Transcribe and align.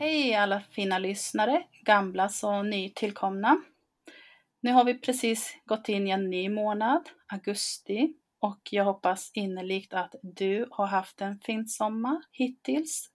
Hej 0.00 0.34
alla 0.34 0.60
fina 0.60 0.98
lyssnare, 0.98 1.64
gamla 1.82 2.30
och 2.42 2.66
nytillkomna. 2.66 3.62
Nu 4.60 4.72
har 4.72 4.84
vi 4.84 4.98
precis 4.98 5.56
gått 5.64 5.88
in 5.88 6.06
i 6.06 6.10
en 6.10 6.30
ny 6.30 6.48
månad, 6.48 7.08
augusti, 7.26 8.14
och 8.40 8.60
jag 8.70 8.84
hoppas 8.84 9.30
innerligt 9.34 9.94
att 9.94 10.14
du 10.22 10.68
har 10.70 10.86
haft 10.86 11.20
en 11.20 11.40
fin 11.40 11.68
sommar 11.68 12.22
hittills. 12.32 13.10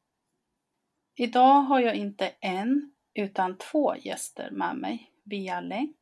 Idag 1.15 1.61
har 1.61 1.79
jag 1.79 1.95
inte 1.95 2.31
en, 2.39 2.93
utan 3.13 3.57
två 3.57 3.95
gäster 3.95 4.51
med 4.51 4.75
mig 4.75 5.11
via 5.25 5.61
länk. 5.61 5.97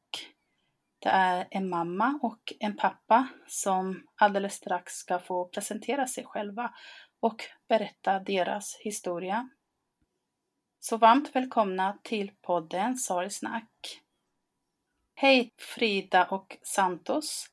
Det 1.00 1.10
är 1.10 1.48
en 1.52 1.70
mamma 1.70 2.20
och 2.22 2.54
en 2.60 2.78
pappa 2.78 3.28
som 3.48 4.08
alldeles 4.16 4.54
strax 4.54 4.94
ska 4.94 5.20
få 5.20 5.46
presentera 5.46 6.08
sig 6.08 6.26
själva 6.26 6.74
och 7.20 7.44
berätta 7.70 8.20
deras 8.20 8.78
historia. 8.80 9.50
Så 10.84 10.98
varmt 10.98 11.36
välkomna 11.36 11.98
till 12.04 12.32
podden 12.42 12.98
Sorgsnack. 12.98 14.02
Hej 15.16 15.54
Frida 15.58 16.26
och 16.26 16.58
Santos. 16.62 17.46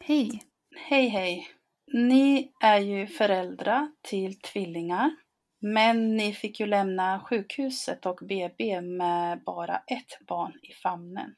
Hej. 0.00 0.42
Hej 0.76 1.08
hej. 1.08 1.48
Ni 1.92 2.52
är 2.62 2.78
ju 2.78 3.06
föräldrar 3.06 3.92
till 4.02 4.40
tvillingar. 4.40 5.16
Men 5.60 6.16
ni 6.16 6.32
fick 6.32 6.60
ju 6.60 6.66
lämna 6.66 7.20
sjukhuset 7.20 8.06
och 8.06 8.18
BB 8.22 8.80
med 8.80 9.42
bara 9.44 9.76
ett 9.76 10.26
barn 10.26 10.52
i 10.62 10.72
famnen. 10.72 11.34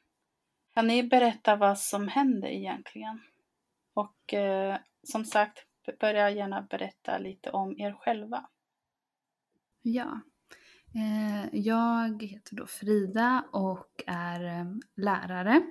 Kan 0.73 0.87
ni 0.87 1.03
berätta 1.03 1.55
vad 1.55 1.79
som 1.79 2.07
hände 2.07 2.55
egentligen? 2.55 3.21
Och 3.93 4.33
eh, 4.33 4.77
som 5.03 5.25
sagt, 5.25 5.65
börja 5.99 6.29
gärna 6.29 6.61
berätta 6.61 7.17
lite 7.17 7.51
om 7.51 7.79
er 7.79 7.93
själva. 7.93 8.49
Ja, 9.81 10.21
jag 11.51 12.23
heter 12.23 12.55
då 12.55 12.67
Frida 12.67 13.45
och 13.51 14.03
är 14.07 14.59
eh, 14.59 14.65
lärare. 14.95 15.61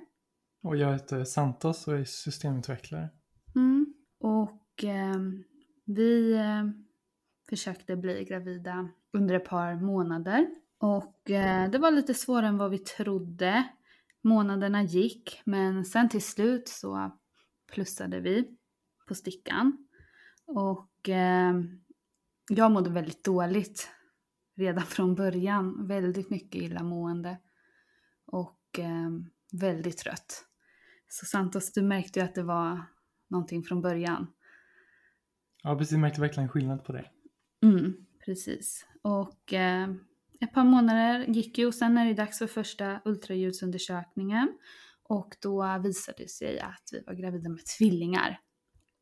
Och 0.63 0.77
jag 0.77 0.93
heter 0.93 1.23
Santos 1.23 1.87
och 1.87 1.97
är 1.97 2.03
systemutvecklare. 2.03 3.09
Mm. 3.55 3.93
Och 4.19 4.83
eh, 4.83 5.19
vi 5.85 6.33
eh, 6.33 6.63
försökte 7.49 7.95
bli 7.95 8.25
gravida 8.25 8.89
under 9.13 9.35
ett 9.35 9.45
par 9.45 9.75
månader. 9.75 10.47
Och 10.77 11.29
eh, 11.29 11.69
det 11.69 11.77
var 11.77 11.91
lite 11.91 12.13
svårare 12.13 12.47
än 12.47 12.57
vad 12.57 12.71
vi 12.71 12.77
trodde. 12.77 13.67
Månaderna 14.23 14.83
gick 14.83 15.41
men 15.45 15.85
sen 15.85 16.09
till 16.09 16.21
slut 16.21 16.67
så 16.67 17.11
plussade 17.71 18.19
vi 18.19 18.57
på 19.07 19.15
stickan. 19.15 19.87
Och 20.45 21.09
eh, 21.09 21.53
jag 22.49 22.71
mådde 22.71 22.89
väldigt 22.89 23.23
dåligt 23.23 23.89
redan 24.61 24.83
från 24.85 25.15
början. 25.15 25.87
Väldigt 25.87 26.29
mycket 26.29 26.61
illamående 26.61 27.37
och 28.25 28.79
eh, 28.79 29.09
väldigt 29.51 29.97
trött. 29.97 30.45
Så 31.07 31.25
Santos, 31.25 31.73
du 31.73 31.81
märkte 31.81 32.19
ju 32.19 32.25
att 32.25 32.35
det 32.35 32.43
var 32.43 32.85
någonting 33.29 33.63
från 33.63 33.81
början. 33.81 34.27
Ja, 35.63 35.77
precis. 35.77 35.91
Jag 35.91 36.01
märkte 36.01 36.21
verkligen 36.21 36.49
skillnad 36.49 36.83
på 36.83 36.91
det. 36.91 37.05
Mm, 37.63 37.93
precis. 38.25 38.85
Och 39.01 39.53
eh, 39.53 39.89
ett 40.39 40.53
par 40.53 40.63
månader 40.63 41.25
gick 41.27 41.57
ju 41.57 41.65
och 41.65 41.73
sen 41.73 41.97
är 41.97 42.05
det 42.05 42.13
dags 42.13 42.37
för 42.37 42.47
första 42.47 43.01
ultraljudsundersökningen. 43.05 44.57
Och 45.03 45.35
då 45.41 45.79
visade 45.83 46.17
det 46.17 46.29
sig 46.29 46.59
att 46.59 46.89
vi 46.91 47.03
var 47.07 47.13
gravida 47.13 47.49
med 47.49 47.65
tvillingar. 47.65 48.39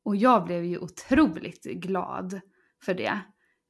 Och 0.03 0.15
jag 0.15 0.45
blev 0.45 0.63
ju 0.63 0.77
otroligt 0.77 1.63
glad 1.63 2.39
för 2.85 2.93
det. 2.93 3.19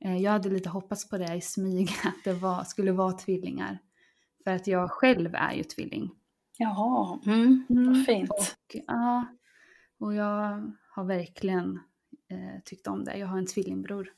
Eh, 0.05 0.17
jag 0.17 0.31
hade 0.31 0.49
lite 0.49 0.69
hoppats 0.69 1.09
på 1.09 1.17
det 1.17 1.35
i 1.35 1.41
smyg, 1.41 1.89
att 2.03 2.23
det 2.23 2.33
var, 2.33 2.63
skulle 2.63 2.91
vara 2.91 3.13
tvillingar. 3.13 3.79
För 4.43 4.51
att 4.51 4.67
jag 4.67 4.91
själv 4.91 5.35
är 5.35 5.53
ju 5.53 5.63
tvilling. 5.63 6.11
Jaha, 6.57 7.19
mm, 7.25 7.65
Mm, 7.69 7.87
vad 7.87 8.05
fint. 8.05 8.29
Och, 8.29 8.75
ja, 8.87 9.25
och 9.99 10.13
jag 10.15 10.73
har 10.95 11.03
verkligen 11.03 11.79
eh, 12.31 12.61
tyckt 12.65 12.87
om 12.87 13.03
det. 13.03 13.17
Jag 13.17 13.27
har 13.27 13.37
en 13.37 13.45
tvillingbror 13.45 14.09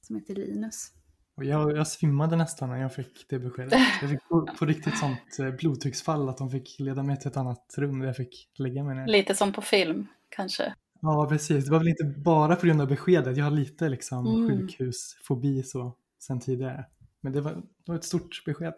som 0.00 0.16
heter 0.16 0.34
Linus. 0.34 0.90
Och 1.36 1.44
jag, 1.44 1.76
jag 1.76 1.86
svimmade 1.86 2.36
nästan 2.36 2.68
när 2.68 2.76
jag 2.76 2.94
fick 2.94 3.26
det 3.28 3.38
beskedet. 3.38 3.72
Jag 4.00 4.10
fick 4.10 4.28
på, 4.28 4.46
på 4.58 4.66
riktigt 4.66 4.98
sånt 4.98 5.38
eh, 5.40 5.50
blodtrycksfall 5.50 6.28
att 6.28 6.38
de 6.38 6.50
fick 6.50 6.80
leda 6.80 7.02
mig 7.02 7.16
till 7.16 7.28
ett 7.28 7.36
annat 7.36 7.74
rum 7.78 7.98
där 7.98 8.06
jag 8.06 8.16
fick 8.16 8.50
lägga 8.58 8.84
mig 8.84 8.96
ner. 8.96 9.06
Lite 9.06 9.34
som 9.34 9.52
på 9.52 9.62
film 9.62 10.06
kanske. 10.28 10.74
Ja, 11.04 11.26
precis. 11.28 11.64
Det 11.64 11.70
var 11.70 11.78
väl 11.78 11.88
inte 11.88 12.04
bara 12.04 12.56
på 12.56 12.66
grund 12.66 12.80
av 12.80 12.88
beskedet. 12.88 13.36
Jag 13.36 13.44
har 13.44 13.50
lite 13.50 13.88
liksom 13.88 14.26
Mm. 14.26 14.48
sjukhusfobi 14.48 15.62
så 15.62 15.96
sen 16.18 16.40
tidigare. 16.40 16.84
Men 17.20 17.32
det 17.32 17.40
var, 17.40 17.52
det 17.52 17.62
var 17.92 17.94
ett 17.96 18.04
stort 18.04 18.42
besked. 18.46 18.74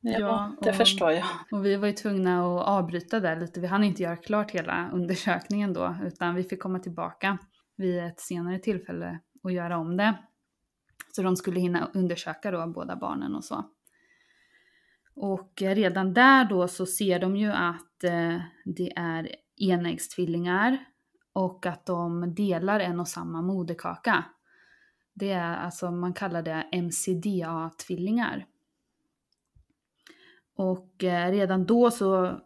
Ja, 0.00 0.18
Ja, 0.20 0.56
det 0.62 0.70
och- 0.70 0.76
förstår 0.76 1.10
jag. 1.12 1.24
Och 1.52 1.64
vi 1.64 1.76
var 1.76 1.86
ju 1.86 1.92
tvungna 1.92 2.38
att 2.38 2.66
avbryta 2.68 3.20
där 3.20 3.40
lite. 3.40 3.60
Vi 3.60 3.66
hann 3.66 3.84
inte 3.84 4.02
göra 4.02 4.16
klart 4.16 4.50
hela 4.50 4.90
undersökningen 4.92 5.72
då, 5.72 5.96
utan 6.04 6.34
vi 6.34 6.42
fick 6.44 6.62
komma 6.62 6.78
tillbaka 6.78 7.38
vid 7.76 7.98
ett 7.98 8.20
senare 8.20 8.58
tillfälle 8.58 9.20
och 9.42 9.52
göra 9.52 9.78
om 9.78 9.96
det. 9.96 10.18
Så 11.12 11.22
de 11.22 11.36
skulle 11.36 11.60
hinna 11.60 11.90
undersöka 11.94 12.50
då 12.50 12.66
båda 12.66 12.96
barnen 12.96 13.34
och 13.34 13.44
så. 13.44 13.64
Och 15.14 15.62
eh, 15.62 15.74
redan 15.74 16.14
där 16.14 16.44
då 16.44 16.68
så 16.68 16.86
ser 16.86 17.18
de 17.20 17.36
ju 17.36 17.50
att 17.52 18.04
eh, 18.04 18.36
det 18.64 18.92
är 18.96 19.28
enäggstvillingar 19.60 20.78
och 21.36 21.66
att 21.66 21.86
de 21.86 22.34
delar 22.34 22.80
en 22.80 23.00
och 23.00 23.08
samma 23.08 23.42
moderkaka. 23.42 24.24
Det 25.14 25.30
är 25.30 25.56
alltså, 25.56 25.90
man 25.90 26.12
kallar 26.12 26.42
det 26.42 26.68
MCDA-tvillingar. 26.72 28.46
Och 30.54 31.04
eh, 31.04 31.30
redan 31.30 31.66
då 31.66 31.90
så 31.90 32.40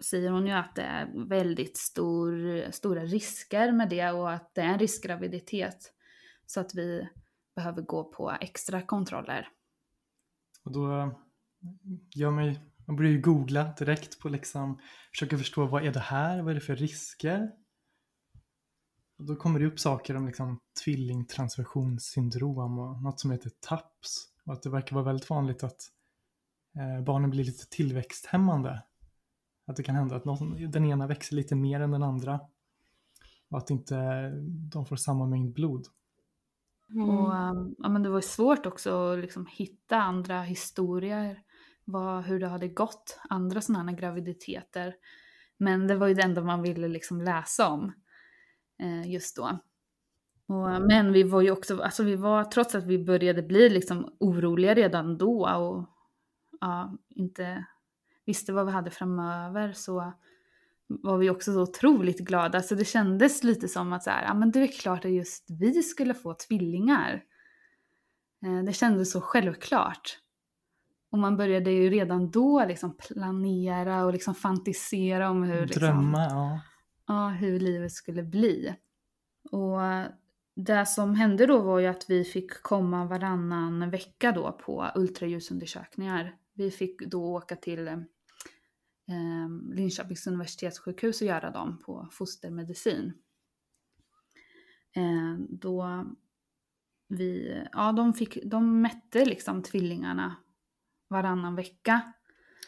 säger 0.00 0.30
hon 0.30 0.46
ju 0.46 0.52
att 0.52 0.74
det 0.74 0.82
är 0.82 1.28
väldigt 1.28 1.76
stor, 1.76 2.70
stora 2.70 3.02
risker 3.02 3.72
med 3.72 3.88
det 3.88 4.10
och 4.10 4.32
att 4.32 4.54
det 4.54 4.60
är 4.60 4.66
en 4.66 4.78
riskgraviditet. 4.78 5.92
Så 6.46 6.60
att 6.60 6.74
vi 6.74 7.08
behöver 7.54 7.82
gå 7.82 8.04
på 8.04 8.30
extra 8.40 8.82
kontroller. 8.82 9.48
Och 10.64 10.72
då 10.72 10.98
eh, 10.98 11.12
gör 12.14 12.30
mig, 12.30 12.60
man 12.86 12.96
börjar 12.96 13.12
ju 13.12 13.20
googla 13.20 13.74
direkt 13.78 14.20
på 14.20 14.28
liksom, 14.28 14.78
försöka 15.10 15.38
förstå 15.38 15.66
vad 15.66 15.84
är 15.84 15.92
det 15.92 16.00
här, 16.00 16.42
vad 16.42 16.50
är 16.50 16.54
det 16.54 16.60
för 16.60 16.76
risker? 16.76 17.61
Och 19.22 19.28
då 19.28 19.36
kommer 19.36 19.60
det 19.60 19.66
upp 19.66 19.80
saker 19.80 20.16
om 20.16 20.26
liksom 20.26 20.60
tvillingtransversionssyndrom 20.84 22.78
och 22.78 23.02
något 23.02 23.20
som 23.20 23.30
heter 23.30 23.50
TAPS. 23.60 24.28
Och 24.44 24.52
att 24.52 24.62
det 24.62 24.70
verkar 24.70 24.94
vara 24.96 25.04
väldigt 25.04 25.30
vanligt 25.30 25.64
att 25.64 25.80
eh, 26.76 27.04
barnen 27.04 27.30
blir 27.30 27.44
lite 27.44 27.66
tillväxthämmande. 27.68 28.82
Att 29.66 29.76
det 29.76 29.82
kan 29.82 29.94
hända 29.94 30.16
att 30.16 30.24
någon, 30.24 30.70
den 30.70 30.84
ena 30.84 31.06
växer 31.06 31.36
lite 31.36 31.54
mer 31.54 31.80
än 31.80 31.90
den 31.90 32.02
andra. 32.02 32.40
Och 33.48 33.58
att 33.58 33.70
inte 33.70 34.30
de 34.46 34.86
får 34.86 34.96
samma 34.96 35.26
mängd 35.26 35.52
blod. 35.52 35.86
Och 36.88 37.34
um, 37.34 37.74
ja, 37.78 37.88
men 37.88 38.02
det 38.02 38.08
var 38.08 38.18
ju 38.18 38.22
svårt 38.22 38.66
också 38.66 39.12
att 39.12 39.18
liksom 39.18 39.46
hitta 39.46 39.96
andra 39.96 40.42
historier, 40.42 41.42
vad, 41.84 42.24
hur 42.24 42.40
det 42.40 42.48
hade 42.48 42.68
gått, 42.68 43.20
andra 43.28 43.60
sådana 43.60 43.90
här 43.90 43.98
graviditeter. 43.98 44.94
Men 45.58 45.86
det 45.86 45.96
var 45.96 46.06
ju 46.06 46.14
det 46.14 46.22
enda 46.22 46.44
man 46.44 46.62
ville 46.62 46.88
liksom 46.88 47.20
läsa 47.20 47.68
om 47.68 47.92
Eh, 48.82 49.10
just 49.10 49.36
då. 49.36 49.58
Och, 50.46 50.82
men 50.82 51.12
vi 51.12 51.22
var 51.22 51.40
ju 51.42 51.50
också, 51.50 51.82
alltså 51.82 52.02
vi 52.02 52.16
var, 52.16 52.44
trots 52.44 52.74
att 52.74 52.84
vi 52.84 53.04
började 53.04 53.42
bli 53.42 53.68
liksom 53.68 54.16
oroliga 54.20 54.74
redan 54.74 55.18
då 55.18 55.48
och 55.48 55.88
ja, 56.60 56.98
inte 57.08 57.64
visste 58.24 58.52
vad 58.52 58.66
vi 58.66 58.72
hade 58.72 58.90
framöver 58.90 59.72
så 59.72 60.12
var 60.86 61.18
vi 61.18 61.30
också 61.30 61.52
så 61.52 61.62
otroligt 61.62 62.18
glada. 62.18 62.60
Så 62.62 62.74
det 62.74 62.84
kändes 62.84 63.44
lite 63.44 63.68
som 63.68 63.92
att 63.92 64.02
så 64.02 64.10
här, 64.10 64.24
ja, 64.24 64.34
men 64.34 64.50
det 64.50 64.60
är 64.60 64.80
klart 64.80 65.04
att 65.04 65.10
just 65.10 65.50
vi 65.50 65.82
skulle 65.82 66.14
få 66.14 66.34
tvillingar. 66.34 67.22
Eh, 68.44 68.64
Det 68.64 68.72
kändes 68.72 69.12
så 69.12 69.20
självklart. 69.20 70.18
Och 71.10 71.18
man 71.18 71.36
började 71.36 71.70
ju 71.70 71.90
redan 71.90 72.30
då 72.30 72.64
liksom 72.64 72.96
planera 72.96 74.04
och 74.04 74.12
liksom 74.12 74.34
fantisera 74.34 75.30
om 75.30 75.42
hur, 75.42 75.66
liksom, 75.66 75.82
Drömma, 75.82 76.24
ja 76.30 76.60
ja, 77.06 77.28
hur 77.28 77.60
livet 77.60 77.92
skulle 77.92 78.22
bli. 78.22 78.74
Och 79.50 79.80
det 80.54 80.86
som 80.86 81.14
hände 81.14 81.46
då 81.46 81.58
var 81.58 81.78
ju 81.78 81.86
att 81.86 82.10
vi 82.10 82.24
fick 82.24 82.62
komma 82.62 83.04
varannan 83.04 83.90
vecka 83.90 84.32
då 84.32 84.52
på 84.52 84.90
ultraljusundersökningar. 84.94 86.36
Vi 86.54 86.70
fick 86.70 87.06
då 87.06 87.36
åka 87.36 87.56
till 87.56 87.88
eh, 87.88 87.98
Linköpings 89.74 90.26
universitetssjukhus 90.26 91.20
och 91.20 91.26
göra 91.26 91.50
dem 91.50 91.78
på 91.86 92.08
fostermedicin. 92.12 93.12
Eh, 94.96 95.38
då 95.48 96.04
vi, 97.08 97.62
ja 97.72 97.92
de, 97.92 98.14
fick, 98.14 98.38
de 98.44 98.80
mätte 98.80 99.24
liksom 99.24 99.62
tvillingarna 99.62 100.36
varannan 101.08 101.54
vecka. 101.54 102.12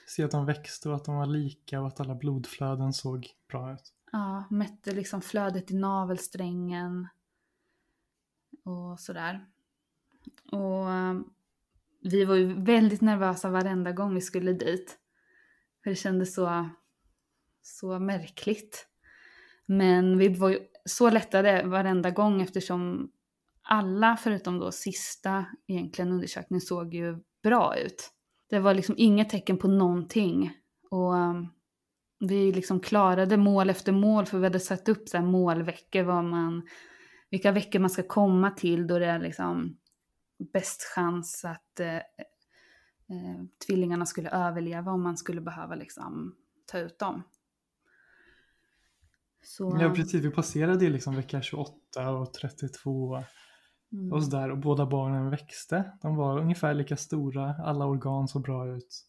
Se 0.07 0.25
att 0.25 0.31
de 0.31 0.47
växte 0.47 0.89
och 0.89 0.97
att 0.97 1.05
de 1.05 1.17
var 1.17 1.27
lika 1.27 1.81
och 1.81 1.87
att 1.87 2.01
alla 2.01 2.15
blodflöden 2.15 2.93
såg 2.93 3.29
bra 3.49 3.73
ut. 3.73 3.93
Ja, 4.15 4.45
mätte 4.51 4.93
liksom 4.93 5.23
flödet 5.23 5.71
i 5.71 5.75
navelsträngen 5.75 7.09
och 8.65 9.01
sådär. 9.01 9.47
Och 10.53 10.91
ehm, 10.91 11.25
vi 12.03 12.25
var 12.25 12.35
ju 12.35 12.65
väldigt 12.65 13.01
nervösa 13.01 13.51
varenda 13.51 13.93
gång 13.93 14.15
vi 14.15 14.21
skulle 14.21 14.53
dit. 14.53 14.99
För 15.83 15.91
det 15.91 15.97
kändes 15.97 16.35
så, 16.35 16.71
så 17.63 17.99
märkligt. 17.99 18.89
Men 19.67 20.19
vi 20.19 20.29
var 20.29 20.49
ju 20.49 20.59
så 20.85 21.11
lättade 21.11 21.63
varenda 21.67 22.11
gång 22.11 22.43
eftersom 22.43 23.11
alla 23.63 24.17
förutom 24.17 24.59
då 24.59 24.73
sista 24.73 25.47
egentligen 25.67 26.13
undersökningen 26.13 26.61
såg 26.61 26.95
ju 26.95 27.19
bra 27.43 27.77
ut. 27.77 28.11
Det 28.51 28.59
var 28.59 28.75
liksom 28.75 28.95
inget 28.99 29.31
tecken 29.31 29.59
på 29.59 29.69
någonting. 29.69 30.53
Och 30.91 31.17
ehm, 31.17 31.49
vi 32.27 32.53
liksom 32.53 32.81
klarade 32.81 33.37
mål 33.37 33.71
efter 33.71 33.93
mål 33.93 34.27
för 34.27 34.39
vi 34.39 34.45
hade 34.45 34.61
satt 34.61 34.89
upp 34.89 35.09
så 35.09 35.21
målveckor 35.21 36.03
vad 36.03 36.25
man, 36.25 36.63
vilka 37.31 37.53
veckor 37.53 37.79
man 37.79 37.91
ska 37.91 38.03
komma 38.03 38.51
till 38.51 38.87
då 38.87 38.99
det 38.99 39.07
är 39.07 39.19
liksom 39.19 39.77
bäst 40.53 40.83
chans 40.83 41.45
att 41.45 41.81
eh, 41.81 41.97
eh, 41.97 43.45
tvillingarna 43.67 44.07
skulle 44.07 44.31
överleva 44.31 44.93
om 44.93 45.03
man 45.03 45.17
skulle 45.17 45.41
behöva 45.41 45.75
liksom 45.75 46.35
ta 46.67 46.79
ut 46.79 46.99
dem. 46.99 47.23
Så, 49.43 49.79
Ja, 49.81 49.91
precis. 49.91 50.25
Vi 50.25 50.31
passerade 50.31 50.85
ju 50.85 50.91
liksom 50.91 51.17
vecka 51.17 51.43
28 51.43 52.11
och 52.11 52.33
32 52.33 53.23
mm, 53.93 54.13
och 54.13 54.25
sådär 54.25 54.51
och 54.51 54.59
båda 54.59 54.87
barnen 54.87 55.31
växte. 55.31 55.93
De 56.03 56.17
var 56.17 56.41
ungefär 56.41 56.75
lika 56.75 56.97
stora, 56.97 57.55
alla 57.55 57.87
organ 57.87 58.29
såg 58.29 58.43
bra 58.43 58.69
ut. 58.69 59.05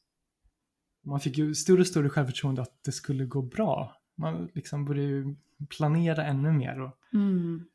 Man 1.06 1.20
fick 1.20 1.38
ju 1.38 1.56
större 1.56 1.80
och 1.80 1.88
större 1.88 2.10
självförtroende 2.10 2.62
att 2.62 2.84
det 2.84 2.92
skulle 2.92 3.26
gå 3.26 3.42
bra. 3.42 4.02
Man 4.16 4.50
liksom 4.54 4.86
började 4.86 5.08
ju 5.08 5.36
planera 5.78 6.26
ännu 6.26 6.52
mer. 6.52 6.82
Och, 6.82 6.98
mm, 7.14 7.66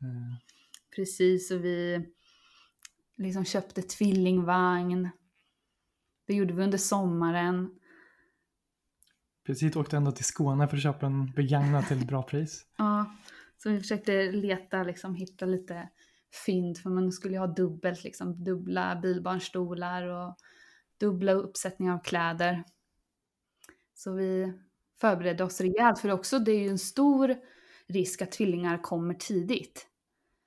eh, 0.00 0.36
precis, 0.96 1.50
och 1.50 1.64
vi 1.64 2.06
liksom 3.16 3.44
köpte 3.44 3.82
tvillingvagn. 3.82 5.08
Det 6.26 6.34
gjorde 6.34 6.54
vi 6.54 6.62
under 6.62 6.78
sommaren. 6.78 7.78
precis 9.46 9.76
åkte 9.76 9.96
ända 9.96 10.12
till 10.12 10.24
Skåne 10.24 10.68
för 10.68 10.76
att 10.76 10.82
köpa 10.82 11.06
en 11.06 11.32
begagnad 11.32 11.86
till 11.86 11.98
ett 11.98 12.08
bra 12.08 12.22
pris. 12.22 12.66
Ja, 12.76 13.16
så 13.58 13.70
vi 13.70 13.80
försökte 13.80 14.32
leta, 14.32 14.82
liksom 14.82 15.14
hitta 15.14 15.46
lite 15.46 15.88
fynd 16.46 16.78
för 16.78 16.90
man 16.90 17.12
skulle 17.12 17.34
ju 17.34 17.40
ha 17.40 17.46
dubbelt, 17.46 18.04
liksom 18.04 18.44
dubbla 18.44 19.00
bilbarnstolar 19.02 20.02
och 20.06 20.36
dubbla 21.06 21.32
uppsättningar 21.32 21.94
av 21.94 21.98
kläder. 21.98 22.64
Så 23.94 24.12
vi 24.12 24.52
förberedde 25.00 25.44
oss 25.44 25.60
rejält 25.60 25.98
för 25.98 26.10
också 26.10 26.38
det 26.38 26.52
är 26.52 26.58
ju 26.60 26.68
en 26.68 26.78
stor 26.78 27.34
risk 27.88 28.22
att 28.22 28.32
tvillingar 28.32 28.78
kommer 28.82 29.14
tidigt. 29.14 29.86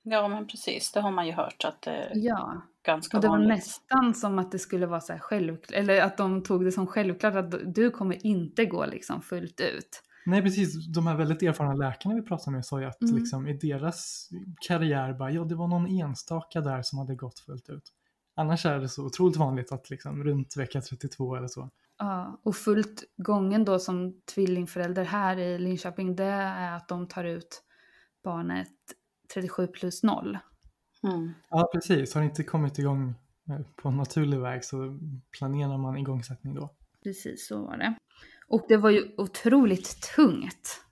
Ja, 0.02 0.28
men 0.28 0.46
precis. 0.46 0.92
Det 0.92 1.00
har 1.00 1.10
man 1.10 1.26
ju 1.26 1.32
hört 1.32 1.64
att 1.64 1.82
det 1.82 1.90
är 1.90 2.12
Ja, 2.14 2.62
ganska 2.82 3.16
och 3.16 3.20
det 3.22 3.28
var 3.28 3.34
vanligt. 3.38 3.56
nästan 3.56 4.14
som 4.14 4.38
att 4.38 4.52
det 4.52 4.58
skulle 4.58 4.86
vara 4.86 5.00
så 5.00 5.12
här 5.12 5.20
självklart, 5.20 5.70
eller 5.78 6.00
att 6.02 6.16
de 6.16 6.42
tog 6.42 6.64
det 6.64 6.72
som 6.72 6.86
självklart 6.86 7.34
att 7.34 7.74
du 7.74 7.90
kommer 7.90 8.26
inte 8.26 8.64
gå 8.66 8.86
liksom 8.86 9.22
fullt 9.22 9.60
ut. 9.60 10.02
Nej, 10.26 10.42
precis. 10.42 10.86
De 10.86 11.06
här 11.06 11.16
väldigt 11.16 11.42
erfarna 11.42 11.74
läkarna 11.74 12.14
vi 12.14 12.22
pratade 12.22 12.50
med 12.56 12.66
sa 12.66 12.80
ju 12.80 12.86
att 12.86 13.02
Mm. 13.02 13.16
liksom, 13.16 13.46
i 13.48 13.52
deras 13.52 14.28
karriär, 14.68 15.12
bara, 15.12 15.30
ja, 15.30 15.44
det 15.44 15.54
var 15.54 15.68
någon 15.68 15.86
enstaka 15.86 16.60
där 16.60 16.82
som 16.82 16.98
hade 16.98 17.14
gått 17.14 17.38
fullt 17.38 17.68
ut. 17.68 17.92
Annars 18.38 18.66
är 18.66 18.78
det 18.78 18.88
så 18.88 19.06
otroligt 19.06 19.36
vanligt 19.36 19.72
att 19.72 19.90
liksom, 19.90 20.24
runt 20.24 20.56
vecka 20.56 20.80
32 20.80 21.36
eller 21.36 21.48
så. 21.48 21.70
Ja, 21.98 22.40
och 22.42 22.56
fullt 22.56 23.04
gången 23.16 23.64
då 23.64 23.78
som 23.78 24.20
tvillingförälder 24.34 25.04
här 25.04 25.38
i 25.38 25.58
Linköping 25.58 26.16
det 26.16 26.24
är 26.24 26.76
att 26.76 26.88
de 26.88 27.08
tar 27.08 27.24
ut 27.24 27.62
barnet 28.24 28.68
37 29.34 29.66
plus 29.66 30.02
0. 30.02 30.38
Mm. 31.02 31.32
Ja, 31.50 31.70
precis. 31.72 32.14
Har 32.14 32.20
det 32.20 32.26
inte 32.26 32.44
kommit 32.44 32.78
igång 32.78 33.14
eh, 33.48 33.60
på 33.76 33.88
en 33.88 33.96
naturlig 33.96 34.40
väg 34.40 34.64
så 34.64 34.98
planerar 35.38 35.78
man 35.78 35.96
igångsättning 35.96 36.54
då. 36.54 36.70
Precis 37.02 37.46
så 37.48 37.62
var 37.66 37.76
det. 37.76 37.94
Och 38.48 38.64
det 38.68 38.76
var 38.76 38.90
ju 38.90 39.14
otroligt 39.16 40.02
tungt. 40.16 40.82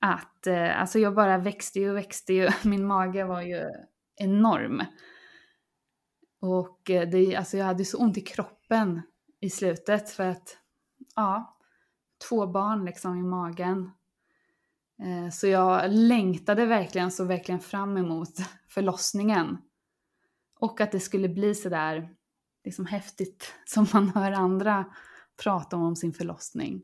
Att, 0.00 0.46
eh, 0.46 0.80
alltså 0.80 0.98
jag 0.98 1.14
bara 1.14 1.38
växte 1.38 1.80
ju 1.80 1.90
och 1.90 1.96
växte 1.96 2.32
ju. 2.32 2.48
Min 2.64 2.86
mage 2.86 3.24
var 3.24 3.42
ju 3.42 3.62
enorm. 4.16 4.82
Och 6.42 6.90
eh, 6.90 7.08
det, 7.08 7.36
alltså 7.36 7.56
jag 7.56 7.64
hade 7.64 7.84
så 7.84 7.98
ont 7.98 8.16
i 8.16 8.20
kroppen 8.20 9.02
i 9.40 9.50
slutet 9.50 10.10
för 10.10 10.26
att, 10.26 10.58
ja, 11.16 11.58
två 12.28 12.46
barn 12.46 12.84
liksom 12.84 13.16
i 13.16 13.22
magen. 13.22 13.90
Eh, 15.02 15.30
så 15.30 15.46
jag 15.46 15.90
längtade 15.90 16.66
verkligen 16.66 17.10
så 17.10 17.24
verkligen 17.24 17.60
fram 17.60 17.96
emot 17.96 18.30
förlossningen. 18.68 19.58
Och 20.58 20.80
att 20.80 20.92
det 20.92 21.00
skulle 21.00 21.28
bli 21.28 21.54
sådär 21.54 22.14
liksom 22.64 22.86
häftigt 22.86 23.54
som 23.64 23.86
man 23.92 24.08
hör 24.08 24.32
andra 24.32 24.84
prata 25.42 25.76
om, 25.76 25.82
om 25.82 25.96
sin 25.96 26.12
förlossning. 26.12 26.82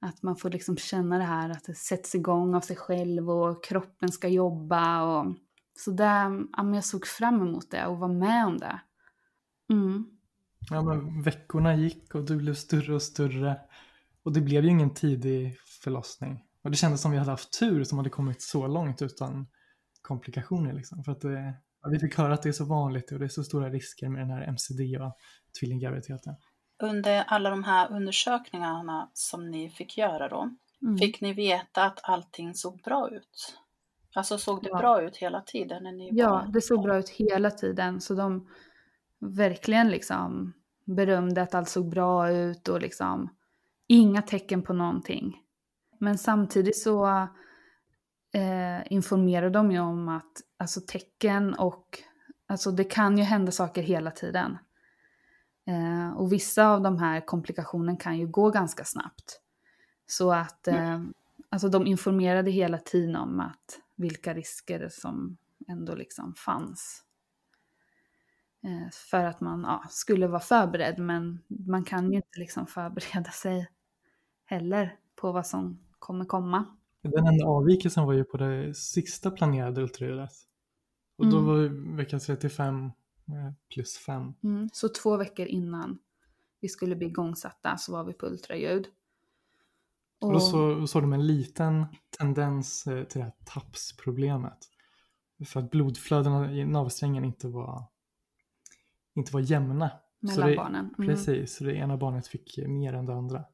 Att 0.00 0.22
man 0.22 0.36
får 0.36 0.50
liksom 0.50 0.76
känna 0.76 1.18
det 1.18 1.24
här 1.24 1.50
att 1.50 1.64
det 1.64 1.74
sätts 1.74 2.14
igång 2.14 2.54
av 2.54 2.60
sig 2.60 2.76
själv 2.76 3.30
och 3.30 3.64
kroppen 3.64 4.12
ska 4.12 4.28
jobba. 4.28 5.02
Och, 5.02 5.34
så 5.78 5.90
där, 5.90 6.44
ja, 6.56 6.74
jag 6.74 6.84
såg 6.84 7.06
fram 7.06 7.42
emot 7.42 7.70
det 7.70 7.86
och 7.86 7.98
var 7.98 8.08
med 8.08 8.46
om 8.46 8.58
det. 8.58 8.80
Mm. 9.70 10.06
Ja, 10.70 10.82
men 10.82 11.22
veckorna 11.22 11.74
gick 11.74 12.14
och 12.14 12.24
du 12.24 12.36
blev 12.36 12.54
större 12.54 12.94
och 12.94 13.02
större. 13.02 13.60
Och 14.22 14.32
det 14.32 14.40
blev 14.40 14.64
ju 14.64 14.70
ingen 14.70 14.94
tidig 14.94 15.58
förlossning. 15.82 16.44
Och 16.64 16.70
det 16.70 16.76
kändes 16.76 17.00
som 17.00 17.10
vi 17.10 17.18
hade 17.18 17.30
haft 17.30 17.58
tur 17.58 17.84
som 17.84 17.98
hade 17.98 18.10
kommit 18.10 18.42
så 18.42 18.66
långt 18.66 19.02
utan 19.02 19.46
komplikationer. 20.02 20.72
Liksom. 20.72 21.04
För 21.04 21.12
att 21.12 21.20
det, 21.20 21.54
ja, 21.82 21.88
vi 21.90 21.98
fick 21.98 22.18
höra 22.18 22.34
att 22.34 22.42
det 22.42 22.48
är 22.48 22.52
så 22.52 22.64
vanligt 22.64 23.12
och 23.12 23.18
det 23.18 23.24
är 23.24 23.28
så 23.28 23.44
stora 23.44 23.70
risker 23.70 24.08
med 24.08 24.20
den 24.20 24.30
här 24.30 24.42
MCD 24.46 25.00
och 25.00 25.16
tvillinggraviditeten. 25.60 26.34
Under 26.82 27.24
alla 27.26 27.50
de 27.50 27.64
här 27.64 27.92
undersökningarna 27.92 29.10
som 29.14 29.50
ni 29.50 29.70
fick 29.70 29.98
göra 29.98 30.28
då, 30.28 30.50
mm. 30.82 30.98
fick 30.98 31.20
ni 31.20 31.32
veta 31.32 31.84
att 31.84 32.00
allting 32.02 32.54
såg 32.54 32.82
bra 32.82 33.10
ut? 33.10 33.58
Alltså 34.14 34.38
såg 34.38 34.62
det 34.62 34.68
ja. 34.68 34.78
bra 34.78 35.02
ut 35.02 35.16
hela 35.16 35.40
tiden? 35.40 35.82
När 35.82 35.92
ni 35.92 36.10
ja, 36.12 36.30
var... 36.30 36.52
det 36.52 36.60
såg 36.60 36.82
bra 36.82 36.98
ut 36.98 37.08
hela 37.08 37.50
tiden. 37.50 38.00
Så 38.00 38.14
de 38.14 38.48
verkligen 39.18 39.88
liksom 39.88 40.52
berömde 40.84 41.42
att 41.42 41.54
allt 41.54 41.68
såg 41.68 41.88
bra 41.88 42.30
ut 42.30 42.68
och 42.68 42.80
liksom 42.80 43.28
inga 43.86 44.22
tecken 44.22 44.62
på 44.62 44.72
någonting. 44.72 45.42
Men 45.98 46.18
samtidigt 46.18 46.78
så 46.78 47.06
eh, 48.32 48.92
informerar 48.92 49.50
de 49.50 49.72
ju 49.72 49.80
om 49.80 50.08
att 50.08 50.32
alltså 50.56 50.80
tecken 50.80 51.54
och 51.54 51.98
alltså 52.48 52.70
det 52.70 52.84
kan 52.84 53.18
ju 53.18 53.24
hända 53.24 53.52
saker 53.52 53.82
hela 53.82 54.10
tiden. 54.10 54.58
Eh, 55.66 56.16
och 56.16 56.32
vissa 56.32 56.68
av 56.68 56.82
de 56.82 56.98
här 56.98 57.20
komplikationerna 57.20 57.96
kan 57.96 58.18
ju 58.18 58.26
gå 58.26 58.50
ganska 58.50 58.84
snabbt. 58.84 59.40
Så 60.06 60.32
att 60.32 60.68
eh, 60.68 61.02
alltså 61.48 61.68
de 61.68 61.86
informerade 61.86 62.50
hela 62.50 62.78
tiden 62.78 63.16
om 63.16 63.40
att 63.40 63.80
vilka 64.02 64.34
risker 64.34 64.88
som 64.88 65.36
ändå 65.68 65.94
liksom 65.94 66.34
fanns. 66.34 67.04
Eh, 68.64 68.90
för 69.10 69.24
att 69.24 69.40
man 69.40 69.60
ja, 69.60 69.84
skulle 69.90 70.26
vara 70.26 70.40
förberedd 70.40 70.98
men 70.98 71.38
man 71.48 71.84
kan 71.84 72.10
ju 72.10 72.16
inte 72.16 72.38
liksom 72.38 72.66
förbereda 72.76 73.30
sig 73.30 73.68
heller 74.44 74.96
på 75.16 75.32
vad 75.32 75.46
som 75.46 75.78
kommer 75.98 76.24
komma. 76.24 76.64
Den 77.02 77.26
enda 77.26 77.46
avvikelsen 77.46 78.06
var 78.06 78.12
ju 78.12 78.24
på 78.24 78.36
det 78.36 78.74
sista 78.74 79.30
planerade 79.30 79.82
ultraljudet. 79.82 80.32
Och 81.16 81.30
då 81.30 81.38
mm. 81.38 81.46
var 81.46 81.96
vecka 81.96 82.18
35 82.18 82.84
eh, 82.84 82.92
plus 83.74 83.96
5. 83.96 84.34
Mm. 84.42 84.68
Så 84.72 84.88
två 84.88 85.16
veckor 85.16 85.46
innan 85.46 85.98
vi 86.60 86.68
skulle 86.68 86.96
bli 86.96 87.06
igångsatta 87.06 87.76
så 87.76 87.92
var 87.92 88.04
vi 88.04 88.12
på 88.12 88.26
ultraljud. 88.26 88.86
Och, 90.22 90.32
då 90.32 90.40
så, 90.40 90.86
såg 90.86 91.02
de 91.02 91.12
en 91.12 91.26
liten 91.26 91.86
tendens 92.18 92.86
eh, 92.86 93.04
till 93.04 93.18
det 93.18 93.24
här 93.24 93.32
tappsproblemet. 93.44 94.58
För 95.46 95.60
att 95.60 95.70
blodflödena 95.70 96.52
i 96.52 96.64
navelsträngen 96.64 97.24
inte 97.24 97.48
var, 97.48 97.84
inte 99.14 99.32
var 99.32 99.40
jämna. 99.40 99.90
Mellan 100.20 100.50
det, 100.50 100.56
barnen. 100.56 100.94
Mm. 100.98 101.08
Precis, 101.08 101.56
så 101.56 101.64
det 101.64 101.74
ena 101.74 101.96
barnet 101.96 102.26
fick 102.26 102.58
mer 102.66 102.92
än 102.92 103.06
det 103.06 103.14
andra. 103.14 103.44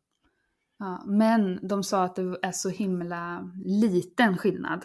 Ja, 0.78 1.04
men 1.06 1.68
de 1.68 1.82
sa 1.82 2.04
att 2.04 2.16
det 2.16 2.38
är 2.42 2.52
så 2.52 2.68
himla 2.68 3.52
liten 3.64 4.38
skillnad. 4.38 4.84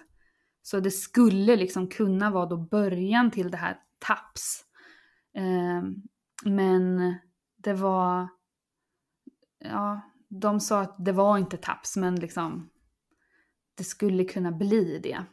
Så 0.61 0.79
det 0.79 0.91
skulle 0.91 1.55
liksom 1.55 1.87
kunna 1.87 2.29
vara 2.31 2.45
då 2.45 2.57
början 2.57 3.31
till 3.31 3.51
det 3.51 3.57
här 3.57 3.79
TAPS. 3.99 4.65
Eh, 5.35 5.83
men 6.45 7.15
det 7.57 7.73
var, 7.73 8.27
ja, 9.59 10.01
de 10.41 10.59
sa 10.59 10.81
att 10.81 10.95
det 11.05 11.11
var 11.11 11.37
inte 11.37 11.57
TAPS, 11.57 11.97
men 11.97 12.15
liksom 12.15 12.69
det 13.75 13.83
skulle 13.83 14.25
kunna 14.25 14.51
bli 14.51 14.99
det. 15.03 15.25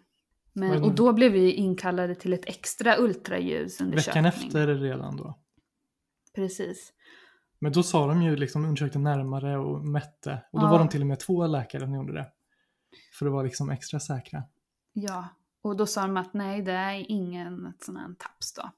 Men, 0.52 0.82
och 0.82 0.94
då 0.94 1.12
blev 1.12 1.32
vi 1.32 1.52
inkallade 1.52 2.14
till 2.14 2.32
ett 2.32 2.48
extra 2.48 2.98
ultraljudsundersökning. 2.98 4.24
Veckan 4.24 4.42
efter 4.42 4.66
redan 4.66 5.16
då? 5.16 5.38
Precis. 6.34 6.92
Men 7.58 7.72
då 7.72 7.82
sa 7.82 8.06
de 8.06 8.22
ju 8.22 8.36
liksom 8.36 8.64
undersökte 8.64 8.98
närmare 8.98 9.58
och 9.58 9.84
mätte. 9.84 10.42
Och 10.52 10.60
då 10.60 10.66
ja. 10.66 10.70
var 10.70 10.78
de 10.78 10.88
till 10.88 11.00
och 11.00 11.06
med 11.06 11.20
två 11.20 11.46
läkare 11.46 11.80
som 11.80 11.94
gjorde 11.94 12.12
det. 12.12 12.32
För 13.18 13.26
att 13.26 13.32
vara 13.32 13.42
liksom 13.42 13.70
extra 13.70 14.00
säkra. 14.00 14.42
Ja, 14.92 15.28
och 15.62 15.76
då 15.76 15.86
sa 15.86 16.02
de 16.02 16.16
att 16.16 16.34
nej, 16.34 16.62
det 16.62 16.72
är 16.72 17.10
ingen 17.10 17.74
sån 17.78 17.96
här 17.96 18.14
taps 18.18 18.54
då. 18.54 18.70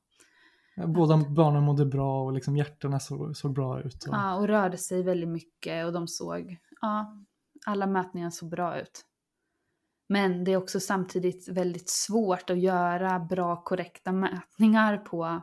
Båda 0.77 1.17
barnen 1.17 1.63
mådde 1.63 1.87
bra 1.87 2.25
och 2.25 2.33
liksom 2.33 2.57
hjärtorna 2.57 3.01
såg, 3.01 3.37
såg 3.37 3.53
bra 3.53 3.81
ut. 3.81 4.05
Och... 4.05 4.15
Ja, 4.15 4.35
och 4.35 4.47
rörde 4.47 4.79
sig 4.79 5.03
väldigt 5.03 5.29
mycket 5.29 5.87
och 5.87 5.93
de 5.93 6.09
såg, 6.09 6.57
ja, 6.81 7.17
alla 7.67 7.87
mätningar 7.87 8.31
såg 8.31 8.51
bra 8.51 8.81
ut. 8.81 9.05
Men 10.09 10.45
det 10.45 10.53
är 10.53 10.57
också 10.57 10.81
samtidigt 10.81 11.49
väldigt 11.49 11.89
svårt 11.89 12.51
att 12.51 12.61
göra 12.61 13.19
bra 13.19 13.63
korrekta 13.63 14.13
mätningar 14.13 14.97
på 14.97 15.43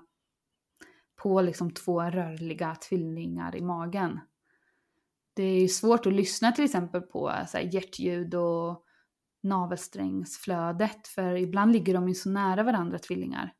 på 1.21 1.41
liksom 1.41 1.71
två 1.71 2.01
rörliga 2.01 2.75
tvillingar 2.75 3.55
i 3.55 3.62
magen. 3.62 4.19
Det 5.33 5.43
är 5.43 5.62
ju 5.62 5.67
svårt 5.67 6.05
att 6.05 6.13
lyssna 6.13 6.51
till 6.51 6.65
exempel 6.65 7.01
på 7.01 7.33
så 7.48 7.57
här, 7.57 7.74
hjärtljud 7.74 8.36
och 8.36 8.83
navelsträngsflödet 9.43 11.07
för 11.07 11.36
ibland 11.36 11.71
ligger 11.71 11.93
de 11.93 12.07
ju 12.07 12.13
så 12.13 12.29
nära 12.29 12.63
varandra 12.63 13.00
tvillingar. 13.00 13.53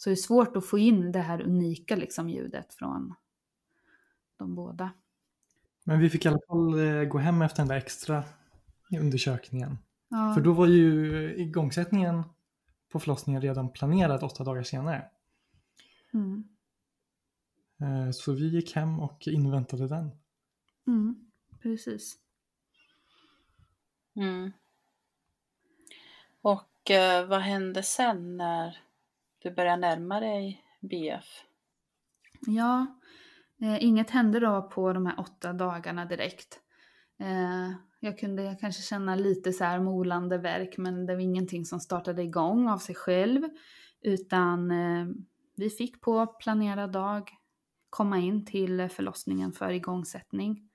Så 0.00 0.10
det 0.10 0.14
är 0.14 0.16
svårt 0.16 0.56
att 0.56 0.66
få 0.66 0.78
in 0.78 1.12
det 1.12 1.18
här 1.18 1.42
unika 1.42 1.96
liksom, 1.96 2.30
ljudet 2.30 2.74
från 2.74 3.14
de 4.36 4.54
båda. 4.54 4.90
Men 5.84 6.00
vi 6.00 6.10
fick 6.10 6.24
i 6.24 6.28
alla 6.28 6.40
fall 6.48 6.78
eh, 6.78 7.04
gå 7.04 7.18
hem 7.18 7.42
efter 7.42 7.56
den 7.56 7.68
där 7.68 7.76
extra 7.76 8.24
undersökningen. 9.00 9.78
Ja. 10.08 10.34
För 10.34 10.40
då 10.40 10.52
var 10.52 10.66
ju 10.66 11.34
igångsättningen 11.36 12.22
på 12.88 13.00
förlossningen 13.00 13.42
redan 13.42 13.72
planerad 13.72 14.22
åtta 14.22 14.44
dagar 14.44 14.62
senare. 14.62 15.04
Mm. 16.14 16.48
Eh, 17.80 18.10
så 18.10 18.32
vi 18.32 18.48
gick 18.48 18.74
hem 18.74 19.00
och 19.00 19.28
inväntade 19.28 19.88
den. 19.88 20.10
Mm, 20.86 21.30
precis. 21.62 22.18
Mm. 24.16 24.52
Och 26.40 26.90
eh, 26.90 27.26
vad 27.26 27.40
hände 27.40 27.82
sen 27.82 28.36
när 28.36 28.89
du 29.42 29.50
började 29.50 29.80
närma 29.80 30.20
dig 30.20 30.64
BF? 30.80 31.44
Ja, 32.46 32.86
eh, 33.62 33.84
inget 33.84 34.10
hände 34.10 34.40
då 34.40 34.62
på 34.62 34.92
de 34.92 35.06
här 35.06 35.20
åtta 35.20 35.52
dagarna 35.52 36.04
direkt. 36.04 36.60
Eh, 37.18 37.70
jag 38.00 38.18
kunde 38.18 38.56
kanske 38.60 38.82
känna 38.82 39.14
lite 39.14 39.52
så 39.52 39.64
här 39.64 39.80
molande 39.80 40.38
verk 40.38 40.78
men 40.78 41.06
det 41.06 41.14
var 41.14 41.20
ingenting 41.20 41.64
som 41.64 41.80
startade 41.80 42.22
igång 42.22 42.68
av 42.68 42.78
sig 42.78 42.94
själv. 42.94 43.42
Utan 44.02 44.70
eh, 44.70 45.06
vi 45.56 45.70
fick 45.70 46.00
på 46.00 46.26
planerad 46.26 46.92
dag 46.92 47.30
komma 47.90 48.18
in 48.18 48.46
till 48.46 48.88
förlossningen 48.88 49.52
för 49.52 49.70
igångsättning. 49.70 50.70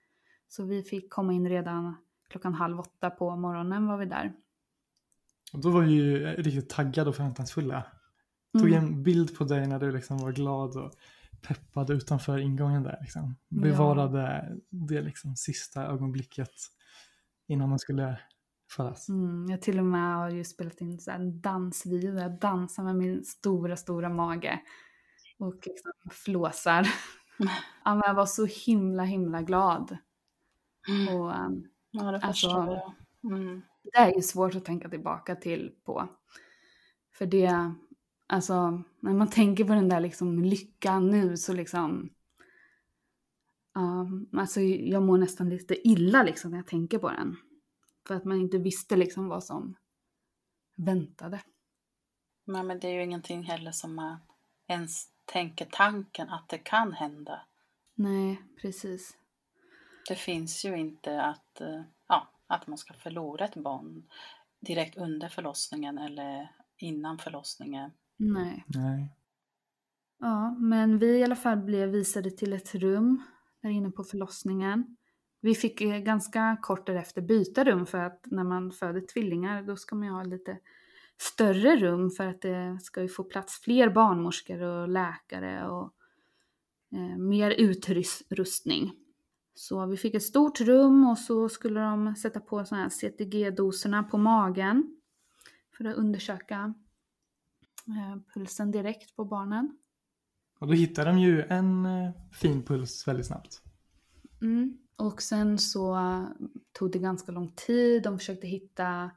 Så 0.48 0.63
vi 0.63 0.84
fick 0.84 1.10
komma 1.10 1.34
in 1.34 1.50
redan 1.50 1.95
klockan 2.29 2.53
halv 2.53 2.79
åtta 2.79 3.10
på 3.10 3.36
morgonen 3.36 3.88
var 3.88 3.98
vi 3.98 4.05
där. 4.05 4.34
Och 5.53 5.62
då 5.62 5.69
var 5.69 5.81
vi 5.81 5.91
ju 5.91 6.25
riktigt 6.25 6.69
taggade 6.69 7.10
och 7.10 7.15
förväntansfulla. 7.15 7.84
Jag 8.55 8.62
tog 8.62 8.71
mm. 8.71 8.85
en 8.85 9.03
bild 9.03 9.38
på 9.38 9.43
dig 9.43 9.67
när 9.67 9.79
du 9.79 9.91
liksom 9.91 10.17
var 10.17 10.31
glad 10.31 10.77
och 10.77 10.91
peppad 11.41 11.89
utanför 11.89 12.38
ingången 12.38 12.83
där. 12.83 12.97
Liksom. 13.01 13.35
Bevarade 13.50 14.45
ja. 14.50 14.55
det 14.69 15.01
liksom 15.01 15.35
sista 15.35 15.85
ögonblicket 15.85 16.51
innan 17.47 17.69
man 17.69 17.79
skulle 17.79 18.19
födas. 18.71 19.09
Mm, 19.09 19.50
jag 19.50 19.62
till 19.62 19.79
och 19.79 19.85
med 19.85 20.15
har 20.15 20.29
ju 20.29 20.43
spelat 20.43 20.81
in 20.81 21.00
en 21.07 21.41
dansvideo 21.41 22.13
där 22.13 22.21
jag 22.21 22.39
dansar 22.39 22.83
med 22.83 22.95
min 22.95 23.25
stora, 23.25 23.77
stora 23.77 24.09
mage 24.09 24.59
och 25.39 25.67
liksom 25.67 25.91
flåsar. 26.12 26.88
ja, 27.85 28.01
jag 28.05 28.13
var 28.13 28.25
så 28.25 28.45
himla, 28.45 29.03
himla 29.03 29.41
glad. 29.41 29.97
Mm. 30.88 31.15
Och, 31.15 31.45
um, 31.45 31.67
ja, 31.91 32.12
det 32.12 32.19
alltså, 32.19 32.47
jag. 32.47 32.93
Mm. 33.33 33.62
Det 33.83 33.97
är 33.97 34.15
ju 34.15 34.21
svårt 34.21 34.55
att 34.55 34.65
tänka 34.65 34.89
tillbaka 34.89 35.35
till 35.35 35.71
på. 35.85 36.07
För 37.17 37.25
det, 37.25 37.74
alltså 38.27 38.84
när 39.00 39.13
man 39.13 39.29
tänker 39.29 39.63
på 39.63 39.74
den 39.74 39.89
där 39.89 40.00
liksom 40.00 40.44
lyckan 40.44 41.08
nu 41.10 41.38
så 41.38 41.53
liksom 41.53 42.10
Ja, 43.75 44.08
alltså 44.39 44.62
jag 44.62 45.03
mår 45.03 45.17
nästan 45.17 45.50
lite 45.50 45.88
illa 45.88 46.24
liksom 46.24 46.51
när 46.51 46.58
jag 46.58 46.67
tänker 46.67 47.00
på 47.00 47.10
den. 47.10 47.38
För 48.08 48.15
att 48.15 48.25
man 48.25 48.41
inte 48.41 48.58
visste 48.58 48.96
liksom 48.96 49.27
vad 49.27 49.44
som 49.44 49.75
väntade. 50.75 51.41
Nej, 52.46 52.63
men 52.63 52.79
det 52.79 52.88
är 52.88 52.94
ju 52.94 53.03
ingenting 53.03 53.44
heller 53.44 53.72
som 53.72 53.96
man 53.96 54.17
ens 54.67 55.08
tänker 55.25 55.67
tanken 55.72 56.29
att 56.29 56.50
det 56.50 56.58
kan 56.58 56.94
hända. 56.94 57.41
Nej, 57.96 58.41
precis. 58.62 59.17
Det 60.08 60.15
finns 60.15 60.65
ju 60.65 60.77
inte 60.77 61.22
att, 61.22 61.62
eh, 61.62 61.82
ja, 62.08 62.29
att 62.48 62.67
man 62.67 62.77
ska 62.77 62.94
förlora 62.94 63.46
ett 63.46 63.55
barn 63.55 64.10
direkt 64.60 64.98
under 64.98 65.29
förlossningen 65.29 65.98
eller 65.98 66.51
innan 66.77 67.17
förlossningen. 67.17 67.91
Nej. 68.17 68.65
Nej. 68.67 69.15
Ja, 70.19 70.55
men 70.60 71.00
vi 71.00 71.17
i 71.17 71.24
alla 71.24 71.36
fall 71.36 71.57
blev 71.57 71.89
visade 71.89 72.31
till 72.31 72.53
ett 72.53 72.75
rum 72.75 73.22
där 73.62 73.69
inne 73.69 73.91
på 73.91 74.03
förlossningen. 74.03 74.98
Vi 75.41 75.55
fick 75.55 75.81
eh, 75.81 76.00
ganska 76.00 76.57
kort 76.62 76.88
därefter 76.88 77.22
byta 77.22 77.63
rum 77.63 77.86
för 77.86 77.98
att 77.98 78.25
när 78.25 78.43
man 78.43 78.72
föder 78.72 79.01
tvillingar 79.01 79.63
då 79.63 79.75
ska 79.75 79.95
man 79.95 80.07
ju 80.07 80.13
ha 80.13 80.24
lite 80.24 80.57
större 81.17 81.75
rum 81.75 82.10
för 82.12 82.27
att 82.27 82.41
det 82.41 82.79
ska 82.81 83.01
ju 83.01 83.07
få 83.07 83.24
plats 83.24 83.62
fler 83.62 83.89
barnmorskor 83.89 84.62
och 84.62 84.89
läkare 84.89 85.67
och 85.67 85.93
eh, 86.95 87.17
mer 87.17 87.51
utrustning. 87.51 88.93
Så 89.53 89.86
vi 89.86 89.98
fick 89.98 90.13
ett 90.13 90.24
stort 90.24 90.62
rum 90.62 91.05
och 91.10 91.17
så 91.17 91.50
skulle 91.50 91.79
de 91.79 92.15
sätta 92.15 92.39
på 92.39 92.65
sådana 92.65 92.84
här 92.84 92.89
CTG-doserna 92.89 94.03
på 94.03 94.17
magen 94.17 94.98
för 95.77 95.86
att 95.86 95.95
undersöka 95.95 96.74
pulsen 98.34 98.72
direkt 98.72 99.15
på 99.15 99.25
barnen. 99.25 99.77
Och 100.60 100.68
då 100.68 100.74
hittade 100.74 101.10
de 101.10 101.20
ju 101.20 101.42
en 101.42 101.86
eh, 101.86 102.12
fin 102.32 102.63
puls 102.63 103.08
väldigt 103.08 103.25
snabbt. 103.25 103.62
Mm. 104.42 104.77
Och 104.96 105.22
sen 105.22 105.58
så 105.58 105.98
tog 106.72 106.92
det 106.92 107.00
ganska 107.00 107.32
lång 107.32 107.51
tid. 107.56 108.04
De 108.04 108.18
försökte 108.20 108.48
hitta 108.48 109.12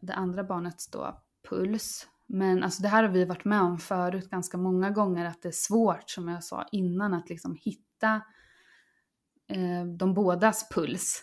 det 0.00 0.14
andra 0.14 0.44
barnets 0.44 0.90
då 0.90 1.22
puls. 1.48 2.08
Men 2.26 2.62
alltså 2.62 2.82
det 2.82 2.88
här 2.88 3.02
har 3.02 3.10
vi 3.10 3.24
varit 3.24 3.44
med 3.44 3.60
om 3.60 3.78
förut 3.78 4.30
ganska 4.30 4.56
många 4.56 4.90
gånger 4.90 5.24
att 5.24 5.42
det 5.42 5.48
är 5.48 5.52
svårt 5.52 6.10
som 6.10 6.28
jag 6.28 6.44
sa 6.44 6.66
innan 6.72 7.14
att 7.14 7.28
liksom 7.28 7.56
hitta 7.60 8.14
eh, 9.48 9.84
de 9.98 10.14
bådas 10.14 10.68
puls. 10.68 11.22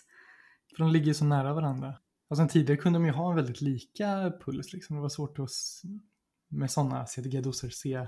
För 0.75 0.84
de 0.84 0.91
ligger 0.91 1.08
ju 1.08 1.13
så 1.13 1.25
nära 1.25 1.53
varandra. 1.53 1.93
Och 2.29 2.38
sen 2.38 2.48
tidigare 2.48 2.81
kunde 2.81 3.00
de 3.00 3.05
ju 3.05 3.12
ha 3.12 3.29
en 3.29 3.36
väldigt 3.36 3.62
lika 3.62 4.34
puls 4.46 4.74
liksom. 4.74 4.96
Det 4.96 5.01
var 5.01 5.10
svårt 5.10 5.39
att 5.39 5.50
med 6.50 6.72
sådana 6.72 7.06
CTG-doser 7.06 7.70
se 7.70 8.08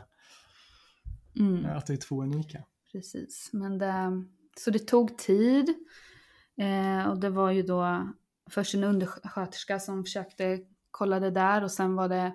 Mm. 1.39 1.65
att 1.65 1.87
det 1.87 1.93
är 1.93 1.97
två 1.97 2.21
unika. 2.23 2.63
Precis, 2.91 3.49
men 3.53 3.77
det, 3.77 4.23
så 4.57 4.71
det 4.71 4.79
tog 4.79 5.17
tid. 5.17 5.73
Eh, 6.57 7.09
och 7.09 7.19
det 7.19 7.29
var 7.29 7.51
ju 7.51 7.63
då 7.63 8.09
först 8.49 8.73
en 8.75 8.83
undersköterska 8.83 9.79
som 9.79 10.03
försökte 10.03 10.59
kolla 10.91 11.19
det 11.19 11.31
där 11.31 11.63
och 11.63 11.71
sen 11.71 11.95
var 11.95 12.09
det 12.09 12.33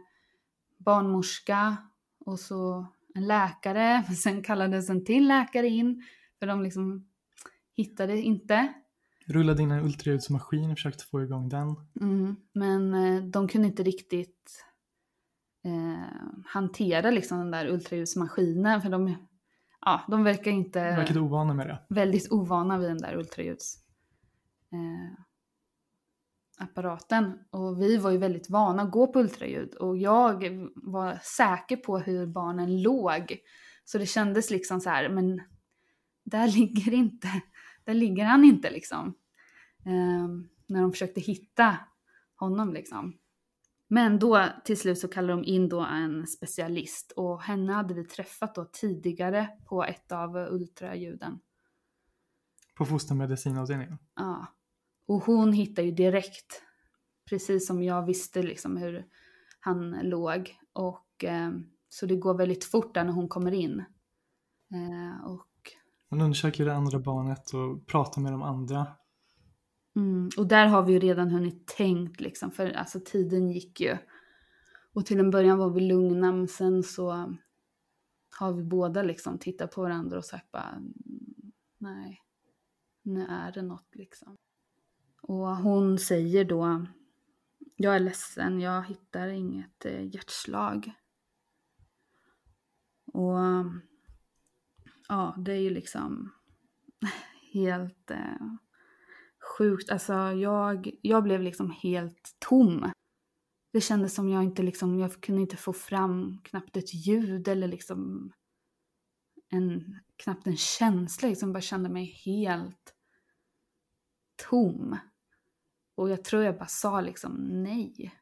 barnmorska 0.76 1.76
och 2.18 2.40
så 2.40 2.86
en 3.14 3.26
läkare. 3.26 4.04
Sen 4.22 4.42
kallades 4.42 4.90
en 4.90 5.04
till 5.04 5.28
läkare 5.28 5.68
in 5.68 6.04
för 6.38 6.46
de 6.46 6.62
liksom 6.62 7.08
hittade 7.74 8.20
inte. 8.20 8.72
Rullade 9.26 9.62
in 9.62 9.70
en 9.70 9.84
ultraljudsmaskin 9.84 10.70
och 10.70 10.76
försökte 10.76 11.04
få 11.04 11.22
igång 11.22 11.48
den. 11.48 11.76
Mm, 12.00 12.36
men 12.52 12.94
eh, 12.94 13.22
de 13.24 13.48
kunde 13.48 13.68
inte 13.68 13.82
riktigt 13.82 14.64
eh, 15.66 15.98
hantera 16.44 17.10
liksom 17.10 17.38
den 17.38 17.50
där 17.50 17.66
ultraljudsmaskinen 17.66 18.82
för 18.82 18.90
de, 18.90 19.16
ja, 19.80 20.04
de 20.08 20.24
verkar 20.24 20.50
inte... 20.50 20.90
De 20.90 20.96
verkade 20.96 21.20
ovana 21.20 21.54
med 21.54 21.66
det. 21.66 21.82
Väldigt 21.88 22.32
ovana 22.32 22.78
vid 22.78 22.88
den 22.88 22.98
där 22.98 23.16
ultraljuds... 23.16 23.76
Eh. 24.72 25.22
Och 27.50 27.82
vi 27.82 27.96
var 27.96 28.10
ju 28.10 28.18
väldigt 28.18 28.50
vana 28.50 28.82
att 28.82 28.90
gå 28.90 29.06
på 29.12 29.20
ultraljud 29.20 29.74
och 29.74 29.96
jag 29.96 30.44
var 30.74 31.18
säker 31.22 31.76
på 31.76 31.98
hur 31.98 32.26
barnen 32.26 32.82
låg. 32.82 33.38
Så 33.84 33.98
det 33.98 34.06
kändes 34.06 34.50
liksom 34.50 34.80
så 34.80 34.90
här, 34.90 35.08
men 35.08 35.40
där 36.24 36.48
ligger 36.56 36.92
inte, 36.92 37.28
där 37.84 37.94
ligger 37.94 38.24
han 38.24 38.44
inte 38.44 38.70
liksom. 38.70 39.14
Eh, 39.84 40.28
när 40.66 40.82
de 40.82 40.92
försökte 40.92 41.20
hitta 41.20 41.76
honom 42.36 42.72
liksom. 42.72 43.18
Men 43.88 44.18
då 44.18 44.44
till 44.64 44.80
slut 44.80 44.98
så 44.98 45.08
kallade 45.08 45.32
de 45.32 45.44
in 45.44 45.68
då 45.68 45.80
en 45.80 46.26
specialist 46.26 47.12
och 47.16 47.42
henne 47.42 47.72
hade 47.72 47.94
vi 47.94 48.04
träffat 48.04 48.54
då 48.54 48.64
tidigare 48.72 49.48
på 49.64 49.84
ett 49.84 50.12
av 50.12 50.36
ultraljuden. 50.36 51.38
På 52.76 52.84
fostermedicinavdelningen? 52.84 53.98
Ja. 54.16 54.46
Och 55.06 55.24
hon 55.24 55.52
hittade 55.52 55.88
ju 55.88 55.94
direkt, 55.94 56.62
precis 57.30 57.66
som 57.66 57.82
jag 57.82 58.06
visste 58.06 58.42
liksom 58.42 58.76
hur 58.76 59.06
han 59.60 59.90
låg. 60.02 60.58
Och 60.72 61.24
eh, 61.24 61.50
så 61.88 62.06
det 62.06 62.16
går 62.16 62.34
väldigt 62.34 62.64
fort 62.64 62.94
där 62.94 63.04
när 63.04 63.12
hon 63.12 63.28
kommer 63.28 63.52
in. 63.52 63.80
Eh, 64.72 65.26
och... 65.26 65.48
Hon 66.10 66.20
undersöker 66.20 66.64
det 66.64 66.74
andra 66.74 66.98
barnet 66.98 67.54
och 67.54 67.86
pratar 67.86 68.20
med 68.20 68.32
de 68.32 68.42
andra. 68.42 68.86
Mm, 69.96 70.30
och 70.36 70.46
där 70.46 70.66
har 70.66 70.82
vi 70.82 70.92
ju 70.92 70.98
redan 70.98 71.30
hunnit 71.30 71.66
tänkt 71.66 72.20
liksom, 72.20 72.50
för 72.50 72.70
alltså 72.70 73.00
tiden 73.04 73.50
gick 73.50 73.80
ju. 73.80 73.96
Och 74.92 75.06
till 75.06 75.20
en 75.20 75.30
början 75.30 75.58
var 75.58 75.70
vi 75.70 75.80
lugna, 75.80 76.32
men 76.32 76.48
sen 76.48 76.82
så 76.82 77.36
har 78.38 78.52
vi 78.52 78.62
båda 78.62 79.02
liksom 79.02 79.38
tittat 79.38 79.70
på 79.74 79.82
varandra 79.82 80.18
och 80.18 80.24
sagt 80.24 80.50
bara 80.52 80.82
nej, 81.78 82.22
nu 83.02 83.26
är 83.26 83.52
det 83.52 83.62
något 83.62 83.94
liksom. 83.94 84.36
Och 85.22 85.56
hon 85.56 85.98
säger 85.98 86.44
då, 86.44 86.86
jag 87.76 87.96
är 87.96 88.00
ledsen, 88.00 88.60
jag 88.60 88.82
hittar 88.84 89.28
inget 89.28 89.84
eh, 89.84 90.14
hjärtslag. 90.14 90.92
Och 93.04 93.38
ja, 95.08 95.34
det 95.38 95.52
är 95.52 95.60
ju 95.60 95.70
liksom 95.70 96.32
helt 97.52 98.10
eh, 98.10 98.56
sjukt. 99.58 99.90
Alltså 99.90 100.12
jag, 100.14 100.90
jag 101.02 101.22
blev 101.22 101.40
liksom 101.40 101.70
helt 101.70 102.36
tom. 102.38 102.90
Det 103.72 103.80
kändes 103.80 104.14
som 104.14 104.28
jag 104.28 104.44
inte 104.44 104.62
liksom, 104.62 104.98
jag 104.98 105.20
kunde 105.20 105.40
inte 105.40 105.56
få 105.56 105.72
fram 105.72 106.38
knappt 106.44 106.76
ett 106.76 106.94
ljud 106.94 107.48
eller 107.48 107.68
liksom 107.68 108.32
en, 109.48 109.98
knappt 110.16 110.46
en 110.46 110.56
känsla. 110.56 111.28
Liksom 111.28 111.52
bara 111.52 111.60
kände 111.60 111.88
mig 111.88 112.04
helt 112.04 112.94
tom. 114.50 114.98
Och 115.94 116.10
jag 116.10 116.24
tror 116.24 116.42
jag 116.42 116.58
bara 116.58 116.66
sa 116.66 117.00
liksom 117.00 117.62
nej. 117.62 118.14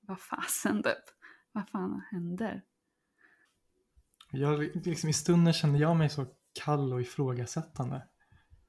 Vad 0.00 0.20
fasen 0.20 0.82
typ. 0.82 1.04
Vad 1.52 1.68
fan 1.68 2.02
händer? 2.10 2.62
Jag, 4.30 4.86
liksom, 4.86 5.10
I 5.10 5.12
stunden 5.12 5.52
kände 5.52 5.78
jag 5.78 5.96
mig 5.96 6.10
så 6.10 6.26
kall 6.52 6.92
och 6.92 7.00
ifrågasättande. 7.00 8.02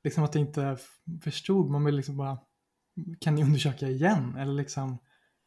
Liksom 0.06 0.24
att 0.24 0.36
jag 0.36 0.41
inte 0.41 0.78
förstod. 1.22 1.72
Man 1.72 1.86
vill 1.86 1.96
liksom 1.96 2.18
bara, 2.18 2.38
kan 3.20 3.36
ni 3.36 3.44
undersöka 3.44 3.89
igen? 3.89 4.36
Eller 4.36 4.54
liksom, 4.54 4.98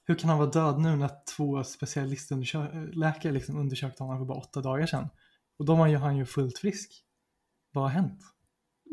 hur 0.05 0.15
kan 0.15 0.31
han 0.31 0.39
vara 0.39 0.51
död 0.51 0.81
nu 0.81 0.97
när 0.97 1.11
två 1.37 1.65
specialistläkare 1.65 3.33
liksom 3.33 3.57
undersökte 3.57 4.03
honom 4.03 4.19
för 4.19 4.25
bara 4.25 4.39
åtta 4.39 4.61
dagar 4.61 4.87
sedan? 4.87 5.09
Och 5.59 5.65
då 5.65 5.75
var 5.75 5.87
ju 5.87 5.97
han 5.97 6.17
ju 6.17 6.27
fullt 6.27 6.59
frisk. 6.59 7.05
Vad 7.73 7.85
har 7.85 7.91
hänt? 7.91 8.21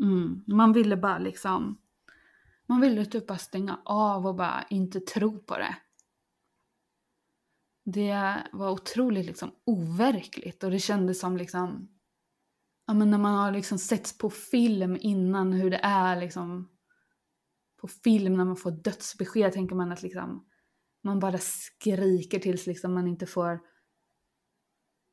Mm. 0.02 0.44
Man 0.46 0.72
ville 0.72 0.96
bara 0.96 1.18
liksom, 1.18 1.78
man 2.66 2.80
ville 2.80 3.04
typ 3.04 3.26
bara 3.26 3.38
stänga 3.38 3.80
av 3.84 4.26
och 4.26 4.34
bara 4.34 4.64
inte 4.70 5.00
tro 5.00 5.38
på 5.38 5.58
det. 5.58 5.76
Det 7.84 8.42
var 8.52 8.70
otroligt 8.70 9.26
liksom 9.26 9.50
overkligt 9.64 10.64
och 10.64 10.70
det 10.70 10.78
kändes 10.78 11.20
som 11.20 11.36
liksom, 11.36 11.88
ja 12.86 12.94
men 12.94 13.10
när 13.10 13.18
man 13.18 13.34
har 13.34 13.52
liksom 13.52 13.78
sett 13.78 14.18
på 14.18 14.30
film 14.30 14.96
innan 15.00 15.52
hur 15.52 15.70
det 15.70 15.80
är 15.82 16.20
liksom, 16.20 16.68
på 17.80 17.88
film 17.88 18.34
när 18.34 18.44
man 18.44 18.56
får 18.56 18.70
dödsbesked 18.70 19.52
tänker 19.52 19.74
man 19.74 19.92
att 19.92 20.02
liksom, 20.02 20.46
man 21.02 21.20
bara 21.20 21.38
skriker 21.38 22.38
tills 22.38 22.66
liksom 22.66 22.94
man 22.94 23.08
inte 23.08 23.26
får 23.26 23.60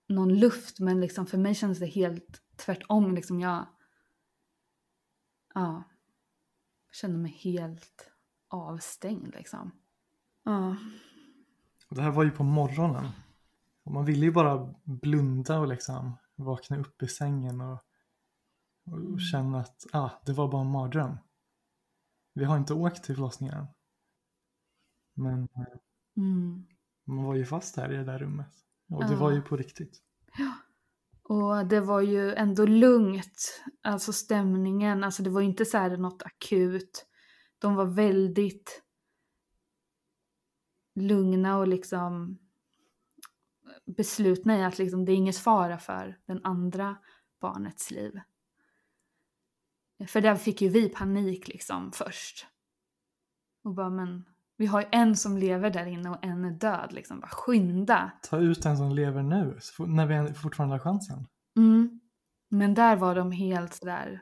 någon 0.10 0.40
luft 0.40 0.80
men 0.80 1.02
liksom 1.02 1.26
för 1.26 1.38
mig 1.38 1.56
kändes 1.56 1.80
det 1.80 1.86
helt 1.86 2.42
tvärtom 2.58 3.16
liksom 3.16 3.40
jag, 3.40 3.68
ja, 5.54 5.84
kände 6.92 7.18
mig 7.18 7.32
helt 7.32 8.12
avstängd 8.48 9.36
liksom. 9.36 9.72
Ja. 10.44 10.78
Det 11.90 12.02
här 12.02 12.12
var 12.12 12.24
ju 12.24 12.32
på 12.32 12.44
morgonen. 12.44 13.06
Och 13.84 13.92
man 13.92 14.06
ville 14.06 14.26
ju 14.26 14.32
bara 14.32 14.74
blunda 14.84 15.60
och 15.60 15.68
liksom 15.68 16.18
vakna 16.36 16.78
upp 16.78 17.04
i 17.04 17.08
sängen 17.08 17.62
och, 17.62 17.80
och 18.86 19.22
känna 19.32 19.60
att 19.60 19.86
ah, 19.91 20.10
det 20.26 20.34
var 20.34 20.52
bara 20.52 20.62
en 20.62 20.72
mardröm. 20.72 21.17
Vi 22.34 22.43
har 22.43 22.58
inte 22.58 22.74
åkt 22.74 23.04
till 23.04 23.15
förlossningen 23.15 23.58
än. 23.58 23.67
Men 25.15 25.48
Mm. 26.17 26.67
man 27.06 27.24
var 27.26 27.36
ju 27.36 27.46
fast 27.46 27.76
här 27.76 27.93
i 27.93 27.96
det 27.98 28.04
där 28.04 28.19
rummet. 28.19 28.48
Och 28.89 29.06
det 29.06 29.13
Ja. 29.13 29.19
var 29.19 29.32
ju 29.32 29.41
på 29.41 29.58
riktigt. 29.58 30.02
Och 31.24 31.65
det 31.67 31.82
var 31.82 32.02
ju 32.02 32.34
ändå 32.34 32.65
lugnt, 32.65 33.62
alltså 33.82 34.13
stämningen, 34.13 35.04
alltså 35.04 35.24
det 35.24 35.30
var 35.30 35.41
ju 35.41 35.48
inte 35.48 35.65
så 35.65 35.78
här 35.78 35.98
något 35.98 36.24
akut. 36.24 37.06
De 37.60 37.76
var 37.76 37.86
väldigt 37.86 38.84
lugna 40.96 41.58
och 41.58 41.67
liksom 41.67 42.38
beslutna 43.86 44.58
i 44.58 44.63
att 44.63 44.78
liksom 44.78 45.06
det 45.06 45.12
är 45.12 45.15
inget 45.15 45.38
fara 45.38 45.78
för 45.78 46.19
den 46.26 46.46
andra 46.46 46.98
barnets 47.41 47.91
liv. 47.91 48.19
För 50.08 50.22
där 50.22 50.36
fick 50.36 50.62
ju 50.62 50.69
vi 50.69 50.89
panik 50.89 51.48
liksom 51.48 51.91
först. 51.91 52.48
Och 53.63 53.74
bara 53.74 53.89
men 53.89 54.26
vi 54.58 54.65
har 54.65 54.82
ju 54.82 54.88
en 54.91 55.15
som 55.15 55.38
lever 55.38 55.69
där 55.69 55.86
inne 55.86 56.10
och 56.10 56.24
en 56.26 56.46
är 56.46 56.52
död 56.52 56.93
liksom. 56.93 57.19
Bara 57.19 57.28
skynda! 57.28 58.12
Ta 58.22 58.38
ut 58.38 58.65
en 58.65 58.78
som 58.78 58.91
lever 58.91 59.24
nu, 59.24 59.60
när 59.88 60.06
vi 60.06 60.34
fortfarande 60.34 60.76
har 60.76 60.80
chansen. 60.80 61.28
Mm. 61.56 62.00
Men 62.50 62.74
där 62.74 62.96
var 62.96 63.15
de 63.15 63.32
helt 63.32 63.74
sådär, 63.74 64.22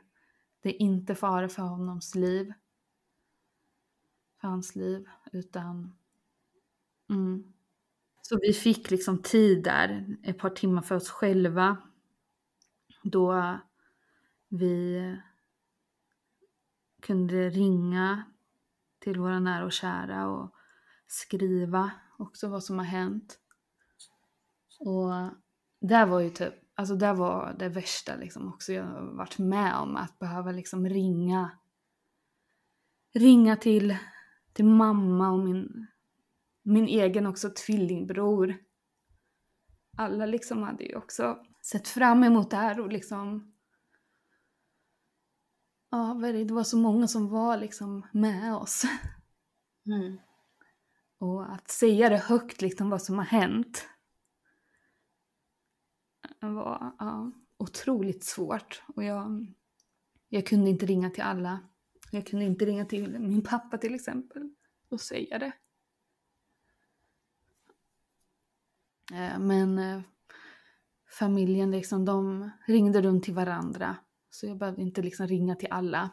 det 0.62 0.68
är 0.68 0.82
inte 0.82 1.14
fara 1.14 1.48
för 1.48 1.62
honoms 1.62 2.14
liv. 2.14 2.52
För 4.40 4.48
hans 4.48 4.76
liv, 4.76 5.08
utan... 5.32 5.96
Mm. 7.10 7.52
Så 8.32 8.38
vi 8.38 8.52
fick 8.52 8.90
liksom 8.90 9.22
tid 9.22 9.64
där, 9.64 10.16
ett 10.22 10.38
par 10.38 10.50
timmar 10.50 10.82
för 10.82 10.94
oss 10.94 11.10
själva. 11.10 11.76
Då 13.02 13.58
vi 14.48 15.16
kunde 17.02 17.50
ringa 17.50 18.24
till 18.98 19.20
våra 19.20 19.40
nära 19.40 19.64
och 19.64 19.72
kära 19.72 20.28
och 20.28 20.54
skriva 21.06 21.90
också 22.18 22.48
vad 22.48 22.64
som 22.64 22.78
har 22.78 22.86
hänt. 22.86 23.38
Och 24.78 25.10
det 25.80 26.04
var 26.04 26.20
ju 26.20 26.30
typ, 26.30 26.54
alltså 26.74 26.94
det 26.94 27.12
var 27.12 27.56
det 27.58 27.68
värsta 27.68 28.16
liksom 28.16 28.48
också 28.48 28.72
jag 28.72 28.84
har 28.84 29.16
varit 29.16 29.38
med 29.38 29.76
om, 29.76 29.96
att 29.96 30.18
behöva 30.18 30.52
liksom 30.52 30.88
ringa 30.88 31.50
ringa 33.14 33.56
till, 33.56 33.96
till 34.52 34.64
mamma 34.64 35.30
och 35.30 35.38
min, 35.38 35.86
min 36.62 36.88
egen 36.88 37.26
också 37.26 37.50
tvillingbror. 37.50 38.56
Alla 39.96 40.26
liksom 40.26 40.62
hade 40.62 40.84
ju 40.84 40.96
också 40.96 41.38
sett 41.62 41.88
fram 41.88 42.24
emot 42.24 42.50
det 42.50 42.56
här 42.56 42.80
och 42.80 42.92
liksom 42.92 43.52
ja, 45.90 46.14
det 46.32 46.54
var 46.54 46.64
så 46.64 46.76
många 46.76 47.08
som 47.08 47.28
var 47.28 47.56
liksom 47.58 48.06
med 48.12 48.54
oss. 48.54 48.84
Mm. 49.86 50.18
Och 51.18 51.52
att 51.52 51.70
säga 51.70 52.08
det 52.08 52.16
högt, 52.16 52.62
liksom 52.62 52.90
vad 52.90 53.02
som 53.02 53.18
har 53.18 53.24
hänt, 53.24 53.88
var 56.40 56.94
ja, 56.98 57.32
otroligt 57.56 58.24
svårt. 58.24 58.82
Och 58.86 59.04
jag, 59.04 59.54
jag 60.28 60.46
kunde 60.46 60.70
inte 60.70 60.86
ringa 60.86 61.10
till 61.10 61.22
alla. 61.22 61.60
Jag 62.10 62.26
kunde 62.26 62.44
inte 62.44 62.64
ringa 62.64 62.84
till 62.84 63.18
min 63.18 63.42
pappa 63.42 63.78
till 63.78 63.94
exempel 63.94 64.54
och 64.88 65.00
säga 65.00 65.38
det. 65.38 65.52
Eh, 69.12 69.38
men 69.38 69.78
eh, 69.78 70.00
familjen 71.18 71.70
liksom, 71.70 72.04
de 72.04 72.50
ringde 72.66 73.02
runt 73.02 73.24
till 73.24 73.34
varandra 73.34 73.96
så 74.30 74.46
jag 74.46 74.58
behövde 74.58 74.82
inte 74.82 75.02
liksom 75.02 75.26
ringa 75.26 75.54
till 75.54 75.68
alla. 75.70 76.10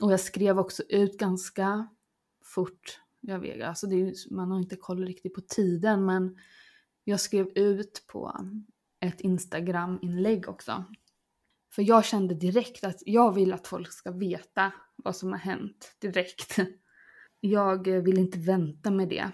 Och 0.00 0.12
jag 0.12 0.20
skrev 0.20 0.58
också 0.58 0.82
ut 0.88 1.18
ganska 1.18 1.88
fort. 2.44 3.00
Jag 3.20 3.38
vet, 3.38 3.62
alltså 3.62 3.86
är, 3.86 4.34
man 4.34 4.50
har 4.50 4.58
inte 4.58 4.76
koll 4.76 5.06
riktigt 5.06 5.34
på 5.34 5.40
tiden 5.40 6.04
men 6.04 6.38
jag 7.04 7.20
skrev 7.20 7.48
ut 7.54 8.04
på 8.06 8.36
ett 9.00 9.20
Instagram-inlägg 9.20 10.48
också. 10.48 10.84
För 11.74 11.82
jag 11.82 12.04
kände 12.04 12.34
direkt 12.34 12.84
att 12.84 13.02
jag 13.06 13.34
vill 13.34 13.52
att 13.52 13.66
folk 13.66 13.92
ska 13.92 14.10
veta 14.10 14.72
vad 14.96 15.16
som 15.16 15.32
har 15.32 15.38
hänt 15.38 15.96
direkt. 16.00 16.58
Jag 17.40 17.88
eh, 17.88 18.02
vill 18.02 18.18
inte 18.18 18.38
vänta 18.38 18.90
med 18.90 19.08
det. 19.08 19.30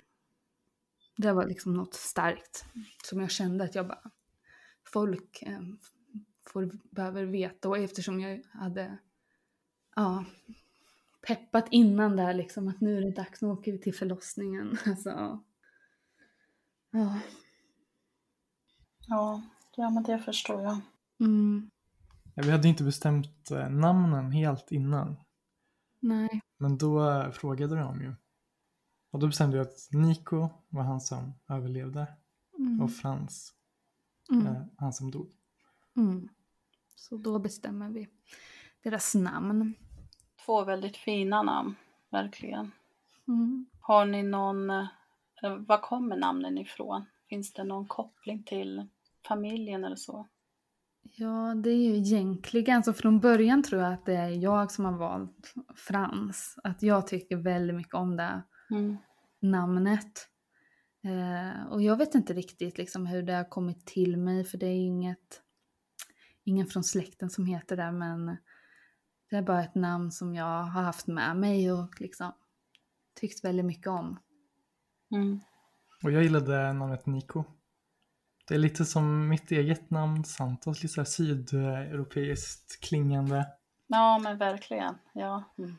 Det 1.20 1.32
var 1.32 1.46
liksom 1.46 1.74
något 1.74 1.94
starkt 1.94 2.64
som 3.04 3.20
jag 3.20 3.30
kände 3.30 3.64
att 3.64 3.74
jag 3.74 3.88
bara, 3.88 4.10
folk, 4.92 5.42
eh, 5.42 5.60
får, 6.46 6.70
behöver 6.90 7.24
veta 7.24 7.68
och 7.68 7.78
eftersom 7.78 8.20
jag 8.20 8.42
hade 8.52 8.98
ja, 9.96 10.24
peppat 11.26 11.68
innan 11.70 12.16
där 12.16 12.34
liksom 12.34 12.68
att 12.68 12.80
nu 12.80 12.96
är 12.96 13.00
det 13.00 13.10
dags, 13.10 13.42
nu 13.42 13.48
åker 13.48 13.72
vi 13.72 13.78
till 13.78 13.94
förlossningen. 13.94 14.78
Alltså, 14.86 15.10
ja. 16.90 17.20
Ja, 19.06 19.42
ja 19.76 19.90
men 19.90 20.02
det 20.02 20.18
förstår 20.18 20.62
jag. 20.62 20.80
Mm. 21.20 21.70
Ja, 22.34 22.42
vi 22.42 22.50
hade 22.50 22.68
inte 22.68 22.84
bestämt 22.84 23.50
eh, 23.50 23.70
namnen 23.70 24.32
helt 24.32 24.72
innan. 24.72 25.16
Nej. 26.00 26.40
Men 26.58 26.78
då 26.78 27.10
eh, 27.10 27.30
frågade 27.30 27.76
de 27.76 28.00
ju. 28.00 28.14
Och 29.10 29.18
då 29.18 29.26
bestämde 29.26 29.56
vi 29.56 29.62
att 29.62 29.88
Nico 29.92 30.48
var 30.68 30.82
han 30.82 31.00
som 31.00 31.32
överlevde. 31.48 32.06
Mm. 32.58 32.82
Och 32.82 32.92
Frans, 32.92 33.54
mm. 34.30 34.46
eh, 34.46 34.62
han 34.76 34.92
som 34.92 35.10
dog. 35.10 35.30
Mm. 35.96 36.28
Så 36.94 37.16
då 37.16 37.38
bestämmer 37.38 37.90
vi 37.90 38.08
deras 38.82 39.14
namn. 39.14 39.74
Två 40.44 40.64
väldigt 40.64 40.96
fina 40.96 41.42
namn, 41.42 41.74
verkligen. 42.10 42.72
Mm. 43.28 43.66
Har 43.80 44.04
ni 44.06 44.22
någon, 44.22 44.70
eh, 44.70 44.86
var 45.58 45.80
kommer 45.80 46.16
namnen 46.16 46.58
ifrån? 46.58 47.04
Finns 47.28 47.52
det 47.52 47.64
någon 47.64 47.86
koppling 47.86 48.42
till 48.42 48.86
familjen 49.28 49.84
eller 49.84 49.96
så? 49.96 50.28
Ja, 51.02 51.54
det 51.54 51.70
är 51.70 51.76
ju 51.76 51.96
egentligen, 51.96 52.82
så 52.82 52.92
från 52.92 53.20
början 53.20 53.62
tror 53.62 53.82
jag 53.82 53.92
att 53.92 54.06
det 54.06 54.14
är 54.16 54.28
jag 54.28 54.70
som 54.72 54.84
har 54.84 54.98
valt 54.98 55.54
Frans. 55.76 56.58
Att 56.64 56.82
jag 56.82 57.06
tycker 57.06 57.36
väldigt 57.36 57.76
mycket 57.76 57.94
om 57.94 58.16
det 58.16 58.42
mm. 58.70 58.96
namnet. 59.40 60.28
Eh, 61.04 61.66
och 61.66 61.82
jag 61.82 61.96
vet 61.96 62.14
inte 62.14 62.32
riktigt 62.32 62.78
liksom 62.78 63.06
hur 63.06 63.22
det 63.22 63.34
har 63.34 63.50
kommit 63.50 63.86
till 63.86 64.16
mig, 64.16 64.44
för 64.44 64.58
det 64.58 64.66
är 64.66 64.86
inget 64.86 65.42
ingen 66.44 66.66
från 66.66 66.84
släkten 66.84 67.30
som 67.30 67.46
heter 67.46 67.76
det 67.76 67.92
men 67.92 68.36
det 69.30 69.36
är 69.36 69.42
bara 69.42 69.64
ett 69.64 69.74
namn 69.74 70.12
som 70.12 70.34
jag 70.34 70.62
har 70.62 70.82
haft 70.82 71.06
med 71.06 71.36
mig 71.36 71.72
och 71.72 72.00
liksom 72.00 72.32
tyckt 73.20 73.44
väldigt 73.44 73.66
mycket 73.66 73.86
om. 73.86 74.18
Mm. 75.12 75.40
Och 76.02 76.10
jag 76.10 76.22
gillade 76.22 76.72
namnet 76.72 77.06
Niko. 77.06 77.44
Det 78.48 78.54
är 78.54 78.58
lite 78.58 78.84
som 78.84 79.28
mitt 79.28 79.50
eget 79.50 79.90
namn 79.90 80.24
Santos, 80.24 80.82
lite 80.82 80.94
så 80.94 81.04
sydeuropeiskt 81.04 82.80
klingande. 82.80 83.46
Ja 83.86 84.18
men 84.18 84.38
verkligen, 84.38 84.94
ja. 85.12 85.44
Mm. 85.58 85.76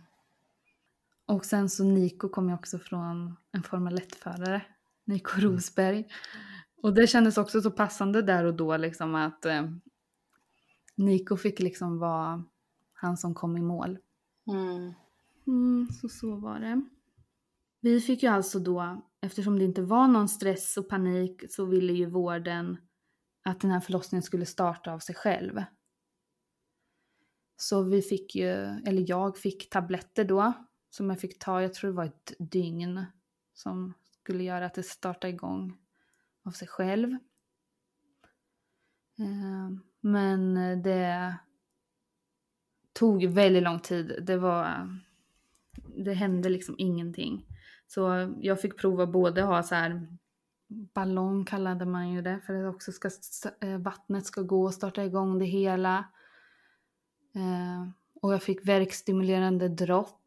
Och 1.32 1.46
sen 1.46 1.70
så 1.70 1.84
Niko 1.84 2.30
kommer 2.30 2.54
också 2.54 2.80
från 2.80 3.36
en 3.52 3.64
Formel 3.64 4.00
1-förare, 4.00 4.62
Niko 5.06 5.40
mm. 5.40 5.52
Rosberg. 5.52 6.08
Och 6.82 6.94
det 6.94 7.08
kändes 7.08 7.38
också 7.38 7.62
så 7.62 7.72
passande 7.72 8.22
där 8.22 8.46
och 8.46 8.54
då 8.54 8.78
liksom 8.78 9.16
att 9.16 9.46
eh, 9.46 9.64
Nico 10.96 11.38
fick 11.38 11.60
liksom 11.60 12.00
vara 12.00 12.44
han 12.94 13.18
som 13.18 13.36
kom 13.36 13.58
i 13.58 13.62
mål. 13.62 13.98
Mm. 14.52 14.94
Mm, 15.48 15.88
så 16.02 16.10
så 16.10 16.36
var 16.36 16.60
det. 16.60 16.82
Vi 17.82 18.02
fick 18.02 18.24
ju 18.24 18.30
alltså 18.30 18.60
då, 18.60 19.02
eftersom 19.22 19.60
det 19.60 19.66
inte 19.66 19.82
var 19.82 20.08
någon 20.08 20.30
stress 20.30 20.78
och 20.78 20.90
panik, 20.90 21.44
så 21.50 21.66
ville 21.66 21.94
ju 21.94 22.06
vården 22.06 22.78
att 23.44 23.60
den 23.60 23.72
här 23.72 23.80
förlossningen 23.80 24.24
skulle 24.24 24.46
starta 24.46 24.94
av 24.94 25.00
sig 25.00 25.16
själv. 25.16 25.64
Så 27.58 27.84
vi 27.84 28.02
fick 28.02 28.36
ju, 28.36 28.50
eller 28.86 29.06
jag 29.08 29.38
fick 29.38 29.70
tabletter 29.70 30.26
då, 30.26 30.54
som 30.92 31.10
jag 31.10 31.20
fick 31.20 31.40
ta, 31.40 31.62
jag 31.62 31.74
tror 31.74 31.92
det 31.92 31.98
var 31.98 32.06
ett 32.06 32.34
dygn, 32.40 33.06
som 33.54 33.94
skulle 34.22 34.44
göra 34.44 34.66
att 34.66 34.74
det 34.74 34.84
startade 34.84 35.34
igång 35.34 35.78
av 36.44 36.52
sig 36.52 36.68
själv. 36.68 37.12
Eh, 39.20 39.70
men 40.00 40.56
det 40.82 41.36
tog 42.94 43.26
väldigt 43.26 43.64
lång 43.64 43.80
tid. 43.80 44.20
Det 44.22 44.38
var... 44.38 44.90
Det 45.98 46.14
hände 46.14 46.50
liksom 46.50 46.76
ingenting. 46.78 47.46
Så 47.88 48.34
jag 48.42 48.62
fick 48.62 48.78
prova 48.78 49.08
både 49.08 49.42
ha 49.42 49.64
så 49.64 49.76
här 49.76 50.08
ballong 50.68 51.46
kallade 51.46 51.86
man 51.86 52.10
ju 52.10 52.22
det 52.22 52.40
för 52.46 52.54
att 52.54 52.76
också 52.76 52.92
ska, 52.92 53.10
eh, 53.62 53.78
vattnet 53.78 54.26
ska 54.26 54.42
gå 54.42 54.64
och 54.64 54.74
starta 54.74 55.04
igång 55.04 55.40
det 55.40 55.46
hela. 55.46 55.98
Eh, 57.36 57.90
och 58.22 58.34
jag 58.34 58.44
fick 58.44 58.68
verkstimulerande 58.68 59.70
dropp. 59.70 60.21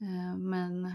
Eh, 0.00 0.38
men 0.38 0.94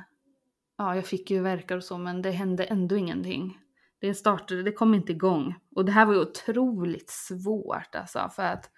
ja, 0.78 0.96
jag 0.96 1.06
fick 1.06 1.32
ju 1.32 1.42
verkar 1.42 1.78
och 1.78 1.84
så 1.84 1.98
men 1.98 2.22
det 2.22 2.32
hände 2.32 2.64
ändå 2.64 2.96
ingenting 2.96 3.58
det 4.02 4.14
startade, 4.14 4.64
det 4.64 4.72
kom 4.72 4.94
inte 4.94 5.12
igång. 5.12 5.56
Och 5.76 5.86
det 5.86 5.92
här 5.92 6.06
var 6.06 6.14
ju 6.14 6.20
otroligt 6.20 7.10
svårt 7.10 7.96
alltså 7.96 8.30
för 8.36 8.44
att 8.44 8.70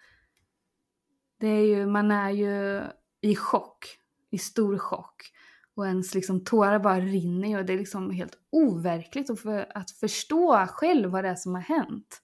det 1.39 1.47
är 1.47 1.65
ju, 1.65 1.85
man 1.85 2.11
är 2.11 2.29
ju 2.29 2.81
i 3.21 3.35
chock, 3.35 3.85
i 4.31 4.37
stor 4.37 4.77
chock. 4.77 5.31
Och 5.75 5.87
ens 5.87 6.15
liksom 6.15 6.43
tårar 6.43 6.79
bara 6.79 6.99
rinner 6.99 7.59
och 7.59 7.65
det 7.65 7.73
är 7.73 7.77
liksom 7.77 8.11
helt 8.11 8.37
overkligt 8.49 9.29
att, 9.29 9.39
för, 9.39 9.77
att 9.77 9.91
förstå 9.91 10.67
själv 10.67 11.09
vad 11.09 11.23
det 11.23 11.29
är 11.29 11.35
som 11.35 11.55
har 11.55 11.61
hänt. 11.61 12.21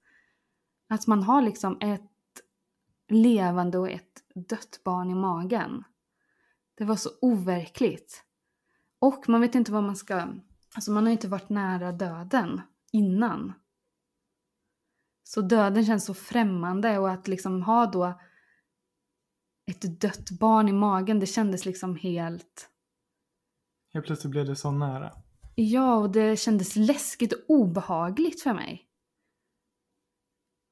Att 0.90 1.08
man 1.08 1.24
har 1.24 1.42
liksom 1.42 1.78
ett 1.82 2.02
levande 3.10 3.78
och 3.78 3.90
ett 3.90 4.24
dött 4.50 4.82
barn 4.84 5.10
i 5.10 5.16
magen. 5.16 5.84
Det 6.80 6.86
var 6.86 6.96
så 6.96 7.10
overkligt. 7.22 8.24
Och 9.00 9.30
man 9.30 9.42
vet 9.42 9.56
inte 9.56 9.72
vad 9.72 9.84
man 9.84 9.96
ska... 9.96 10.28
Alltså 10.76 10.92
man 10.92 11.06
har 11.06 11.12
inte 11.12 11.28
varit 11.28 11.50
nära 11.50 11.92
döden 11.92 12.62
innan. 12.92 13.54
Så 15.24 15.42
döden 15.42 15.86
känns 15.86 16.06
så 16.06 16.14
främmande 16.14 16.98
och 16.98 17.12
att 17.12 17.28
liksom 17.28 17.64
ha 17.64 17.86
då 17.86 18.20
ett 19.66 20.02
dött 20.02 20.32
barn 20.32 20.70
i 20.70 20.72
magen, 20.72 21.20
det 21.20 21.26
kändes 21.26 21.66
liksom 21.66 21.96
helt... 21.96 22.70
Helt 23.94 24.06
plötsligt 24.06 24.32
blev 24.32 24.46
det 24.46 24.56
så 24.56 24.72
nära. 24.72 25.12
Ja, 25.56 25.96
och 25.96 26.12
det 26.12 26.40
kändes 26.40 26.76
läskigt 26.76 27.34
och 27.34 27.40
obehagligt 27.48 28.44
för 28.44 28.54
mig. 28.54 28.88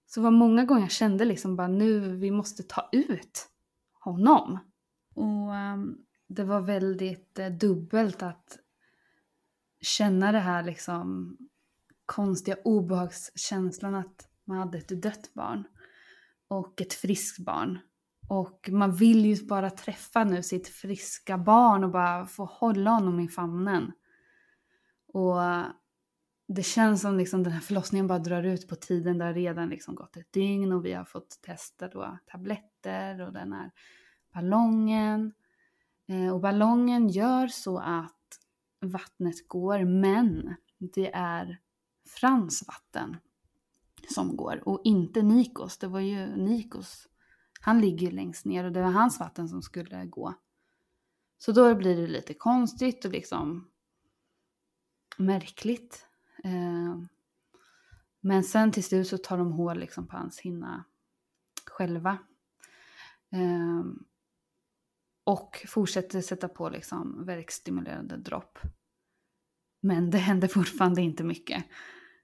Så 0.05 0.19
det 0.19 0.23
var 0.23 0.31
många 0.31 0.65
gånger 0.65 0.81
jag 0.81 0.91
kände 0.91 1.25
liksom 1.25 1.55
bara 1.55 1.67
nu, 1.67 2.15
vi 2.15 2.31
måste 2.31 2.63
ta 2.63 2.89
ut 2.91 3.49
honom. 3.93 4.59
Och 5.17 5.53
um, 5.53 6.05
det 6.27 6.43
var 6.43 6.61
väldigt 6.61 7.39
uh, 7.39 7.47
dubbelt 7.47 8.23
att 8.23 8.57
känna 9.81 10.31
det 10.31 10.39
här 10.39 10.63
liksom 10.63 11.37
konstiga 12.05 12.57
obehagskänslan 12.63 13.95
att 13.95 14.29
man 14.45 14.57
hade 14.57 14.77
ett 14.77 15.01
dött 15.01 15.33
barn 15.33 15.63
och 16.47 16.81
ett 16.81 16.93
friskt 16.93 17.45
barn. 17.45 17.79
Och 18.27 18.69
man 18.71 18.95
vill 18.95 19.25
ju 19.25 19.45
bara 19.45 19.69
träffa 19.69 20.23
nu 20.23 20.43
sitt 20.43 20.67
friska 20.67 21.37
barn 21.37 21.83
och 21.83 21.91
bara 21.91 22.25
få 22.25 22.45
hålla 22.45 22.91
honom 22.91 23.19
i 23.19 23.27
famnen. 23.27 23.91
Och 25.07 25.35
det 26.47 26.63
känns 26.63 27.01
som 27.01 27.17
liksom 27.17 27.43
den 27.43 27.53
här 27.53 27.61
förlossningen 27.61 28.07
bara 28.07 28.19
drar 28.19 28.43
ut 28.43 28.67
på 28.67 28.75
tiden. 28.75 29.17
Det 29.17 29.25
har 29.25 29.33
redan 29.33 29.69
liksom 29.69 29.95
gått 29.95 30.17
ett 30.17 30.33
dygn 30.33 30.73
och 30.73 30.85
vi 30.85 30.93
har 30.93 31.05
fått 31.05 31.41
testa 31.41 31.87
då 31.87 32.17
tabletter 32.25 33.21
och 33.21 33.33
den 33.33 33.53
är 33.53 33.71
ballongen. 34.33 35.33
Eh, 36.07 36.33
och 36.33 36.41
ballongen 36.41 37.09
gör 37.09 37.47
så 37.47 37.79
att 37.79 38.13
vattnet 38.81 39.47
går 39.47 39.85
men 39.85 40.55
det 40.77 41.11
är 41.13 41.59
Frans 42.07 42.67
vatten 42.67 43.17
som 44.09 44.37
går 44.37 44.67
och 44.67 44.81
inte 44.83 45.21
Nikos. 45.21 45.77
Det 45.77 45.87
var 45.87 45.99
ju 45.99 46.35
Nikos, 46.35 47.07
han 47.61 47.81
ligger 47.81 48.07
ju 48.07 48.11
längst 48.11 48.45
ner 48.45 48.63
och 48.63 48.71
det 48.71 48.81
var 48.81 48.91
hans 48.91 49.19
vatten 49.19 49.49
som 49.49 49.61
skulle 49.61 50.05
gå. 50.05 50.33
Så 51.37 51.51
då 51.51 51.75
blir 51.75 51.95
det 52.01 52.07
lite 52.07 52.33
konstigt 52.33 53.05
och 53.05 53.11
liksom 53.11 53.67
märkligt. 55.17 56.05
Eh, 56.43 56.97
men 58.19 58.43
sen 58.43 58.71
till 58.71 58.83
slut 58.83 59.07
så 59.07 59.17
tar 59.17 59.37
de 59.37 59.51
hål 59.51 59.79
liksom 59.79 60.07
på 60.07 60.17
hans 60.17 60.39
hinna 60.39 60.83
själva. 61.65 62.17
Eh, 63.31 63.83
och 65.27 65.65
fortsätter 65.67 66.21
sätta 66.21 66.47
på 66.47 66.69
liksom 66.69 67.25
verkstimulerande 67.25 68.17
dropp. 68.17 68.59
Men 69.81 70.09
det 70.09 70.17
händer 70.17 70.47
fortfarande 70.47 71.01
inte 71.01 71.23
mycket. 71.23 71.65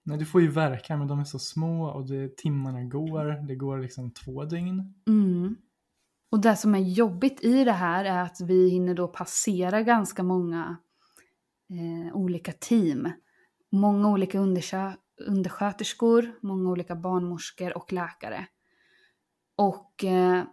Nej, 0.04 0.18
du 0.18 0.26
får 0.26 0.42
ju 0.42 0.48
verka 0.48 0.98
men 0.98 1.08
de 1.08 1.20
är 1.20 1.24
så 1.24 1.40
små 1.40 1.86
och 1.86 2.08
det, 2.08 2.38
timmarna 2.38 2.84
går. 2.84 3.48
Det 3.48 3.56
går 3.56 3.80
liksom 3.80 4.12
två 4.12 4.46
dygn. 4.46 4.94
Mm. 5.08 5.56
Och 6.32 6.42
det 6.42 6.56
som 6.56 6.76
är 6.76 6.80
jobbigt 6.80 7.44
i 7.44 7.64
det 7.64 7.72
här 7.72 8.06
är 8.06 8.22
att 8.22 8.42
vi 8.42 8.70
hinner 8.70 8.94
då 8.94 9.08
passera 9.08 9.82
ganska 9.82 10.24
många 10.24 10.78
eh, 11.70 12.16
olika 12.16 12.52
team. 12.52 13.12
Många 13.72 14.10
olika 14.10 14.40
undersö- 14.40 14.98
undersköterskor, 15.28 16.32
många 16.42 16.70
olika 16.70 16.96
barnmorskor 16.96 17.78
och 17.78 17.94
läkare. 17.94 18.48
Och 19.58 20.04
eh, 20.04 20.44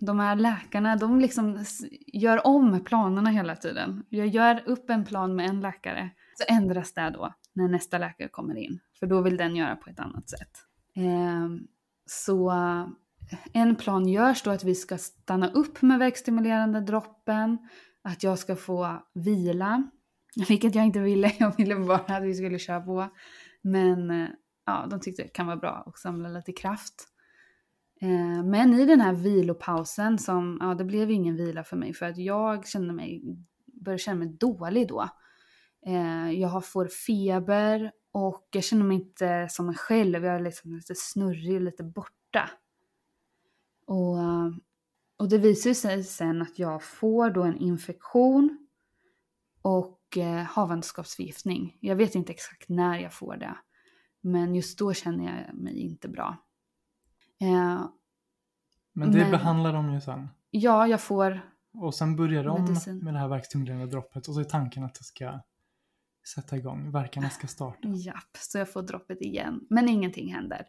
de 0.00 0.18
här 0.18 0.36
läkarna, 0.36 0.96
de 0.96 1.20
liksom 1.20 1.64
gör 2.06 2.46
om 2.46 2.84
planerna 2.84 3.30
hela 3.30 3.56
tiden. 3.56 4.04
Jag 4.08 4.26
gör 4.26 4.62
upp 4.66 4.90
en 4.90 5.04
plan 5.04 5.36
med 5.36 5.50
en 5.50 5.60
läkare, 5.60 6.10
så 6.34 6.54
ändras 6.54 6.94
det 6.94 7.10
då 7.10 7.34
när 7.52 7.68
nästa 7.68 7.98
läkare 7.98 8.28
kommer 8.28 8.56
in. 8.56 8.80
För 8.98 9.06
då 9.06 9.20
vill 9.20 9.36
den 9.36 9.56
göra 9.56 9.76
på 9.76 9.90
ett 9.90 10.00
annat 10.00 10.30
sätt. 10.30 10.50
Ehm, 10.96 11.54
eh, 11.54 11.60
så 12.06 12.52
en 13.52 13.76
plan 13.76 14.08
görs 14.08 14.42
då 14.42 14.50
att 14.50 14.64
vi 14.64 14.74
ska 14.74 14.98
stanna 14.98 15.50
upp 15.50 15.82
med 15.82 15.98
verkstimulerande 15.98 16.80
droppen, 16.80 17.58
att 18.02 18.22
jag 18.22 18.38
ska 18.38 18.56
få 18.56 19.02
vila, 19.14 19.90
vilket 20.48 20.74
jag 20.74 20.84
inte 20.84 21.00
ville. 21.00 21.32
Jag 21.38 21.56
ville 21.56 21.76
bara 21.76 22.16
att 22.16 22.22
vi 22.22 22.34
skulle 22.34 22.58
köra 22.58 22.80
på. 22.80 23.08
Men 23.62 24.10
eh, 24.10 24.28
ja, 24.66 24.86
de 24.90 25.00
tyckte 25.00 25.22
det 25.22 25.28
kan 25.28 25.46
vara 25.46 25.56
bra 25.56 25.84
att 25.86 25.98
samla 25.98 26.28
lite 26.28 26.52
kraft. 26.52 27.08
Eh, 28.00 28.44
men 28.44 28.74
i 28.74 28.86
den 28.86 29.00
här 29.00 29.12
vilopausen 29.12 30.18
som, 30.18 30.58
ja 30.60 30.74
det 30.74 30.84
blev 30.84 31.10
ingen 31.10 31.36
vila 31.36 31.64
för 31.64 31.76
mig 31.76 31.94
för 31.94 32.06
att 32.06 32.18
jag 32.18 32.66
kände 32.66 32.92
mig, 32.92 33.22
började 33.66 33.98
känna 33.98 34.18
mig 34.18 34.28
dålig 34.28 34.88
då. 34.88 35.08
Eh, 35.86 36.30
jag 36.30 36.66
får 36.66 36.86
feber 36.86 37.92
och 38.12 38.48
jag 38.52 38.64
känner 38.64 38.84
mig 38.84 38.96
inte 38.96 39.46
som 39.50 39.66
mig 39.66 39.74
själv, 39.74 40.24
jag 40.24 40.34
är 40.34 40.40
liksom 40.40 40.74
lite 40.74 40.94
snurrig 40.96 41.54
och 41.54 41.60
lite 41.60 41.84
borta. 41.84 42.50
Och, 43.86 44.18
eh, 44.18 44.50
och 45.16 45.28
det 45.28 45.38
visar 45.38 45.74
sig 45.74 46.04
sen 46.04 46.42
att 46.42 46.58
jag 46.58 46.82
får 46.82 47.30
då 47.30 47.42
en 47.42 47.56
infektion 47.56 48.58
och 49.62 50.18
havandeskapsförgiftning. 50.48 51.76
Jag 51.80 51.96
vet 51.96 52.14
inte 52.14 52.32
exakt 52.32 52.68
när 52.68 52.98
jag 52.98 53.12
får 53.12 53.36
det. 53.36 53.56
Men 54.20 54.54
just 54.54 54.78
då 54.78 54.92
känner 54.92 55.24
jag 55.24 55.54
mig 55.54 55.78
inte 55.78 56.08
bra. 56.08 56.47
Eh, 57.40 57.84
men 58.92 59.12
det 59.12 59.18
men, 59.18 59.30
behandlar 59.30 59.72
de 59.72 59.92
ju 59.92 60.00
sen. 60.00 60.28
Ja, 60.50 60.86
jag 60.86 61.00
får 61.00 61.40
Och 61.72 61.94
sen 61.94 62.16
börjar 62.16 62.44
de 62.44 62.62
medicin. 62.62 62.98
med 62.98 63.14
det 63.14 63.20
här 63.20 63.28
verkstimulerande 63.28 63.86
droppet 63.86 64.28
och 64.28 64.34
så 64.34 64.40
är 64.40 64.44
tanken 64.44 64.84
att 64.84 64.94
det 64.94 65.04
ska 65.04 65.40
sätta 66.34 66.56
igång, 66.56 66.90
verkarna 66.90 67.30
ska 67.30 67.46
starta. 67.46 67.88
Japp, 67.88 68.36
så 68.36 68.58
jag 68.58 68.72
får 68.72 68.82
droppet 68.82 69.20
igen. 69.20 69.66
Men 69.70 69.88
ingenting 69.88 70.34
händer. 70.34 70.66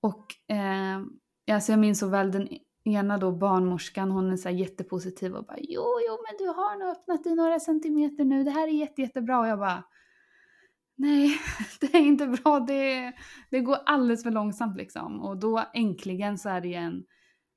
Och 0.00 0.52
eh, 0.54 1.00
alltså 1.52 1.72
jag 1.72 1.78
minns 1.78 1.98
så 1.98 2.08
väl 2.08 2.32
den 2.32 2.48
ena 2.84 3.18
då 3.18 3.32
barnmorskan, 3.32 4.10
hon 4.10 4.32
är 4.32 4.36
så 4.36 4.48
här 4.48 4.56
jättepositiv 4.56 5.34
och 5.34 5.44
bara 5.44 5.58
jo, 5.58 5.84
jo, 6.08 6.18
men 6.28 6.46
du 6.46 6.46
har 6.46 6.78
nog 6.78 6.88
öppnat 6.88 7.26
i 7.26 7.34
några 7.34 7.60
centimeter 7.60 8.24
nu, 8.24 8.44
det 8.44 8.50
här 8.50 8.68
är 8.68 8.72
jätte, 8.72 9.02
jättebra. 9.02 9.40
Och 9.40 9.46
jag 9.46 9.58
bara 9.58 9.84
nej, 10.96 11.38
det 11.80 11.94
är 11.94 12.00
inte 12.00 12.26
bra, 12.26 12.60
det, 12.60 13.12
det 13.50 13.60
går 13.60 13.78
alldeles 13.86 14.22
för 14.22 14.30
långsamt 14.30 14.76
liksom. 14.76 15.20
Och 15.20 15.36
då 15.36 15.64
äntligen 15.74 16.38
så 16.38 16.48
är 16.48 16.60
det 16.60 16.74
en 16.74 17.04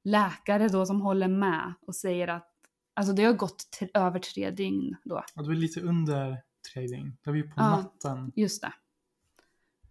läkare 0.04 0.68
då 0.68 0.86
som 0.86 1.02
håller 1.02 1.28
med 1.28 1.74
och 1.82 1.96
säger 1.96 2.28
att 2.28 2.52
alltså 2.94 3.14
det 3.14 3.24
har 3.24 3.34
gått 3.34 3.80
över 3.94 4.20
tre 4.20 4.52
dygn 4.52 4.96
då. 5.04 5.24
Ja, 5.36 5.42
det 5.42 5.48
var 5.48 5.56
lite 5.56 5.82
under 5.82 6.44
tre 6.74 6.88
dygn. 6.88 7.18
Det 7.24 7.30
var 7.30 7.38
ju 7.38 7.44
på 7.44 7.54
ja, 7.58 7.70
natten. 7.70 8.32
just 8.36 8.62
det. 8.62 8.74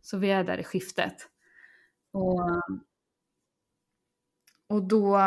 Så 0.03 0.19
vi 0.19 0.31
är 0.31 0.45
där 0.45 0.59
i 0.59 0.65
skiftet. 0.65 1.17
Och, 2.13 2.41
och 4.69 4.89
då 4.89 5.21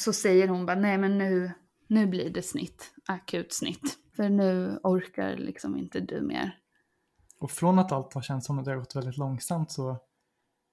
så 0.00 0.12
säger 0.12 0.48
hon 0.48 0.66
bara 0.66 0.80
nej 0.80 0.98
men 0.98 1.18
nu, 1.18 1.52
nu 1.86 2.06
blir 2.06 2.30
det 2.30 2.42
snitt, 2.42 2.94
akut 3.06 3.52
snitt. 3.52 3.98
För 4.16 4.28
nu 4.28 4.80
orkar 4.82 5.36
liksom 5.36 5.76
inte 5.76 6.00
du 6.00 6.20
mer. 6.20 6.58
Och 7.44 7.50
från 7.50 7.78
att 7.78 7.92
allt 7.92 8.14
har 8.14 8.22
känts 8.22 8.46
som 8.46 8.58
att 8.58 8.64
det 8.64 8.70
har 8.70 8.78
gått 8.78 8.96
väldigt 8.96 9.16
långsamt 9.16 9.70
så 9.70 9.98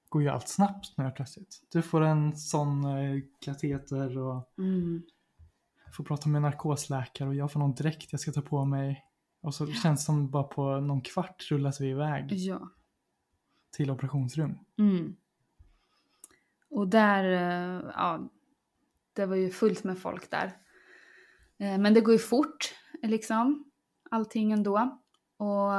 går 0.10 0.22
ju 0.22 0.30
allt 0.30 0.48
snabbt 0.48 0.98
nu 0.98 1.12
plötsligt. 1.16 1.62
Du 1.72 1.82
får 1.82 2.02
en 2.02 2.38
sån 2.38 2.86
eh, 2.86 3.22
kateter 3.40 4.18
och 4.18 4.54
mm. 4.58 5.04
får 5.94 6.04
prata 6.04 6.30
med 6.30 6.42
narkosläkare 6.42 7.30
och 7.30 7.36
jag 7.36 7.52
får 7.52 7.60
någon 7.60 7.76
dräkt 7.76 8.12
jag 8.12 8.20
ska 8.20 8.32
ta 8.32 8.42
på 8.42 8.66
mig. 8.66 9.06
Och 9.42 9.56
så 9.56 9.68
känns 9.68 10.00
det 10.00 10.06
som 10.06 10.30
bara 10.32 10.44
på 10.44 10.80
någon 10.80 11.02
kvart 11.02 11.52
rullas 11.52 11.82
vi 11.82 11.90
iväg. 11.90 12.32
Ja. 12.32 12.70
Till 13.72 13.92
operationsrum. 13.92 14.58
Mm. 14.78 15.16
Och 16.70 16.88
där, 16.88 17.24
eh, 17.24 17.92
ja, 17.96 18.30
det 19.14 19.26
var 19.26 19.36
ju 19.36 19.50
fullt 19.50 19.84
med 19.84 20.00
folk 20.00 20.32
där. 20.32 20.58
Eh, 21.58 21.78
men 21.78 21.94
det 21.94 22.02
går 22.02 22.14
ju 22.14 22.20
fort, 22.20 22.74
liksom, 23.02 23.72
allting 24.12 24.52
ändå. 24.52 25.00
Och 25.38 25.72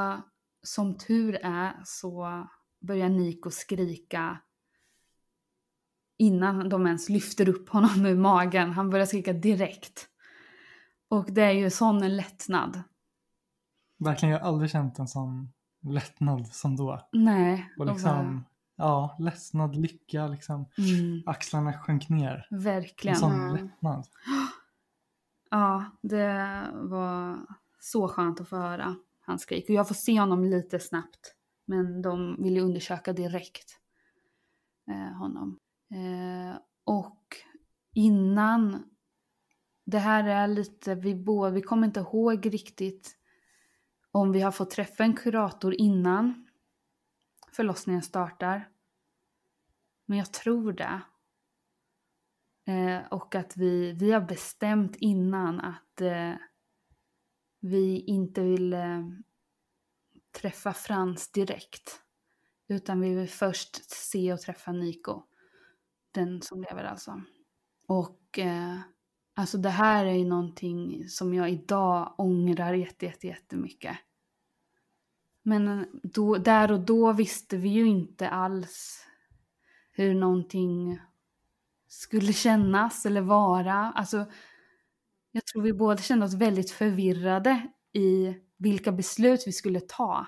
som 0.63 0.97
tur 0.97 1.39
är 1.43 1.81
så 1.85 2.47
börjar 2.79 3.09
Niko 3.09 3.51
skrika 3.51 4.37
innan 6.17 6.69
de 6.69 6.87
ens 6.87 7.09
lyfter 7.09 7.49
upp 7.49 7.69
honom 7.69 8.05
ur 8.05 8.17
magen. 8.17 8.71
Han 8.71 8.89
börjar 8.89 9.05
skrika 9.05 9.33
direkt. 9.33 10.07
Och 11.07 11.31
det 11.31 11.41
är 11.41 11.51
ju 11.51 11.69
sån 11.69 12.03
en 12.03 12.17
lättnad. 12.17 12.83
Verkligen, 13.97 14.33
jag 14.33 14.39
har 14.39 14.47
aldrig 14.47 14.71
känt 14.71 14.99
en 14.99 15.07
sån 15.07 15.53
lättnad 15.81 16.47
som 16.47 16.75
då. 16.75 17.07
Nej. 17.11 17.73
Och 17.77 17.85
liksom, 17.85 18.11
bara... 18.11 18.43
ja, 18.75 19.15
ledsnad, 19.19 19.75
lycka, 19.75 20.27
liksom. 20.27 20.65
Mm. 20.77 21.23
Axlarna 21.25 21.73
sjönk 21.73 22.09
ner. 22.09 22.47
Verkligen. 22.51 23.15
En 23.15 23.19
sån 23.19 23.33
mm. 23.33 23.53
lättnad. 23.53 24.07
Ja, 25.49 25.85
det 26.01 26.67
var 26.73 27.39
så 27.79 28.07
skönt 28.07 28.41
att 28.41 28.49
få 28.49 28.57
höra 28.57 28.95
hans 29.25 29.41
skrik. 29.41 29.69
Och 29.69 29.75
jag 29.75 29.87
får 29.87 29.95
se 29.95 30.19
honom 30.19 30.43
lite 30.43 30.79
snabbt. 30.79 31.35
Men 31.65 32.01
de 32.01 32.43
vill 32.43 32.55
ju 32.55 32.61
undersöka 32.61 33.13
direkt. 33.13 33.79
eh, 34.87 35.17
honom. 35.17 35.59
Eh, 35.91 36.59
och 36.83 37.37
innan, 37.93 38.83
det 39.85 39.99
här 39.99 40.23
är 40.23 40.47
lite, 40.47 40.95
vi 40.95 41.15
båda, 41.15 41.49
vi 41.49 41.61
kommer 41.61 41.87
inte 41.87 41.99
ihåg 41.99 42.53
riktigt 42.53 43.17
om 44.11 44.31
vi 44.31 44.41
har 44.41 44.51
fått 44.51 44.71
träffa 44.71 45.03
en 45.03 45.15
kurator 45.15 45.73
innan 45.73 46.47
förlossningen 47.51 48.01
startar. 48.01 48.69
Men 50.05 50.17
jag 50.17 50.33
tror 50.33 50.73
det. 50.73 51.01
Eh, 52.65 53.07
och 53.11 53.35
att 53.35 53.57
vi, 53.57 53.91
vi 53.91 54.11
har 54.11 54.21
bestämt 54.21 54.95
innan 54.95 55.59
att 55.59 56.01
eh, 56.01 56.33
vi 57.63 57.99
inte 57.99 58.41
ville 58.41 58.95
eh, 58.95 59.05
träffa 60.31 60.73
Frans 60.73 61.31
direkt. 61.31 62.01
Utan 62.67 63.01
vi 63.01 63.15
vill 63.15 63.29
först 63.29 63.91
se 63.91 64.33
och 64.33 64.41
träffa 64.41 64.71
Niko. 64.71 65.23
Den 66.11 66.41
som 66.41 66.61
lever 66.61 66.83
alltså. 66.83 67.21
Och 67.87 68.39
eh, 68.39 68.79
alltså 69.33 69.57
det 69.57 69.69
här 69.69 70.05
är 70.05 70.13
ju 70.13 70.25
någonting 70.25 71.09
som 71.09 71.33
jag 71.33 71.49
idag 71.49 72.15
ångrar 72.17 72.73
jätte, 72.73 73.05
jätte, 73.05 73.27
jättemycket. 73.27 73.97
Men 75.43 75.67
eh, 75.67 75.85
då, 76.03 76.37
där 76.37 76.71
och 76.71 76.79
då 76.79 77.13
visste 77.13 77.57
vi 77.57 77.69
ju 77.69 77.85
inte 77.85 78.29
alls 78.29 79.05
hur 79.91 80.15
någonting 80.15 80.99
skulle 81.87 82.33
kännas 82.33 83.05
eller 83.05 83.21
vara. 83.21 83.73
Alltså, 83.73 84.25
jag 85.35 85.45
tror 85.45 85.61
vi 85.61 85.73
båda 85.73 86.01
kände 86.01 86.25
oss 86.25 86.33
väldigt 86.33 86.71
förvirrade 86.71 87.67
i 87.93 88.35
vilka 88.57 88.91
beslut 88.91 89.43
vi 89.47 89.51
skulle 89.51 89.79
ta. 89.79 90.27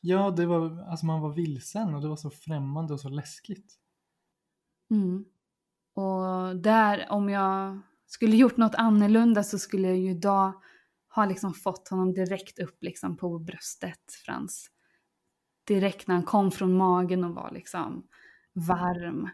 Ja, 0.00 0.30
det 0.30 0.46
var, 0.46 0.90
alltså 0.90 1.06
man 1.06 1.20
var 1.20 1.32
vilsen 1.32 1.94
och 1.94 2.02
det 2.02 2.08
var 2.08 2.16
så 2.16 2.30
främmande 2.30 2.94
och 2.94 3.00
så 3.00 3.08
läskigt. 3.08 3.74
Mm. 4.90 5.24
Och 5.94 6.56
där, 6.56 7.06
om 7.10 7.28
jag 7.28 7.80
skulle 8.06 8.36
gjort 8.36 8.56
något 8.56 8.74
annorlunda 8.74 9.42
så 9.42 9.58
skulle 9.58 9.88
jag 9.88 9.96
ju 9.96 10.10
idag 10.10 10.52
ha 11.14 11.24
liksom 11.24 11.54
fått 11.54 11.88
honom 11.88 12.12
direkt 12.14 12.58
upp 12.58 12.82
liksom 12.82 13.16
på 13.16 13.38
bröstet, 13.38 14.12
Frans. 14.24 14.70
Direkt 15.66 16.06
när 16.06 16.14
han 16.14 16.24
kom 16.24 16.50
från 16.50 16.76
magen 16.76 17.24
och 17.24 17.34
var 17.34 17.50
liksom 17.50 18.06
varm. 18.52 19.28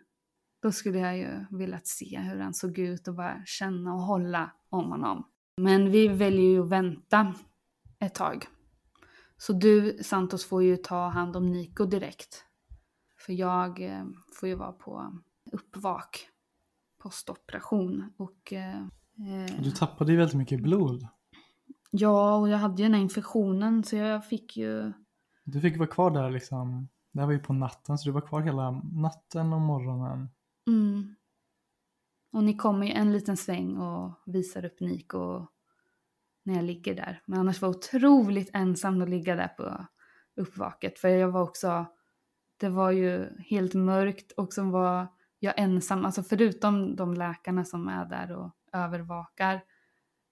Då 0.64 0.72
skulle 0.72 0.98
jag 0.98 1.18
ju 1.18 1.44
velat 1.50 1.87
se 1.87 2.18
hur 2.18 2.40
han 2.40 2.55
såg 2.55 2.79
ut 2.79 3.09
och 3.09 3.14
bara 3.14 3.42
känna 3.44 3.94
och 3.94 4.00
hålla 4.00 4.50
om 4.68 4.90
honom. 4.90 5.27
Men 5.57 5.90
vi 5.90 6.09
väljer 6.09 6.50
ju 6.50 6.62
att 6.62 6.68
vänta 6.68 7.35
ett 7.98 8.14
tag. 8.14 8.46
Så 9.37 9.53
du, 9.53 9.98
Santos, 10.03 10.44
får 10.44 10.62
ju 10.62 10.77
ta 10.77 11.09
hand 11.09 11.37
om 11.37 11.53
Nico 11.53 11.87
direkt. 11.87 12.44
För 13.27 13.33
jag 13.33 13.83
eh, 13.83 14.05
får 14.40 14.48
ju 14.48 14.55
vara 14.55 14.72
på 14.72 15.18
uppvak, 15.53 16.29
postoperation 17.03 18.12
och... 18.16 18.53
Eh, 18.53 18.85
Du 19.62 19.70
tappade 19.70 20.12
ju 20.12 20.18
väldigt 20.18 20.37
mycket 20.37 20.62
blod. 20.62 21.07
Ja, 21.90 22.37
och 22.37 22.48
jag 22.48 22.59
hade 22.59 22.83
ju 22.83 22.88
den 22.88 22.94
här 22.94 23.03
infektionen 23.03 23.85
så 23.85 23.96
jag 23.96 24.27
fick 24.27 24.57
ju... 24.57 24.92
Du 25.44 25.61
fick 25.61 25.79
vara 25.79 25.88
kvar 25.88 26.11
där 26.11 26.31
liksom. 26.31 26.88
Det 27.12 27.20
här 27.20 27.27
var 27.27 27.33
ju 27.33 27.38
på 27.38 27.53
natten 27.53 27.98
så 27.98 28.09
du 28.09 28.12
var 28.12 28.27
kvar 28.27 28.40
hela 28.40 28.70
natten 28.92 29.53
och 29.53 29.61
morgonen. 29.61 30.29
Mm. 30.66 31.14
Och 32.33 32.44
ni 32.44 32.57
kommer 32.57 32.87
ju 32.87 32.92
en 32.92 33.12
liten 33.12 33.37
sväng 33.37 33.77
och 33.77 34.12
visar 34.27 34.64
upp 34.64 34.81
Nico 34.81 35.46
när 36.42 36.55
jag 36.55 36.64
ligger 36.64 36.94
där. 36.94 37.22
Men 37.27 37.40
annars 37.40 37.62
var 37.62 37.68
det 37.68 37.77
otroligt 37.77 38.50
ensamt 38.53 39.03
att 39.03 39.09
ligga 39.09 39.37
där 39.37 39.48
på 39.48 39.87
uppvaket. 40.37 40.98
För 40.98 41.09
jag 41.09 41.31
var 41.31 41.42
också, 41.42 41.87
det 42.57 42.68
var 42.68 42.90
ju 42.90 43.38
helt 43.38 43.74
mörkt 43.74 44.33
och 44.33 44.53
så 44.53 44.64
var 44.64 45.07
jag 45.38 45.55
ensam. 45.59 46.05
Alltså 46.05 46.22
förutom 46.22 46.96
de 46.96 47.14
läkarna 47.14 47.64
som 47.64 47.88
är 47.88 48.05
där 48.07 48.33
och 48.33 48.50
övervakar 48.72 49.61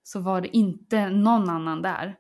så 0.03 0.21
var 0.21 0.41
det 0.41 0.57
inte 0.57 1.11
någon 1.11 1.51
annan 1.51 1.83
där. 1.83 2.17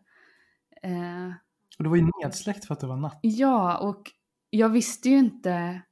Eh, 0.83 1.33
Och 1.79 1.85
det 1.85 1.89
var 1.91 1.97
ju 1.97 2.09
nedsläckt 2.23 2.65
för 2.65 2.75
att 2.75 2.81
det 2.81 2.87
var 2.87 2.97
natt. 2.97 3.19
ja, 3.23 3.79
och 3.79 4.11
jag 4.51 4.69
visste 4.69 5.09
ju 5.09 5.19
inte 5.19 5.83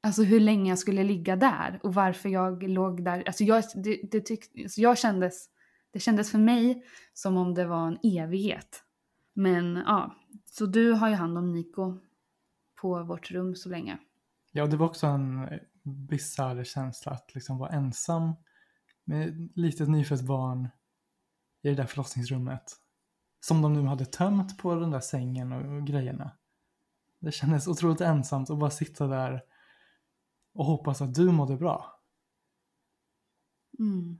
alltså, 0.00 0.22
hur 0.22 0.40
länge 0.40 0.70
jag 0.70 0.78
skulle 0.78 1.04
ligga 1.04 1.36
där 1.36 1.80
och 1.82 1.94
varför 1.94 2.28
jag 2.28 2.62
låg 2.62 3.04
där. 3.04 3.22
Alltså, 3.26 3.44
jag, 3.44 3.64
det, 3.74 4.00
det, 4.10 4.20
tyck, 4.20 4.58
alltså, 4.62 4.80
jag 4.80 4.98
kändes, 4.98 5.48
det 5.90 6.00
kändes 6.00 6.30
för 6.30 6.38
mig 6.38 6.84
som 7.14 7.36
om 7.36 7.54
det 7.54 7.66
var 7.66 7.86
en 7.86 7.98
evighet. 8.02 8.84
Men 9.34 9.82
ja, 9.86 10.14
så 10.44 10.66
du 10.66 10.92
har 10.92 11.08
ju 11.08 11.14
hand 11.14 11.38
om 11.38 11.52
Nico 11.52 11.98
på 12.80 13.02
vårt 13.02 13.30
rum 13.30 13.56
så 13.56 13.68
länge. 13.68 13.98
Ja, 14.52 14.66
det 14.66 14.76
var 14.76 14.86
också 14.86 15.06
en 15.06 15.48
bisarr 15.82 16.64
känsla 16.64 17.12
att 17.12 17.34
liksom 17.34 17.58
vara 17.58 17.70
ensam 17.70 18.32
med 19.04 19.28
ett 19.28 19.56
litet 19.56 19.88
nyfött 19.88 20.22
barn 20.22 20.68
i 21.62 21.68
det 21.68 21.74
där 21.74 21.86
förlossningsrummet. 21.86 22.76
Som 23.40 23.62
de 23.62 23.72
nu 23.72 23.82
hade 23.82 24.04
tömt 24.04 24.58
på 24.58 24.74
den 24.74 24.90
där 24.90 25.00
sängen 25.00 25.52
och, 25.52 25.76
och 25.76 25.86
grejerna. 25.86 26.30
Det 27.18 27.32
kändes 27.32 27.68
otroligt 27.68 28.00
ensamt 28.00 28.50
att 28.50 28.58
bara 28.58 28.70
sitta 28.70 29.06
där 29.06 29.42
och 30.58 30.64
hoppas 30.64 31.02
att 31.02 31.14
du 31.14 31.32
mådde 31.32 31.56
bra. 31.56 32.00
Mm. 33.78 34.18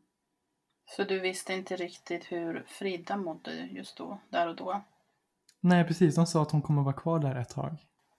Så 0.97 1.05
du 1.05 1.21
visste 1.21 1.55
inte 1.55 1.77
riktigt 1.77 2.33
hur 2.33 2.65
Frida 2.69 3.17
mådde 3.17 3.67
just 3.67 3.97
då, 3.97 4.21
där 4.29 4.49
och 4.49 4.57
då? 4.57 4.83
Nej, 5.61 5.85
precis. 5.85 6.15
De 6.15 6.27
sa 6.27 6.43
att 6.43 6.51
hon 6.51 6.63
kommer 6.63 6.83
vara 6.83 6.95
kvar 6.95 7.19
där 7.19 7.35
ett 7.35 7.49
tag. 7.49 7.77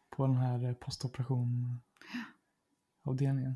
På 0.10 0.28
den 0.28 0.36
här 0.36 0.66
eh, 0.66 0.74
postoperation 0.74 1.80
avdelningen. 3.04 3.56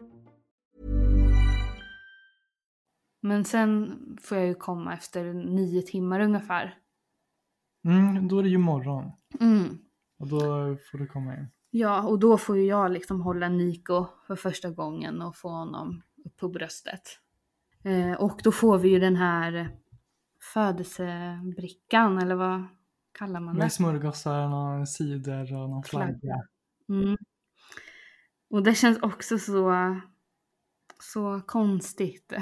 Men 3.21 3.45
sen 3.45 3.97
får 4.21 4.37
jag 4.37 4.47
ju 4.47 4.55
komma 4.55 4.93
efter 4.93 5.33
nio 5.33 5.81
timmar 5.81 6.19
ungefär. 6.19 6.77
Mm, 7.85 8.27
då 8.27 8.39
är 8.39 8.43
det 8.43 8.49
ju 8.49 8.57
morgon. 8.57 9.11
Mm. 9.39 9.77
Och 10.19 10.27
då 10.27 10.39
får 10.91 10.97
du 10.97 11.07
komma 11.07 11.37
in. 11.37 11.47
Ja, 11.69 12.07
och 12.07 12.19
då 12.19 12.37
får 12.37 12.57
ju 12.57 12.65
jag 12.65 12.91
liksom 12.91 13.21
hålla 13.21 13.49
Nico 13.49 14.05
för 14.27 14.35
första 14.35 14.69
gången 14.69 15.21
och 15.21 15.35
få 15.35 15.49
honom 15.49 16.01
upp 16.25 16.37
på 16.37 16.49
bröstet. 16.49 17.01
Eh, 17.83 18.13
och 18.13 18.41
då 18.43 18.51
får 18.51 18.77
vi 18.77 18.89
ju 18.89 18.99
den 18.99 19.15
här 19.15 19.69
födelsebrickan, 20.53 22.17
eller 22.17 22.35
vad 22.35 22.63
kallar 23.11 23.39
man 23.39 23.55
det? 23.55 23.59
Med 23.61 23.73
smörgåsar, 23.73 24.47
någon 24.49 24.87
cider 24.87 25.53
och 25.53 25.69
någon 25.69 25.83
Flagga. 25.83 26.19
flagga. 26.19 26.47
Mm. 26.89 27.17
Och 28.49 28.63
det 28.63 28.75
känns 28.75 28.99
också 29.01 29.37
så, 29.37 29.95
så 30.99 31.41
konstigt. 31.47 32.33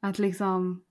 Att 0.00 0.18
liksom, 0.18 0.84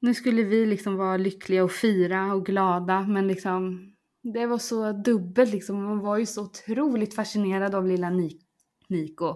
nu 0.00 0.14
skulle 0.14 0.42
vi 0.42 0.66
liksom 0.66 0.96
vara 0.96 1.16
lyckliga 1.16 1.64
och 1.64 1.72
fira 1.72 2.34
och 2.34 2.46
glada 2.46 3.00
men 3.00 3.26
liksom 3.28 3.88
det 4.22 4.46
var 4.46 4.58
så 4.58 4.92
dubbelt 4.92 5.52
liksom. 5.52 5.82
Man 5.82 5.98
var 5.98 6.18
ju 6.18 6.26
så 6.26 6.42
otroligt 6.42 7.14
fascinerad 7.14 7.74
av 7.74 7.86
lilla 7.86 8.10
Ni- 8.10 8.40
Nico. 8.88 9.34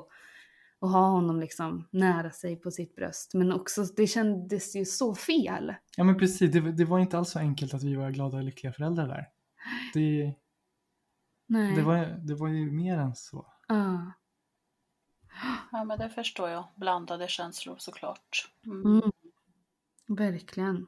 Och 0.78 0.88
ha 0.90 1.08
honom 1.08 1.40
liksom 1.40 1.88
nära 1.90 2.30
sig 2.30 2.56
på 2.56 2.70
sitt 2.70 2.96
bröst. 2.96 3.34
Men 3.34 3.52
också, 3.52 3.84
det 3.96 4.06
kändes 4.06 4.76
ju 4.76 4.84
så 4.84 5.14
fel. 5.14 5.74
Ja 5.96 6.04
men 6.04 6.18
precis, 6.18 6.52
det, 6.52 6.72
det 6.72 6.84
var 6.84 6.98
inte 6.98 7.18
alls 7.18 7.30
så 7.30 7.38
enkelt 7.38 7.74
att 7.74 7.82
vi 7.82 7.94
var 7.94 8.10
glada 8.10 8.36
och 8.36 8.44
lyckliga 8.44 8.72
föräldrar 8.72 9.08
där. 9.08 9.26
Det, 9.94 10.34
Nej. 11.48 11.76
Det 11.76 11.82
var, 11.82 12.26
det 12.26 12.34
var 12.34 12.48
ju 12.48 12.70
mer 12.72 12.98
än 12.98 13.14
så. 13.14 13.46
Ja. 13.68 14.12
Ja, 15.72 15.84
men 15.84 15.98
det 15.98 16.10
förstår 16.10 16.48
jag. 16.48 16.64
Blandade 16.74 17.28
känslor 17.28 17.76
såklart. 17.78 18.50
Mm. 18.66 18.86
Mm. 18.86 19.12
Verkligen. 20.06 20.86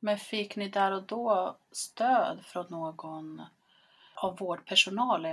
Men 0.00 0.18
fick 0.18 0.56
ni 0.56 0.68
där 0.68 0.92
och 0.92 1.02
då 1.02 1.56
stöd 1.72 2.40
från 2.44 2.66
någon 2.68 3.42
av 4.14 4.38
vårdpersonal? 4.38 5.28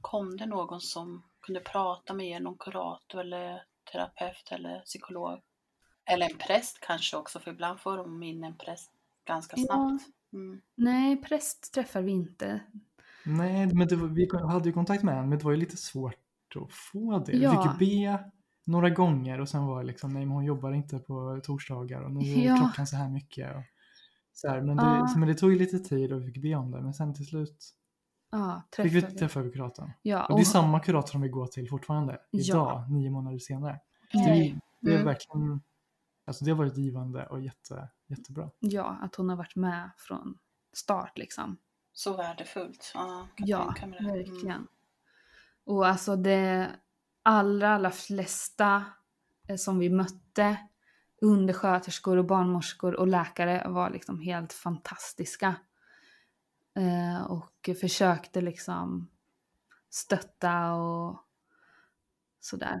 Kom 0.00 0.36
det 0.36 0.46
någon 0.46 0.80
som 0.80 1.22
kunde 1.40 1.60
prata 1.60 2.14
med 2.14 2.26
er, 2.26 2.40
någon 2.40 2.58
kurator 2.58 3.20
eller 3.20 3.62
terapeut 3.92 4.48
eller 4.50 4.80
psykolog? 4.80 5.40
Eller 6.04 6.30
en 6.30 6.38
präst 6.38 6.80
kanske 6.80 7.16
också, 7.16 7.40
för 7.40 7.50
ibland 7.50 7.80
får 7.80 7.96
de 7.96 8.22
in 8.22 8.44
en 8.44 8.56
präst 8.56 8.90
ganska 9.24 9.56
Ja. 9.56 9.66
snabbt. 9.66 10.04
Mm. 10.32 10.60
Nej, 10.74 11.16
präst 11.16 11.72
träffar 11.72 12.02
vi 12.02 12.12
inte. 12.12 12.60
Nej, 13.24 13.66
men 13.66 13.88
det 13.88 13.96
var, 13.96 14.08
vi 14.08 14.28
hade 14.52 14.68
ju 14.68 14.72
kontakt 14.72 15.02
med 15.02 15.18
en, 15.18 15.28
men 15.28 15.38
det 15.38 15.44
var 15.44 15.50
ju 15.52 15.56
lite 15.56 15.76
svårt 15.76 16.16
att 16.56 16.72
få 16.72 17.18
det. 17.18 17.32
Ja. 17.32 17.74
Vi 17.78 17.86
fick 17.86 18.04
be 18.04 18.30
några 18.66 18.90
gånger 18.90 19.40
och 19.40 19.48
sen 19.48 19.66
var 19.66 19.80
det 19.80 19.86
liksom, 19.86 20.12
nej 20.12 20.24
men 20.26 20.34
hon 20.34 20.44
jobbar 20.44 20.72
inte 20.72 20.98
på 20.98 21.40
torsdagar 21.44 22.00
och 22.02 22.12
nu 22.12 22.20
är 22.20 22.46
Ja. 22.46 22.56
klockan 22.56 22.86
så 22.86 22.96
här 22.96 23.08
mycket. 23.08 23.56
Och 23.56 23.62
så 24.32 24.48
här, 24.48 24.60
men, 24.60 24.76
det, 24.76 24.82
Ja. 24.82 25.14
men 25.16 25.28
det 25.28 25.34
tog 25.34 25.52
ju 25.52 25.58
lite 25.58 25.78
tid 25.78 26.12
och 26.12 26.20
vi 26.22 26.26
fick 26.32 26.42
be 26.42 26.54
om 26.54 26.70
det, 26.70 26.80
men 26.82 26.94
sen 26.94 27.14
till 27.14 27.26
slut 27.26 27.74
Ja, 28.30 28.62
fick 28.76 28.92
vi 28.92 29.02
träffa 29.02 29.42
kuratorn. 29.42 29.90
Ja, 30.02 30.26
Och 30.26 30.36
det 30.36 30.42
är 30.42 30.44
samma 30.44 30.80
kurator 30.80 31.08
som 31.08 31.20
vi 31.20 31.28
går 31.28 31.46
till 31.46 31.68
fortfarande, 31.68 32.18
Ja. 32.30 32.40
idag, 32.40 32.90
nio 32.90 33.10
månader 33.10 33.38
senare. 33.38 33.80
Så 34.12 34.18
det, 34.18 34.58
det 34.80 34.90
är 34.90 34.94
Mm. 34.94 35.04
verkligen, 35.06 35.60
alltså 36.26 36.44
det 36.44 36.50
har 36.50 36.58
varit 36.58 36.76
givande 36.76 37.26
och 37.26 37.40
jätte, 37.40 37.88
jättebra. 38.08 38.50
ja, 38.58 38.98
att 39.02 39.14
hon 39.14 39.28
har 39.28 39.36
varit 39.36 39.56
med 39.56 39.90
från 39.98 40.38
start 40.72 41.18
liksom. 41.18 41.56
Så 41.92 42.16
värdefullt. 42.16 42.92
Ja, 42.94 43.28
kan 43.36 43.46
Ja, 43.46 43.64
tänka 43.64 43.86
mig 43.86 43.98
det. 43.98 44.04
Mm. 44.04 44.16
verkligen. 44.32 44.66
Och 45.68 45.86
alltså 45.86 46.16
det 46.16 46.70
allra, 47.22 47.74
allra 47.74 47.90
flesta 47.90 48.84
eh, 49.48 49.56
som 49.56 49.78
vi 49.78 49.90
mötte, 49.90 50.56
undersköterskor 51.20 52.16
och 52.16 52.24
barnmorskor 52.24 52.94
och 52.94 53.06
läkare 53.06 53.68
var 53.68 53.90
liksom 53.90 54.20
helt 54.20 54.52
fantastiska. 54.52 55.54
Eh, 56.76 57.22
och 57.22 57.70
försökte 57.80 58.40
liksom 58.40 59.10
stötta 59.90 60.72
och 60.72 61.20
sådär. 62.40 62.80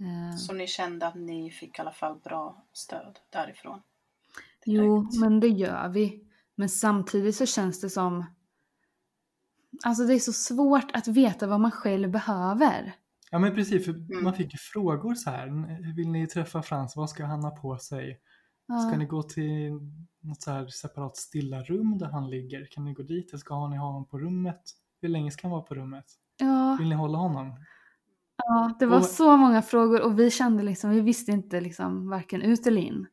Eh, 0.00 0.36
Så 0.36 0.52
ni 0.52 0.66
kände 0.66 1.06
att 1.06 1.14
ni 1.14 1.50
fick 1.50 1.78
i 1.78 1.82
alla 1.82 1.92
fall 1.92 2.20
bra 2.20 2.66
stöd 2.72 3.18
därifrån? 3.30 3.82
Jo, 4.64 5.00
direkt. 5.00 5.20
men 5.20 5.40
det 5.40 5.48
gör 5.48 5.88
vi. 5.88 6.28
Men 6.54 6.68
samtidigt 6.68 7.36
så 7.36 7.46
känns 7.46 7.80
det 7.80 7.90
som... 7.90 8.33
Alltså 9.82 10.04
det 10.04 10.14
är 10.14 10.18
så 10.18 10.32
svårt 10.32 10.90
att 10.92 11.08
veta 11.08 11.46
vad 11.46 11.60
man 11.60 11.70
själv 11.70 12.10
behöver. 12.10 12.94
Ja 13.30 13.38
men 13.38 13.54
precis, 13.54 13.84
för 13.84 13.92
Mm. 13.92 14.24
man 14.24 14.34
fick 14.34 14.52
ju 14.52 14.58
frågor 14.58 15.14
så 15.14 15.30
här. 15.30 15.46
Vill 15.96 16.08
ni 16.10 16.26
träffa 16.26 16.62
Frans? 16.62 16.96
Vad 16.96 17.10
ska 17.10 17.24
han 17.24 17.44
ha 17.44 17.50
på 17.50 17.78
sig? 17.78 18.20
Ska 18.64 18.90
Ja. 18.92 18.96
ni 18.96 19.04
gå 19.06 19.22
till 19.22 19.72
något 20.20 20.42
så 20.42 20.50
här 20.50 20.66
separat 20.66 21.16
stilla 21.16 21.62
rum 21.62 21.98
där 21.98 22.06
han 22.06 22.30
ligger? 22.30 22.66
Kan 22.70 22.84
ni 22.84 22.92
gå 22.92 23.02
dit 23.02 23.28
eller 23.30 23.38
ska 23.38 23.68
ni 23.68 23.76
ha 23.76 23.86
honom 23.86 24.04
på 24.08 24.18
rummet? 24.18 24.60
Hur 25.00 25.08
länge 25.08 25.30
ska 25.30 25.42
han 25.46 25.52
vara 25.52 25.62
på 25.62 25.74
rummet? 25.74 26.04
Ja, 26.36 26.76
Vill 26.80 26.88
ni 26.88 26.94
hålla 26.94 27.18
honom? 27.18 27.52
ja, 28.36 28.76
det 28.78 28.86
var 28.86 28.96
Och- 28.98 29.04
så 29.04 29.36
många 29.36 29.62
frågor 29.62 30.00
och 30.02 30.18
vi 30.18 30.30
kände 30.30 30.62
liksom, 30.62 30.90
vi 30.90 31.00
visste 31.00 31.32
inte 31.32 31.60
liksom 31.60 32.08
varken 32.08 32.42
ut 32.42 32.66
eller 32.66 32.82
in. 32.82 33.06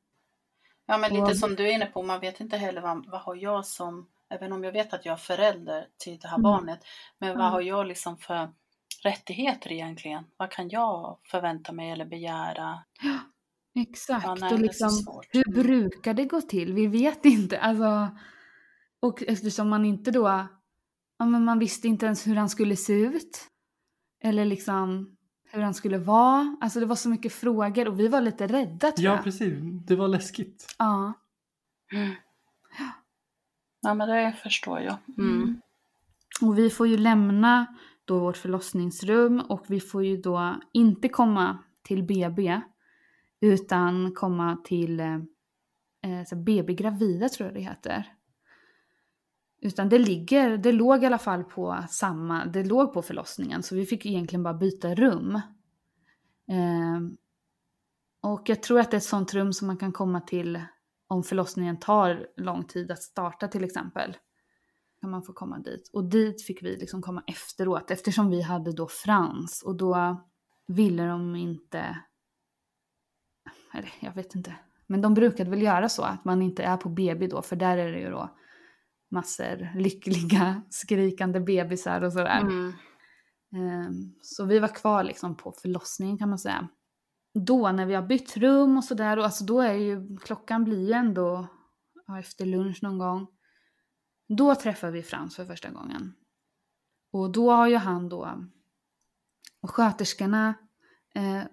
Ja, 0.86 0.98
men 0.98 1.10
lite 1.10 1.22
Och- 1.24 1.38
som 1.38 1.56
du 1.56 1.68
är 1.70 1.74
inne 1.74 1.86
på, 1.86 2.04
man 2.04 2.20
vet 2.20 2.40
inte 2.40 2.58
heller 2.58 2.82
vad, 2.82 3.06
vad 3.12 3.22
har 3.22 3.36
jag 3.36 3.66
som, 3.66 4.08
även 4.32 4.54
om 4.54 4.64
jag 4.64 4.72
vet 4.72 4.94
att 4.94 5.06
jag 5.06 5.14
är 5.14 5.18
förälder 5.18 5.88
till 5.98 6.20
det 6.20 6.28
här 6.28 6.38
Mm. 6.38 6.44
barnet, 6.44 6.80
men 7.20 7.30
vad 7.30 7.40
Mm. 7.40 7.52
har 7.52 7.62
jag 7.62 7.88
liksom 7.88 8.18
för 8.18 8.50
rättigheter 9.04 9.72
egentligen? 9.72 10.24
Vad 10.38 10.52
kan 10.52 10.70
jag 10.70 11.18
förvänta 11.24 11.72
mig 11.72 11.92
eller 11.92 12.06
begära? 12.06 12.80
Exakt. 13.76 14.26
Ja, 14.26 14.36
nej, 14.36 14.54
och 14.54 14.60
liksom, 14.60 14.90
hur 15.32 15.48
Mm. 15.48 15.64
brukar 15.64 16.14
det 16.14 16.26
gå 16.26 16.42
till? 16.42 16.74
Vi 16.74 16.88
vet 16.88 17.26
inte. 17.26 17.60
Alltså, 17.60 18.18
och 19.00 19.24
eftersom 19.24 19.70
man 19.70 19.86
inte 19.86 20.12
då, 20.12 20.48
ja, 21.20 21.26
men 21.26 21.46
man 21.46 21.60
visste 21.60 21.88
inte 21.88 22.06
ens 22.06 22.28
hur 22.28 22.36
han 22.36 22.50
skulle 22.50 22.76
se 22.76 22.94
ut. 22.94 23.48
Eller 24.24 24.46
liksom 24.46 25.18
hur 25.52 25.62
han 25.62 25.74
skulle 25.74 25.98
vara. 25.98 26.58
Alltså 26.62 26.80
det 26.80 26.86
var 26.86 26.96
så 26.96 27.10
mycket 27.10 27.34
frågor 27.34 27.88
och 27.88 28.00
vi 28.00 28.08
var 28.08 28.22
lite 28.22 28.48
rädda 28.48 28.92
tror 28.92 29.06
Ja 29.06 29.12
jag. 29.16 29.24
precis, 29.24 29.54
det 29.88 29.96
var 29.96 30.08
läskigt. 30.08 30.76
Ja. 30.80 31.14
Ja, 33.82 33.94
men 33.94 34.10
det 34.10 34.34
förstår 34.44 34.80
jag. 34.80 34.98
Mm. 35.18 35.36
Mm. 35.36 35.62
Och 36.42 36.58
vi 36.58 36.70
får 36.70 36.88
ju 36.88 36.98
lämna 36.98 37.66
då 38.06 38.20
vårt 38.20 38.38
förlossningsrum 38.38 39.40
och 39.40 39.66
vi 39.68 39.80
får 39.80 40.04
ju 40.04 40.18
då 40.18 40.56
inte 40.72 41.10
komma 41.10 41.58
till 41.84 42.04
BB 42.04 42.62
utan 43.42 44.14
komma 44.14 44.58
till 44.64 45.00
eh, 45.00 45.16
eh 46.04 46.38
BB 46.38 46.74
Gravida 46.74 47.30
tror 47.30 47.48
jag 47.48 47.56
det 47.56 47.62
heter. 47.62 48.14
Utan 49.62 49.90
det 49.90 50.00
ligger, 50.00 50.58
det 50.58 50.72
låg 50.72 51.04
i 51.04 51.06
alla 51.06 51.18
fall 51.18 51.44
på 51.44 51.84
samma, 51.90 52.46
det 52.46 52.64
låg 52.64 52.94
på 52.94 53.02
förlossningen 53.02 53.64
så 53.64 53.76
vi 53.76 53.86
fick 53.86 54.06
egentligen 54.06 54.44
bara 54.44 54.54
byta 54.54 54.96
rum. 54.96 55.36
Eh, 56.48 57.00
och 58.22 58.50
jag 58.50 58.64
tror 58.64 58.80
att 58.80 58.92
det 58.92 58.96
är 58.96 59.00
ett 59.00 59.04
sånt 59.04 59.34
rum 59.34 59.54
som 59.54 59.68
man 59.68 59.78
kan 59.78 59.92
komma 59.92 60.22
till 60.22 60.62
om 61.12 61.24
förlossningen 61.24 61.80
tar 61.80 62.28
lång 62.38 62.64
tid 62.64 62.92
att 62.92 63.04
starta 63.04 63.48
till 63.48 63.64
exempel 63.64 64.18
kan 65.02 65.10
man 65.10 65.24
få 65.24 65.34
komma 65.34 65.60
dit. 65.60 65.90
Och 65.94 66.10
dit 66.10 66.46
fick 66.46 66.64
vi 66.64 66.78
liksom 66.78 67.02
komma 67.02 67.24
efteråt 67.28 67.92
eftersom 67.92 68.30
vi 68.30 68.42
hade 68.42 68.72
då 68.72 68.88
Frans 68.88 69.64
och 69.64 69.78
då 69.78 70.26
ville 70.68 71.06
de 71.06 71.36
inte, 71.36 71.98
eller 73.74 73.94
jag 74.00 74.14
vet 74.14 74.36
inte, 74.36 74.56
men 74.88 75.02
de 75.02 75.14
brukade 75.14 75.50
väl 75.50 75.62
göra 75.62 75.90
så 75.90 76.04
att 76.04 76.26
man 76.26 76.42
inte 76.42 76.64
är 76.64 76.78
på 76.78 76.90
BB 76.90 77.28
då 77.28 77.42
för 77.42 77.56
där 77.56 77.78
är 77.78 77.92
det 77.92 78.00
ju 78.00 78.10
då 78.10 78.38
massor 79.12 79.70
lyckliga 79.76 80.62
skrikande 80.70 81.40
bebisar 81.40 82.04
och 82.04 82.14
sådär. 82.14 82.42
Mm. 82.42 82.74
Ehm, 83.56 84.16
Så 84.22 84.46
vi 84.46 84.60
var 84.60 84.76
kvar 84.76 85.04
liksom 85.04 85.38
på 85.38 85.52
förlossningen 85.52 86.18
kan 86.18 86.30
man 86.30 86.40
säga. 86.40 86.68
Då 87.34 87.72
när 87.72 87.86
vi 87.86 87.94
har 87.94 88.04
bytt 88.04 88.38
rum 88.38 88.78
och 88.78 88.84
sådär, 88.84 89.18
och 89.18 89.24
alltså 89.24 89.44
då 89.44 89.62
är 89.62 89.74
ju, 89.74 90.18
klockan 90.18 90.64
blir 90.64 90.88
ju 90.88 90.94
ändå 90.94 91.48
ja, 92.08 92.20
efter 92.20 92.46
lunch 92.46 92.84
någon 92.84 92.98
gång. 92.98 93.28
Då 94.28 94.56
träffar 94.56 94.92
vi 94.92 95.04
Frans 95.04 95.36
för 95.36 95.46
första 95.46 95.70
gången. 95.70 96.14
Och 97.12 97.32
då 97.32 97.52
har 97.52 97.68
ju 97.68 97.76
han 97.76 98.10
då, 98.10 98.46
och 99.62 99.70
sköterskorna, 99.70 100.54
eh, 101.16 101.44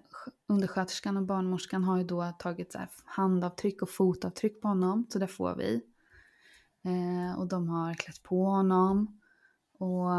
undersköterskan 0.47 1.17
och 1.17 1.23
barnmorskan 1.23 1.83
har 1.83 1.97
ju 1.97 2.03
då 2.03 2.33
tagit 2.39 2.71
så 2.71 2.77
här 2.77 2.89
handavtryck 3.05 3.81
och 3.81 3.89
fotavtryck 3.89 4.61
på 4.61 4.67
honom, 4.67 5.07
så 5.09 5.19
det 5.19 5.27
får 5.27 5.55
vi. 5.55 5.81
Eh, 6.83 7.39
och 7.39 7.47
de 7.47 7.69
har 7.69 7.93
klätt 7.93 8.23
på 8.23 8.45
honom. 8.45 9.21
Och 9.73 10.09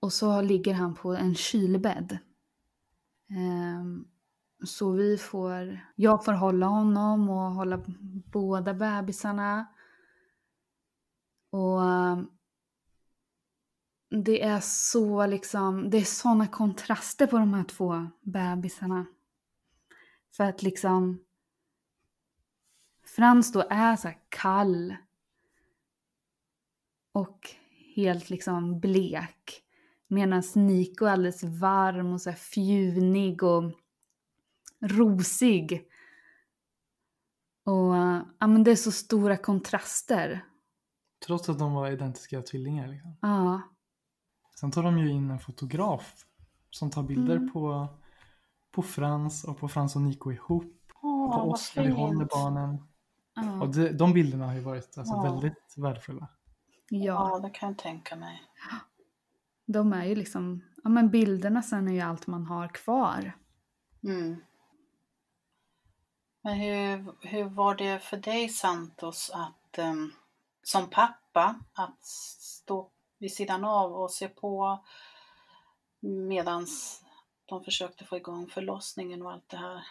och 0.00 0.12
så 0.12 0.40
ligger 0.40 0.74
han 0.74 0.94
på 0.94 1.14
en 1.14 1.34
kylbädd. 1.34 2.18
Ehm, 3.30 4.04
så 4.64 4.92
vi 4.92 5.18
får, 5.18 5.80
jag 5.96 6.24
får 6.24 6.32
hålla 6.32 6.66
honom 6.66 7.28
och 7.28 7.52
hålla 7.52 7.82
båda 8.32 8.74
bebisarna. 8.74 9.66
Och 11.50 11.80
um, 11.80 12.30
det 14.10 14.42
är 14.42 14.60
så 14.60 15.26
liksom, 15.26 15.90
det 15.90 15.98
är 15.98 16.04
såna 16.04 16.46
kontraster 16.46 17.26
på 17.26 17.38
de 17.38 17.54
här 17.54 17.64
två 17.64 18.06
bebisarna. 18.20 19.06
För 20.36 20.44
att 20.44 20.62
liksom 20.62 21.18
Frans 23.16 23.52
då 23.52 23.64
är 23.70 23.96
så 23.96 24.08
här 24.08 24.18
kall 24.28 24.96
och 27.12 27.50
helt 27.94 28.30
liksom 28.30 28.80
blek. 28.80 29.62
Medan 30.08 30.42
Niko 30.54 31.04
är 31.04 31.10
alldeles 31.10 31.42
varm 31.42 32.12
och 32.12 32.20
så 32.20 32.30
här 32.30 32.36
fjunig 32.36 33.42
och 33.42 33.72
rosig. 34.80 35.86
Och 37.64 37.96
ja, 38.38 38.46
men 38.46 38.64
det 38.64 38.70
är 38.70 38.76
så 38.76 38.92
stora 38.92 39.36
kontraster. 39.36 40.44
Trots 41.26 41.48
att 41.48 41.58
de 41.58 41.72
var 41.74 41.90
identiska 41.90 42.42
tvillingar. 42.42 42.88
Liksom. 42.88 43.16
Ja, 43.20 43.62
Sen 44.60 44.70
tar 44.70 44.82
de 44.82 44.98
ju 44.98 45.10
in 45.10 45.30
en 45.30 45.38
fotograf 45.38 46.24
som 46.70 46.90
tar 46.90 47.02
bilder 47.02 47.36
Mm. 47.36 47.52
på, 47.52 47.88
på 48.72 48.82
Frans 48.82 49.44
och 49.44 49.58
på 49.58 49.68
Frans 49.68 49.96
och 49.96 50.02
Nico 50.02 50.32
ihop. 50.32 50.76
Åh, 51.02 51.30
på 51.32 51.38
vad 51.38 51.48
oss 51.48 51.72
när 51.76 51.84
vi 51.84 51.90
håller 51.90 52.24
barnen. 52.24 52.78
ja, 53.34 53.60
Och 53.62 53.68
det, 53.74 53.92
de 53.92 54.12
bilderna 54.12 54.46
har 54.46 54.54
ju 54.54 54.60
varit 54.60 54.98
alltså, 54.98 55.14
Ja. 55.14 55.22
väldigt 55.22 55.74
värdefulla. 55.76 56.28
Ja, 56.88 57.30
ja. 57.32 57.38
det 57.38 57.50
kan 57.50 57.68
jag 57.68 57.78
tänka 57.78 58.16
mig. 58.16 58.42
De 59.66 59.92
är 59.92 60.04
ju 60.04 60.14
liksom, 60.14 60.60
ja 60.84 60.90
men 60.90 61.10
bilderna 61.10 61.62
sen 61.62 61.88
är 61.88 61.92
ju 61.92 62.00
allt 62.00 62.26
man 62.26 62.46
har 62.46 62.68
kvar. 62.68 63.32
Mm. 64.04 64.36
Men 66.42 66.56
hur, 66.56 67.14
hur 67.28 67.44
var 67.44 67.74
det 67.74 67.98
för 67.98 68.16
dig 68.16 68.48
Santos 68.48 69.30
att 69.34 69.78
ehm, 69.78 70.12
som 70.62 70.90
pappa 70.90 71.60
att 71.72 72.04
stå 72.04 72.90
vid 73.18 73.32
sidan 73.32 73.64
av 73.64 73.92
och 73.92 74.10
se 74.10 74.28
på 74.28 74.84
medan 76.00 76.66
de 77.46 77.64
försökte 77.64 78.04
få 78.04 78.16
igång 78.16 78.46
förlossningen 78.46 79.22
och 79.22 79.32
allt 79.32 79.48
det 79.48 79.56
här. 79.56 79.86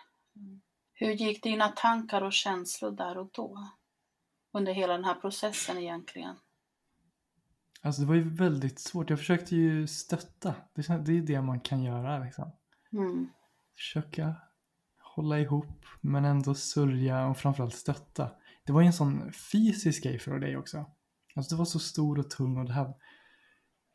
Hur 0.94 1.12
gick 1.12 1.44
dina 1.44 1.68
tankar 1.68 2.22
och 2.22 2.34
känslor 2.34 2.92
där 2.92 3.18
och 3.18 3.30
då? 3.34 3.70
Under 4.52 4.74
hela 4.74 4.94
den 4.94 5.06
här 5.06 5.16
processen 5.16 5.78
egentligen? 5.78 6.36
Alltså 7.82 8.02
det 8.02 8.08
var 8.08 8.16
ju 8.16 8.30
väldigt 8.30 8.80
svårt. 8.80 9.10
Jag 9.10 9.20
försökte 9.20 9.56
ju 9.56 9.88
stötta. 9.88 10.56
Det, 10.74 10.82
det 10.82 11.18
är 11.18 11.22
det 11.22 11.42
man 11.42 11.60
kan 11.60 11.84
göra 11.84 12.20
liksom. 12.20 12.52
Mm. 12.92 13.30
Försöka 13.76 14.36
hålla 15.20 15.40
ihop 15.40 15.86
men 16.02 16.26
ändå 16.26 16.54
sörja 16.54 17.28
och 17.28 17.38
framförallt 17.38 17.76
stötta. 17.76 18.32
Det 18.66 18.72
var 18.72 18.82
ju 18.82 18.88
en 18.88 18.94
sån 18.94 19.34
fysisk 19.34 20.04
grej 20.04 20.20
för 20.20 20.40
dig 20.40 20.58
också. 20.58 20.86
Alltså 21.36 21.56
du 21.56 21.58
var 21.58 21.66
så 21.66 21.80
stor 21.80 22.20
och 22.20 22.30
tung 22.30 22.58
och 22.58 22.66
det 22.66 22.74
här 22.74 22.94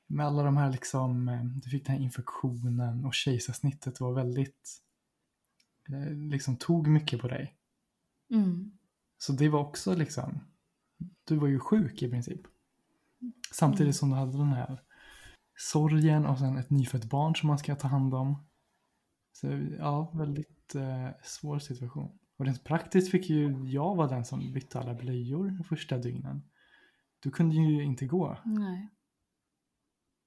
med 0.07 0.27
alla 0.27 0.43
de 0.43 0.57
här 0.57 0.71
liksom, 0.71 1.29
eh, 1.29 1.45
du 1.45 1.71
fick 1.71 1.87
den 1.87 1.97
här 1.97 2.03
infektionen 2.03 3.05
och 3.05 3.15
kejsarsnittet 3.15 4.01
var 4.01 4.13
väldigt, 4.15 4.81
eh, 5.89 6.13
liksom 6.13 6.57
tog 6.57 6.87
mycket 6.89 7.21
på 7.21 7.29
dig. 7.29 7.57
Mm. 8.31 8.73
Så 9.19 9.33
det 9.33 9.49
var 9.49 9.61
också 9.61 9.95
liksom, 9.95 10.41
du 11.25 11.37
var 11.37 11.49
ju 11.49 11.59
sjuk 11.59 12.03
i 12.03 12.11
princip. 12.11 12.41
Samtidigt 13.53 13.81
Mm. 13.81 13.93
som 13.93 14.11
du 14.11 14.17
hade 14.17 14.39
den 14.39 14.53
här 14.53 14.81
sorgen 15.57 16.27
och 16.27 16.39
sen 16.39 16.57
ett 16.59 16.71
nyfött 16.71 17.05
barn 17.05 17.37
som 17.37 17.47
man 17.47 17.59
ska 17.59 17.77
ta 17.77 17.89
hand 17.89 18.15
om. 18.15 18.45
Så 19.35 19.47
ja, 19.79 20.13
väldigt 20.15 20.75
eh, 20.75 21.09
svår 21.23 21.59
situation. 21.59 22.19
Och 22.37 22.45
rent 22.45 22.65
praktiskt 22.65 23.11
fick 23.11 23.31
ju 23.31 23.65
jag 23.65 23.95
vara 23.95 24.09
den 24.09 24.25
som 24.25 24.53
bytte 24.53 24.79
alla 24.79 24.95
blöjor 24.95 25.51
de 25.51 25.65
första 25.65 25.99
dygnen. 25.99 26.43
Du 27.21 27.31
kunde 27.31 27.55
ju 27.55 27.85
inte 27.85 28.07
gå. 28.07 28.39
Nej. 28.45 28.91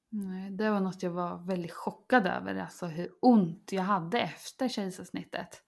Nej, 0.10 0.52
det 0.52 0.70
var 0.70 0.80
något 0.80 1.04
jag 1.04 1.12
var 1.12 1.38
väldigt 1.38 1.72
chockad 1.72 2.28
över, 2.28 2.56
alltså 2.56 2.86
hur 2.86 3.10
ont 3.22 3.72
jag 3.72 3.84
hade 3.84 4.20
efter 4.20 4.68
kejsarsnittet. 4.68 5.62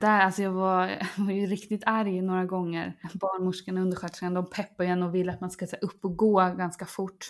Där, 0.00 0.20
alltså 0.20 0.42
jag 0.42 0.52
var, 0.52 1.08
var 1.16 1.32
ju 1.32 1.46
riktigt 1.46 1.82
arg 1.86 2.22
några 2.22 2.44
gånger. 2.44 2.98
Barnmorskan 3.14 3.76
och 3.76 3.82
undersköterskan 3.82 4.34
de 4.34 4.50
peppar 4.50 4.84
ju 4.84 4.90
en 4.90 5.02
och 5.02 5.14
vill 5.14 5.30
att 5.30 5.40
man 5.40 5.50
ska 5.50 5.66
så, 5.66 5.76
här, 5.76 5.84
upp 5.84 6.04
och 6.04 6.16
gå 6.16 6.38
ganska 6.38 6.86
fort. 6.86 7.26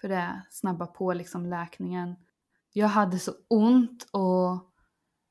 För 0.00 0.08
det 0.08 0.42
snabbar 0.50 0.86
på 0.86 1.12
liksom 1.12 1.46
läkningen. 1.46 2.16
Jag 2.72 2.88
hade 2.88 3.18
så 3.18 3.32
ont 3.48 4.08
och, 4.10 4.52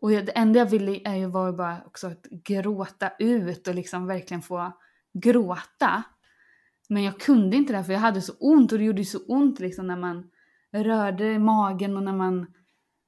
och 0.02 0.12
jag, 0.12 0.26
det 0.26 0.32
enda 0.32 0.60
jag 0.60 0.66
ville 0.66 1.02
är 1.06 1.16
ju 1.16 1.26
var 1.26 1.48
ju 1.48 1.54
bara 1.54 1.82
också 1.86 2.08
att 2.08 2.26
gråta 2.30 3.12
ut 3.20 3.68
och 3.68 3.76
liksom 3.76 4.08
verkligen 4.08 4.42
få 4.42 4.72
gråta. 5.14 6.04
Men 6.90 7.04
jag 7.04 7.20
kunde 7.20 7.58
inte 7.58 7.74
det 7.74 7.84
för 7.84 7.94
jag 7.94 8.00
hade 8.00 8.22
så 8.22 8.34
ont 8.40 8.72
och 8.72 8.78
det 8.78 8.84
gjorde 8.84 9.06
så 9.06 9.20
ont 9.28 9.60
liksom 9.60 9.88
när 9.88 9.98
man 9.98 10.32
rörde 10.72 11.40
magen 11.40 11.98
och 11.98 12.04
när 12.04 12.14
man 12.14 12.54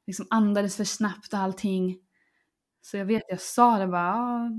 liksom 0.07 0.27
andades 0.29 0.77
för 0.77 0.83
snabbt 0.83 1.33
och 1.33 1.39
allting. 1.39 1.99
Så 2.81 2.97
jag 2.97 3.05
vet, 3.05 3.23
jag 3.27 3.41
sa 3.41 3.77
det 3.77 3.87
bara, 3.87 4.15
ah, 4.15 4.49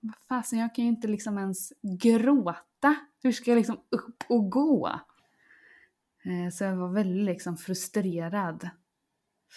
vad 0.00 0.14
fasen 0.28 0.58
jag 0.58 0.74
kan 0.74 0.84
ju 0.84 0.90
inte 0.90 1.08
liksom 1.08 1.38
ens 1.38 1.72
gråta. 1.82 2.96
Hur 3.22 3.32
ska 3.32 3.50
jag 3.50 3.56
liksom 3.56 3.80
upp 3.90 4.24
och 4.28 4.50
gå? 4.50 5.00
Eh, 6.24 6.50
så 6.52 6.64
jag 6.64 6.76
var 6.76 6.88
väldigt 6.88 7.24
liksom 7.24 7.56
frustrerad. 7.56 8.70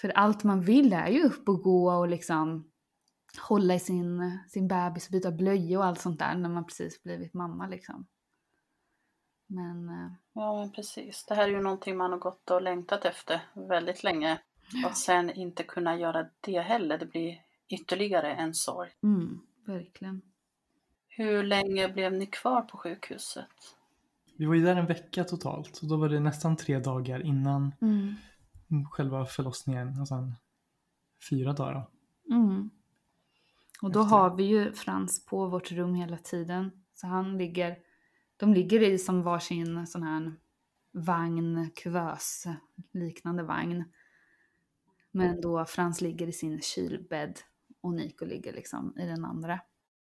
För 0.02 0.10
allt 0.10 0.44
man 0.44 0.62
vill 0.62 0.94
är 0.94 1.08
ju 1.08 1.24
upp 1.24 1.50
och 1.50 1.62
gå 1.62 1.92
och 1.94 2.08
liksom 2.08 2.72
hålla 3.50 3.74
i 3.76 3.80
sin, 3.80 4.40
sin 4.50 4.68
bebis 4.68 5.06
och 5.08 5.12
byta 5.12 5.32
blöja 5.32 5.80
och 5.80 5.86
allt 5.86 6.02
sånt 6.02 6.20
där 6.20 6.36
när 6.36 6.50
man 6.50 6.66
precis 6.66 7.04
blivit 7.04 7.34
mamma 7.34 7.68
liksom. 7.68 8.08
Men 9.48 9.90
eh, 9.90 10.12
Ja, 10.34 10.60
men 10.60 10.72
precis. 10.72 11.26
Det 11.26 11.36
här 11.36 11.44
är 11.44 11.52
ju 11.52 11.62
någonting 11.62 11.98
man 11.98 12.12
har 12.12 12.20
gått 12.20 12.52
och 12.52 12.62
längtat 12.62 13.06
efter 13.06 13.42
väldigt 13.54 14.04
länge. 14.04 14.40
Och 14.86 14.98
sen 14.98 15.30
inte 15.30 15.64
kunna 15.64 15.98
göra 15.98 16.26
det 16.42 16.60
heller, 16.60 16.98
det 16.98 17.06
blir 17.06 17.42
ytterligare 17.70 18.34
en 18.34 18.54
sorg. 18.54 18.90
mm, 19.04 19.40
verkligen. 19.66 20.22
Hur 21.08 21.44
länge 21.44 21.90
blev 21.90 22.14
ni 22.14 22.26
kvar 22.26 22.62
på 22.62 22.78
sjukhuset? 22.78 23.46
Vi 24.38 24.46
var 24.46 24.56
ju 24.56 24.62
där 24.62 24.76
en 24.76 24.86
vecka 24.86 25.24
totalt 25.24 25.80
och 25.82 25.88
då 25.88 25.98
var 25.98 26.10
det 26.10 26.20
nästan 26.20 26.56
tre 26.58 26.80
dagar 26.80 27.26
innan 27.26 27.74
Mm. 27.82 28.16
Själva 28.92 29.26
förlossningen 29.26 30.00
och 30.00 30.08
sen 30.08 30.36
fyra 31.30 31.54
dagar. 31.54 31.88
Mm. 32.30 32.70
Och 33.82 33.92
då 33.92 34.02
Efter. 34.02 34.16
har 34.16 34.36
vi 34.36 34.44
ju 34.44 34.74
Frans 34.74 35.26
på 35.26 35.48
vårt 35.48 35.72
rum 35.72 35.96
hela 35.96 36.18
tiden. 36.18 36.72
Så 36.94 37.08
han 37.08 37.38
ligger, 37.38 37.78
de 38.38 38.54
ligger 38.54 38.82
i 38.82 38.98
som 38.98 39.24
varsin 39.24 39.88
sån 39.88 40.04
här 40.04 40.34
vagn, 40.92 41.70
kuvös, 41.76 42.46
liknande 42.92 43.44
vagn. 43.44 43.84
Men 45.12 45.42
då 45.42 45.66
Frans 45.66 46.02
ligger 46.02 46.28
i 46.28 46.34
sin 46.34 46.62
kylbädd 46.62 47.40
och 47.82 47.94
Nico 47.94 48.26
ligger 48.26 48.54
liksom 48.54 48.98
i 48.98 49.06
den 49.06 49.26
andra. 49.26 49.60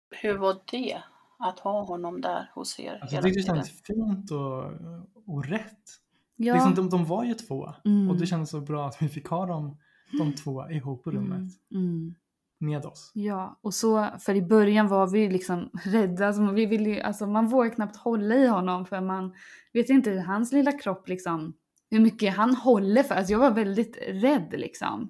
Hur 0.09 0.37
var 0.37 0.61
det 0.71 1.03
att 1.39 1.59
ha 1.59 1.83
honom 1.83 2.21
där 2.21 2.51
hos 2.53 2.79
er 2.79 2.99
Alltså, 3.01 3.15
hela 3.15 3.27
jag 3.27 3.35
tyckte 3.35 3.51
det 3.51 3.55
tiden? 3.55 3.65
kändes 3.65 3.81
fint 3.81 4.31
och, 4.31 5.35
och 5.35 5.45
rätt. 5.45 5.99
Ja, 6.35 6.53
Liksom, 6.53 6.75
de, 6.75 6.89
de 6.89 7.05
var 7.05 7.23
ju 7.23 7.33
två 7.33 7.73
Mm. 7.85 8.09
och 8.09 8.17
det 8.17 8.25
kändes 8.27 8.49
så 8.49 8.61
bra 8.61 8.87
att 8.87 9.01
vi 9.01 9.07
fick 9.09 9.27
ha 9.27 9.45
dem, 9.45 9.77
de 10.17 10.33
två 10.35 10.69
ihop 10.69 11.03
på 11.03 11.11
rummet 11.11 11.51
mm, 11.71 11.85
mm. 11.85 12.15
med 12.59 12.85
oss. 12.85 13.11
Ja, 13.13 13.59
och 13.61 13.73
så, 13.73 14.07
för 14.19 14.35
i 14.35 14.41
början 14.41 14.87
var 14.87 15.07
vi 15.07 15.29
liksom 15.29 15.69
rädda, 15.83 16.27
alltså, 16.27 16.51
vi 16.51 16.65
ville, 16.65 16.89
ju- 16.89 17.01
alltså, 17.01 17.27
man 17.27 17.47
vågar 17.47 17.69
knappt 17.69 17.95
hålla 17.95 18.35
i 18.35 18.47
honom 18.47 18.85
för 18.85 19.01
man 19.01 19.33
vet 19.73 19.89
inte 19.89 20.09
hur 20.09 20.19
hans 20.19 20.51
lilla 20.51 20.71
kropp 20.71 21.07
liksom, 21.07 21.53
hur 21.89 21.99
mycket 21.99 22.35
han 22.35 22.55
håller 22.55 23.03
för. 23.03 23.15
Alltså 23.15 23.31
jag 23.33 23.39
var 23.39 23.51
väldigt 23.51 23.97
rädd 24.07 24.53
liksom. 24.57 25.09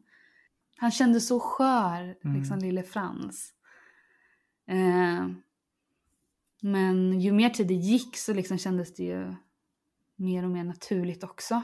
Han 0.77 0.91
kände 0.91 1.21
så 1.21 1.39
skör, 1.39 2.15
Mm. 2.23 2.37
liksom 2.39 2.59
lille 2.59 2.83
Frans. 2.83 3.53
Eh, 4.67 5.27
men 6.61 7.21
ju 7.21 7.31
mer 7.31 7.49
tid 7.49 7.67
det 7.67 7.73
gick 7.73 8.17
så 8.17 8.33
liksom 8.33 8.57
kändes 8.57 8.93
det 8.95 9.03
ju 9.03 9.35
mer 10.15 10.43
och 10.43 10.51
mer 10.51 10.63
naturligt 10.63 11.23
också. 11.23 11.61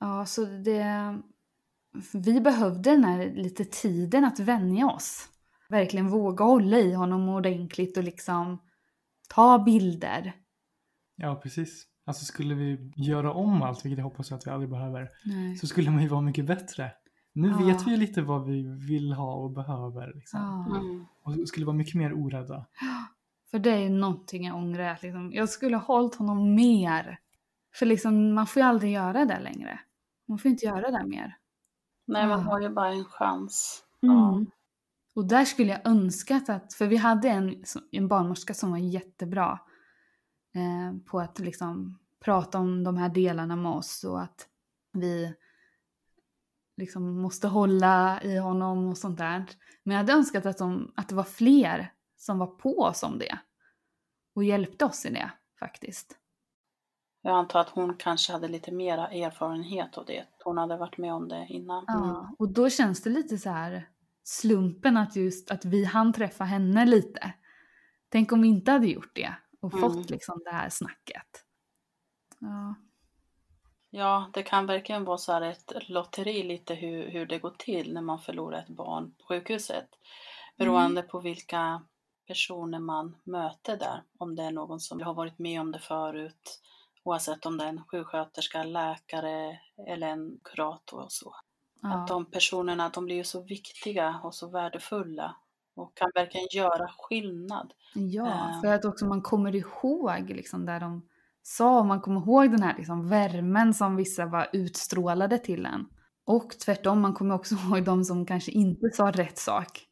Ja, 0.00 0.26
så 0.26 0.44
det... 0.44 1.18
Vi 2.12 2.40
behövde 2.40 2.90
den 2.90 3.04
här 3.04 3.30
lite 3.34 3.64
tiden 3.64 4.24
att 4.24 4.40
vänja 4.40 4.86
oss. 4.86 5.28
Verkligen 5.68 6.08
våga 6.08 6.44
hålla 6.44 6.78
i 6.78 6.92
honom 6.92 7.28
ordentligt 7.28 7.96
och 7.96 8.04
liksom 8.04 8.62
ta 9.28 9.58
bilder. 9.58 10.32
Ja, 11.16 11.40
precis. 11.42 11.86
Alltså 12.06 12.24
skulle 12.24 12.54
vi 12.54 12.92
göra 12.96 13.32
om 13.32 13.62
allt, 13.62 13.84
vilket 13.84 13.98
jag 13.98 14.04
hoppas 14.04 14.32
att 14.32 14.46
vi 14.46 14.50
aldrig 14.50 14.70
behöver, 14.70 15.10
Nej. 15.24 15.56
så 15.56 15.66
skulle 15.66 15.90
man 15.90 16.02
ju 16.02 16.08
vara 16.08 16.20
mycket 16.20 16.46
bättre. 16.46 16.92
Nu 17.32 17.48
Ja. 17.48 17.66
vet 17.66 17.86
vi 17.86 17.90
ju 17.90 17.96
lite 17.96 18.22
vad 18.22 18.46
vi 18.46 18.62
vill 18.88 19.12
ha 19.12 19.34
och 19.34 19.50
behöver. 19.50 20.12
Liksom. 20.14 20.40
Ja. 21.24 21.32
Och 21.40 21.48
skulle 21.48 21.66
vara 21.66 21.76
mycket 21.76 21.94
mer 21.94 22.12
orädda. 22.12 22.66
För 23.50 23.58
det 23.58 23.70
är 23.70 23.90
någonting 23.90 24.46
jag 24.46 24.56
ångrar. 24.56 24.98
Liksom, 25.02 25.32
jag 25.32 25.48
skulle 25.48 25.76
ha 25.76 25.84
hållit 25.84 26.14
honom 26.14 26.54
mer. 26.54 27.18
För 27.78 27.86
liksom, 27.86 28.34
man 28.34 28.46
får 28.46 28.62
ju 28.62 28.68
aldrig 28.68 28.92
göra 28.92 29.24
det 29.24 29.40
längre. 29.40 29.80
Man 30.28 30.38
får 30.38 30.50
inte 30.50 30.66
göra 30.66 30.90
det 30.90 31.06
mer. 31.06 31.36
Nej, 32.06 32.26
man 32.26 32.40
Ah. 32.40 32.42
har 32.42 32.60
ju 32.60 32.68
bara 32.68 32.88
en 32.92 33.04
chans. 33.04 33.84
Ja. 34.00 34.34
Mm. 34.34 34.46
Och 35.14 35.24
där 35.28 35.44
skulle 35.44 35.70
jag 35.72 35.86
önskat 35.86 36.48
att, 36.48 36.74
för 36.74 36.86
vi 36.86 36.96
hade 36.96 37.28
en, 37.28 37.64
en 37.90 38.08
barnmorska 38.08 38.54
som 38.54 38.70
var 38.70 38.78
jättebra 38.78 39.60
eh, 40.54 40.98
på 41.06 41.20
att 41.20 41.38
liksom 41.38 41.98
prata 42.24 42.58
om 42.58 42.84
de 42.84 42.96
här 42.96 43.08
delarna 43.08 43.56
med 43.56 43.72
oss 43.72 44.04
och 44.04 44.22
att 44.22 44.48
vi 44.92 45.34
liksom 46.76 47.20
måste 47.22 47.48
hålla 47.48 48.22
i 48.22 48.36
honom 48.38 48.88
och 48.88 48.98
sånt 48.98 49.18
där. 49.18 49.44
Men 49.82 49.94
jag 49.96 50.02
hade 50.02 50.12
önskat 50.12 50.46
att, 50.46 50.58
de, 50.58 50.92
att 50.96 51.08
det 51.08 51.14
var 51.14 51.24
fler 51.24 51.92
som 52.16 52.38
var 52.38 52.46
på 52.46 52.78
oss 52.78 53.02
om 53.02 53.18
det 53.18 53.38
och 54.34 54.44
hjälpte 54.44 54.84
oss 54.84 55.06
i 55.06 55.10
det 55.10 55.30
faktiskt. 55.58 56.18
Jag 57.26 57.34
antar 57.36 57.60
att 57.60 57.68
hon 57.68 57.96
kanske 57.96 58.32
hade 58.32 58.48
lite 58.48 58.72
mera 58.72 59.08
erfarenhet 59.08 59.98
av 59.98 60.04
det. 60.04 60.24
Hon 60.44 60.58
hade 60.58 60.76
varit 60.76 60.98
med 60.98 61.14
om 61.14 61.28
det 61.28 61.46
innan. 61.48 61.84
Ja, 61.86 62.34
och 62.38 62.52
då 62.52 62.70
känns 62.70 63.02
det 63.02 63.10
lite 63.10 63.38
så 63.38 63.50
här 63.50 63.88
slumpen 64.24 64.96
att 64.96 65.16
just 65.16 65.50
att 65.50 65.64
vi 65.64 65.84
hann 65.84 66.12
träffa 66.12 66.44
henne 66.44 66.86
lite. 66.86 67.32
Tänk 68.08 68.32
om 68.32 68.42
vi 68.42 68.48
inte 68.48 68.70
hade 68.72 68.86
gjort 68.86 69.10
det 69.14 69.34
och 69.60 69.72
Mm. 69.74 69.80
fått 69.80 70.10
liksom 70.10 70.42
det 70.44 70.50
här 70.50 70.68
snacket. 70.68 71.44
Ja, 72.38 72.74
Ja, 73.90 74.30
det 74.32 74.42
kan 74.42 74.66
verkligen 74.66 75.04
vara 75.04 75.18
så 75.18 75.32
här 75.32 75.42
ett 75.42 75.72
lotteri 75.88 76.42
lite 76.42 76.74
hur, 76.74 77.10
hur 77.10 77.26
det 77.26 77.38
går 77.38 77.54
till 77.58 77.94
när 77.94 78.02
man 78.02 78.18
förlorar 78.18 78.58
ett 78.58 78.68
barn 78.68 79.14
på 79.18 79.26
sjukhuset. 79.26 79.88
Beroende 80.58 81.02
på 81.02 81.20
vilka 81.20 81.82
personer 82.26 82.78
man 82.78 83.16
möter 83.24 83.76
där. 83.76 84.02
Om 84.18 84.36
det 84.36 84.42
är 84.42 84.50
någon 84.50 84.80
som 84.80 85.00
har 85.00 85.14
varit 85.14 85.38
med 85.38 85.60
om 85.60 85.72
det 85.72 85.78
förut. 85.78 86.60
Oavsett 87.06 87.46
om 87.46 87.58
det 87.58 87.64
är 87.64 87.68
en 87.68 87.84
sjuksköterska, 87.84 88.62
läkare 88.62 89.58
eller 89.88 90.06
en 90.06 90.38
kurator 90.44 91.00
och 91.00 91.12
så. 91.12 91.28
Att 91.82 91.92
ja, 91.92 92.06
de 92.08 92.24
personerna, 92.24 92.88
de 92.88 93.04
blir 93.04 93.16
ju 93.16 93.24
så 93.24 93.42
viktiga 93.42 94.20
och 94.22 94.34
så 94.34 94.48
värdefulla. 94.48 95.36
Och 95.74 95.96
kan 95.96 96.10
verkligen 96.14 96.46
göra 96.52 96.90
skillnad. 96.98 97.72
ja 97.94 98.50
eh. 98.50 98.60
för 98.60 98.74
att 98.74 98.84
också 98.84 99.06
man 99.06 99.22
kommer 99.22 99.56
ihåg 99.56 100.30
liksom 100.30 100.66
där 100.66 100.80
de 100.80 101.08
sa. 101.42 101.78
Och 101.78 101.86
man 101.86 102.00
kommer 102.00 102.20
ihåg 102.20 102.50
den 102.50 102.62
här 102.62 102.74
liksom 102.76 103.08
värmen 103.08 103.74
som 103.74 103.96
vissa 103.96 104.26
var 104.26 104.48
utstrålade 104.52 105.38
till 105.38 105.66
en. 105.66 105.88
Och 106.24 106.50
tvärtom, 106.50 107.00
man 107.00 107.14
kommer 107.14 107.34
också 107.34 107.54
ihåg 107.68 107.84
de 107.84 108.04
som 108.04 108.26
kanske 108.26 108.50
inte 108.50 108.90
sa 108.92 109.10
rätt 109.10 109.38
sak. 109.38 109.86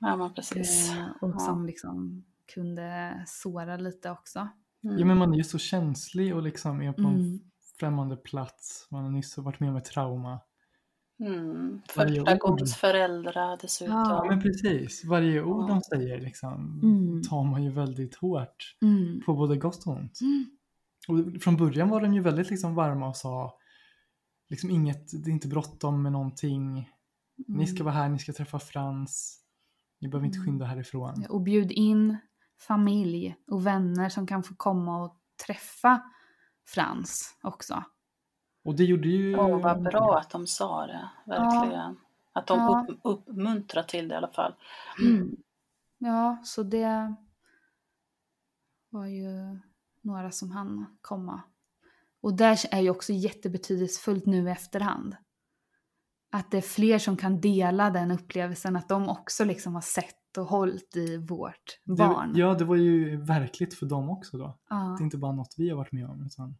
Ja, 0.00 0.16
men 0.16 0.34
precis. 0.34 0.92
Eh, 0.92 1.06
och 1.20 1.30
Ja. 1.34 1.38
som 1.38 1.66
liksom 1.66 2.24
kunde 2.54 3.22
såra 3.26 3.76
lite 3.76 4.10
också. 4.10 4.48
Mm. 4.84 4.98
Ja 4.98 5.04
men 5.06 5.16
man 5.18 5.32
är 5.32 5.36
ju 5.36 5.44
så 5.44 5.58
känslig 5.58 6.36
och 6.36 6.42
liksom 6.42 6.82
är 6.82 6.92
på 6.92 7.00
en 7.02 7.14
Mm. 7.14 7.40
främmande 7.80 8.16
plats. 8.16 8.88
Man 8.90 9.04
har 9.04 9.10
nyss 9.10 9.38
varit 9.38 9.60
med 9.60 9.70
om 9.70 9.76
ett 9.76 9.84
trauma. 9.84 10.40
Mm. 11.20 11.80
Första 11.88 12.36
gångs 12.36 12.74
föräldrar 12.76 13.58
dessutom. 13.62 13.94
Ja 13.96 14.24
men 14.28 14.40
precis, 14.42 15.04
varje 15.04 15.42
ord 15.42 15.62
Ja. 15.62 15.66
de 15.74 15.80
säger 15.80 16.20
liksom 16.20 16.80
Mm. 16.82 17.22
tar 17.22 17.44
man 17.44 17.62
ju 17.64 17.70
väldigt 17.70 18.14
hårt. 18.14 18.76
Mm. 18.82 19.20
På 19.26 19.34
både 19.34 19.56
gott 19.56 19.86
och 19.86 19.92
ont. 19.92 20.20
Mm. 20.20 20.44
Och 21.08 21.42
från 21.42 21.56
början 21.56 21.88
var 21.88 22.00
de 22.00 22.14
ju 22.14 22.20
väldigt 22.20 22.50
liksom 22.50 22.74
varma 22.74 23.08
och 23.08 23.16
sa 23.16 23.58
liksom 24.50 24.70
inget, 24.70 25.24
det 25.24 25.30
är 25.30 25.32
inte 25.32 25.48
bråttom 25.48 26.02
med 26.02 26.12
någonting. 26.12 26.88
Ni 27.48 27.66
ska 27.66 27.84
vara 27.84 27.94
här, 27.94 28.08
ni 28.08 28.18
ska 28.18 28.32
träffa 28.32 28.58
Frans. 28.58 29.38
Ni 30.00 30.08
behöver 30.08 30.26
inte 30.26 30.36
Mm. 30.38 30.46
skynda 30.46 30.64
härifrån. 30.64 31.26
Och 31.28 31.40
bjud 31.42 31.72
in 31.72 32.16
familj 32.66 33.36
och 33.46 33.66
vänner 33.66 34.08
som 34.08 34.26
kan 34.26 34.42
få 34.42 34.54
komma 34.54 35.04
och 35.04 35.16
träffa 35.46 36.02
Frans 36.66 37.38
också. 37.42 37.84
Och 38.64 38.74
det 38.74 38.84
gjorde 38.84 39.08
ju... 39.08 39.36
Åh, 39.36 39.60
vad 39.60 39.82
bra 39.82 40.18
att 40.18 40.30
de 40.30 40.46
sa 40.46 40.86
det, 40.86 41.10
verkligen. 41.26 41.98
Att 42.32 42.46
de 42.46 42.58
Ja. 42.58 42.86
upp, 42.88 43.00
uppmuntrar 43.04 43.82
till 43.82 44.08
det 44.08 44.14
i 44.14 44.16
alla 44.16 44.32
fall. 44.32 44.54
Mm. 45.00 45.36
Ja, 45.98 46.42
så 46.44 46.62
det 46.62 47.14
var 48.90 49.06
ju 49.06 49.58
några 50.00 50.30
som 50.30 50.50
hann 50.50 50.98
komma. 51.00 51.42
Och 52.20 52.34
där 52.34 52.58
är 52.70 52.80
ju 52.80 52.90
också 52.90 53.12
jättebetydelsefullt 53.12 54.26
nu 54.26 54.48
i 54.48 54.50
efterhand. 54.50 55.16
Att 56.30 56.50
det 56.50 56.56
är 56.56 56.62
fler 56.62 56.98
som 56.98 57.16
kan 57.16 57.40
dela 57.40 57.90
den 57.90 58.10
upplevelsen, 58.10 58.76
att 58.76 58.88
de 58.88 59.08
också 59.08 59.44
liksom 59.44 59.74
har 59.74 59.82
sett 59.82 60.21
och 60.38 60.46
hållit 60.46 60.96
i 60.96 61.16
vårt 61.16 61.80
det, 61.84 61.94
barn. 61.94 62.32
Ja, 62.36 62.54
det 62.54 62.64
var 62.64 62.76
ju 62.76 63.16
verkligt 63.16 63.74
för 63.74 63.86
dem 63.86 64.10
också 64.10 64.38
då. 64.38 64.58
Ja. 64.68 64.76
Det 64.76 65.02
är 65.02 65.04
inte 65.04 65.18
bara 65.18 65.32
något 65.32 65.54
vi 65.56 65.70
har 65.70 65.76
varit 65.76 65.92
med 65.92 66.10
om 66.10 66.26
utan 66.26 66.56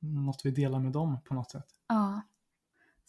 något 0.00 0.40
vi 0.44 0.50
delar 0.50 0.78
med 0.78 0.92
dem 0.92 1.18
på 1.24 1.34
något 1.34 1.50
sätt. 1.50 1.66
Ja. 1.88 2.22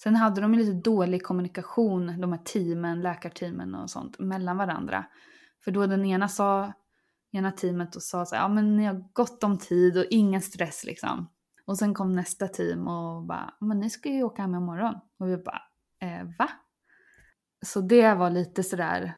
Sen 0.04 0.16
hade 0.16 0.42
de 0.42 0.54
ju 0.54 0.60
lite 0.60 0.90
dålig 0.90 1.24
kommunikation, 1.24 2.22
de 2.22 2.32
här 2.32 2.44
teamen, 2.44 3.02
läkarteamen 3.02 3.76
och 3.76 3.90
sånt, 3.90 4.20
mellan 4.20 4.58
varandra. 4.58 5.06
För 5.64 5.72
då 5.72 5.88
den 5.88 6.06
ena 6.06 6.28
sa, 6.28 6.74
ena 7.32 7.52
teamet 7.52 7.96
och 7.96 8.04
sa 8.04 8.26
så 8.26 8.36
här, 8.36 8.42
ja 8.42 8.48
men 8.48 8.78
ni 8.78 8.86
har 8.86 9.06
gott 9.14 9.44
om 9.44 9.58
tid 9.58 9.98
och 9.98 10.06
ingen 10.10 10.42
stress 10.42 10.84
liksom. 10.84 11.30
Och 11.66 11.78
sen 11.78 11.94
kom 11.94 12.16
nästa 12.16 12.48
team 12.48 12.88
och 12.88 13.24
bara, 13.24 13.54
men 13.60 13.80
ni 13.80 13.90
ska 13.90 14.10
ju 14.10 14.24
åka 14.24 14.42
hem 14.42 14.56
imorgon. 14.56 14.96
Och 15.20 15.28
vi 15.28 15.38
bara, 15.38 15.62
eh, 16.00 16.24
va? 16.40 16.50
Så 17.66 17.82
det 17.82 18.14
var 18.14 18.30
lite 18.30 18.64
sådär, 18.64 19.16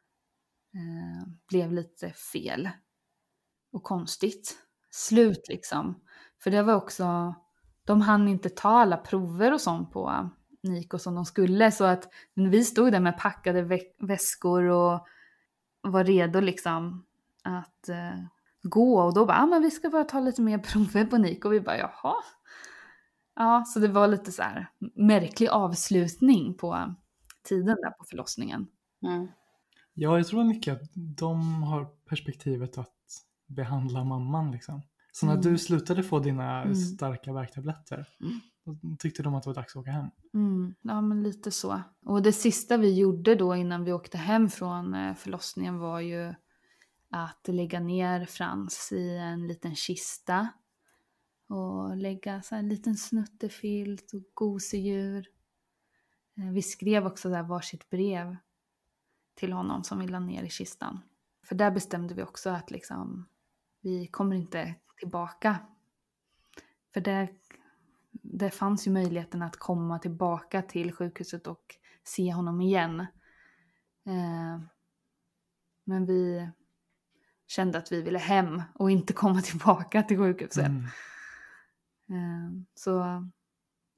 eh, 0.76 1.28
blev 1.48 1.72
lite 1.72 2.10
fel. 2.12 2.70
Och 3.72 3.82
konstigt. 3.82 4.58
Slut 4.90 5.48
liksom. 5.48 6.00
För 6.42 6.50
det 6.50 6.62
var 6.62 6.74
också, 6.74 7.34
de 7.84 8.00
hann 8.00 8.28
inte 8.28 8.48
ta 8.48 8.68
alla 8.68 8.96
prover 8.96 9.52
och 9.52 9.60
sånt 9.60 9.92
på 9.92 10.08
eh, 10.10 10.26
Niko 10.70 10.98
som 10.98 11.14
de 11.14 11.24
skulle. 11.24 11.72
Så 11.72 11.84
att 11.84 12.08
vi 12.34 12.64
stod 12.64 12.92
där 12.92 13.00
med 13.00 13.18
packade 13.18 13.62
vä- 13.62 13.94
väskor 14.06 14.62
och 14.64 15.06
var 15.80 16.04
redo 16.04 16.40
liksom 16.40 17.06
att 17.42 17.88
eh, 17.88 18.20
gå. 18.62 19.00
Och 19.02 19.14
då 19.14 19.26
bara, 19.26 19.38
ah, 19.38 19.46
men 19.46 19.62
vi 19.62 19.70
ska 19.70 19.90
bara 19.90 20.04
ta 20.04 20.20
lite 20.20 20.42
mer 20.42 20.58
prover 20.72 21.04
på 21.04 21.18
Niko. 21.18 21.48
Och 21.48 21.54
vi 21.54 21.60
bara, 21.60 21.78
jaha. 21.78 22.14
Ja, 23.38 23.64
så 23.66 23.78
det 23.78 23.88
var 23.88 24.08
lite 24.08 24.32
så 24.32 24.42
här 24.42 24.70
märklig 24.94 25.48
avslutning 25.48 26.54
på 26.54 26.74
eh, 26.74 26.88
tiden 27.42 27.76
där 27.82 27.90
på 27.90 28.04
förlossningen. 28.04 28.66
Mm. 29.02 29.28
Ja, 29.98 30.16
jag 30.16 30.26
tror 30.26 30.44
mycket 30.44 30.82
att 30.82 30.90
de 30.94 31.62
har 31.62 31.84
perspektivet 31.84 32.78
att 32.78 32.94
behandla 33.46 34.04
mamman 34.04 34.50
liksom. 34.52 34.82
Så 35.12 35.26
när 35.26 35.32
Mm. 35.32 35.44
du 35.44 35.58
slutade 35.58 36.02
få 36.02 36.18
dina 36.18 36.62
Mm. 36.62 36.74
starka 36.74 37.32
värktabletter, 37.32 38.08
Mm. 38.20 38.40
då 38.64 38.96
tyckte 38.98 39.22
de 39.22 39.34
att 39.34 39.42
det 39.42 39.48
var 39.50 39.54
dags 39.54 39.76
att 39.76 39.80
åka 39.80 39.90
hem. 39.90 40.06
Mm, 40.34 40.74
ja, 40.82 41.00
men 41.00 41.22
lite 41.22 41.50
så. 41.50 41.82
Och 42.06 42.22
det 42.22 42.32
sista 42.32 42.76
vi 42.76 42.94
gjorde 42.98 43.34
då 43.34 43.56
innan 43.56 43.84
vi 43.84 43.92
åkte 43.92 44.18
hem 44.18 44.48
från 44.48 44.94
eh, 44.94 45.14
förlossningen 45.14 45.78
var 45.78 46.00
ju 46.00 46.34
att 47.10 47.48
lägga 47.48 47.80
ner 47.80 48.24
Frans 48.26 48.92
i 48.92 49.16
en 49.16 49.46
liten 49.48 49.74
kista. 49.76 50.48
Och 51.48 51.96
lägga 51.96 52.42
så 52.42 52.54
en 52.54 52.68
liten 52.68 52.96
snuttefilt 52.96 54.12
och 54.14 54.22
gosedjur. 54.34 55.26
Eh, 56.38 56.50
Vi 56.50 56.62
skrev 56.62 57.06
också 57.06 57.28
där 57.28 57.42
varsitt 57.42 57.90
brev 57.90 58.36
till 59.36 59.52
honom 59.52 59.84
som 59.84 59.98
vi 59.98 60.06
la 60.06 60.20
ner 60.20 60.42
i 60.42 60.50
kistan. 60.50 61.00
För 61.42 61.54
där 61.54 61.70
bestämde 61.70 62.14
vi 62.14 62.22
också 62.22 62.50
att 62.50 62.70
liksom, 62.70 63.28
vi 63.80 64.06
kommer 64.06 64.36
inte 64.36 64.74
tillbaka. 64.98 65.56
För 66.94 67.00
det, 67.00 67.28
det 68.12 68.50
fanns 68.50 68.86
ju 68.86 68.90
möjligheten 68.90 69.42
att 69.42 69.56
komma 69.56 69.98
tillbaka 69.98 70.62
till 70.62 70.92
sjukhuset 70.92 71.46
och 71.46 71.76
se 72.04 72.32
honom 72.32 72.60
igen. 72.60 73.00
Eh, 74.06 74.60
men 75.84 76.04
vi 76.04 76.50
kände 77.46 77.78
att 77.78 77.92
vi 77.92 78.02
ville 78.02 78.18
hem 78.18 78.62
och 78.74 78.90
inte 78.90 79.12
komma 79.12 79.40
tillbaka 79.42 80.02
till 80.02 80.18
sjukhuset. 80.18 80.66
Mm. 80.66 80.84
Eh, 82.08 82.62
så 82.74 83.24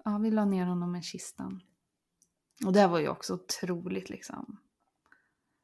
ja, 0.04 0.18
vi 0.18 0.30
la 0.30 0.44
ner 0.44 0.66
honom 0.66 0.96
i 0.96 1.02
kistan. 1.02 1.62
Och 2.66 2.72
det 2.72 2.86
var 2.86 2.98
ju 2.98 3.08
också 3.08 3.34
otroligt 3.34 4.10
liksom 4.10 4.58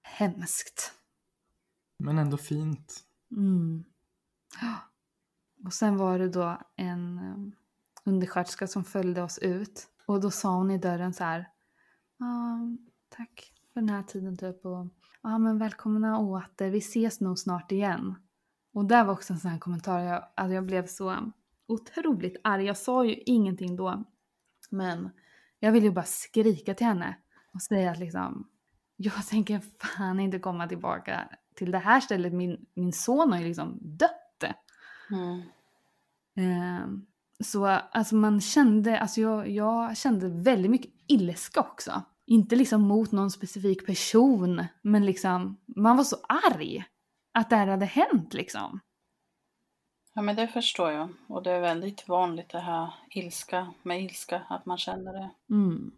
hemskt. 0.05 0.93
Men 1.99 2.19
ändå 2.19 2.37
fint. 2.37 3.05
Mm. 3.31 3.85
Och 5.65 5.73
sen 5.73 5.97
var 5.97 6.19
det 6.19 6.29
då 6.29 6.59
en 6.77 7.19
um, 7.19 7.53
undersköterska 8.05 8.67
som 8.67 8.85
följde 8.85 9.23
oss 9.23 9.39
ut. 9.39 9.89
Och 10.07 10.21
då 10.21 10.31
sa 10.31 10.57
hon 10.57 10.71
i 10.71 10.79
dörren 10.79 11.15
så 11.15 11.25
här. 11.25 11.49
"Ja, 12.19 12.59
tack 13.09 13.53
för 13.73 13.81
den 13.81 13.89
här 13.89 14.03
tiden 14.03 14.37
typ. 14.37 14.65
Och 14.67 14.87
ja 15.23 15.39
men 15.39 15.59
välkomna 15.59 16.19
åter. 16.19 16.71
Vi 16.71 16.79
ses 16.79 17.21
nog 17.21 17.39
snart 17.39 17.73
igen. 17.73 18.15
Och 18.73 18.85
där 18.85 19.05
var 19.05 19.13
också 19.13 19.33
en 19.33 19.39
sån 19.39 19.51
här 19.51 19.59
kommentar. 19.59 20.01
Jag, 20.01 20.29
alltså 20.35 20.55
jag 20.55 20.67
blev 20.67 20.87
så 20.87 21.33
otroligt 21.67 22.37
arg. 22.45 22.65
Jag 22.65 22.77
sa 22.77 23.05
ju 23.05 23.15
ingenting 23.27 23.77
då. 23.77 24.05
Men 24.71 25.11
jag 25.59 25.73
ville 25.73 25.87
ju 25.87 25.93
bara 25.93 26.05
skrika 26.05 26.75
till 26.75 26.87
henne. 26.87 27.17
Och 27.55 27.63
säga 27.63 27.91
att 27.91 27.99
liksom. 27.99 28.49
Jag 28.97 29.27
tänker 29.27 29.61
fan 29.61 30.21
inte 30.21 30.39
komma 30.39 30.69
tillbaka 30.69 31.29
till 31.55 31.71
det 31.71 31.79
här 31.79 32.01
stället. 32.01 32.33
Min, 32.33 32.67
min 32.75 32.93
son 32.93 33.33
har 33.33 33.39
ju 33.39 33.45
liksom 33.45 33.79
dött. 33.81 34.45
Mm. 35.11 35.43
Ehm, 36.37 37.07
så 37.45 37.67
alltså 37.67 38.15
man 38.15 38.41
kände, 38.41 38.99
alltså 38.99 39.21
jag, 39.21 39.49
jag 39.49 39.97
kände 39.97 40.29
väldigt 40.29 40.71
mycket 40.71 40.93
ilska 41.07 41.61
också. 41.61 42.03
Inte 42.27 42.57
liksom 42.57 42.83
mot 42.83 43.13
någon 43.13 43.31
specifik 43.31 43.87
person, 43.87 44.65
men 44.83 45.07
liksom 45.07 45.61
man 45.67 45.97
var 45.97 46.05
så 46.05 46.17
arg 46.29 46.85
att 47.35 47.51
det 47.51 47.57
här 47.57 47.67
hade 47.67 47.87
hänt 47.87 48.35
liksom. 48.35 48.81
Ja, 50.15 50.23
men 50.23 50.37
det 50.37 50.49
förstår 50.49 50.91
jag. 50.91 51.09
Och 51.29 51.43
det 51.43 51.51
är 51.51 51.61
väldigt 51.61 52.09
vanligt 52.09 52.49
det 52.49 52.61
här 52.61 52.95
ilska 53.11 53.75
med 53.83 54.03
ilska, 54.03 54.43
att 54.49 54.67
man 54.67 54.79
känner 54.79 55.13
det. 55.13 55.31
Mm. 55.51 55.93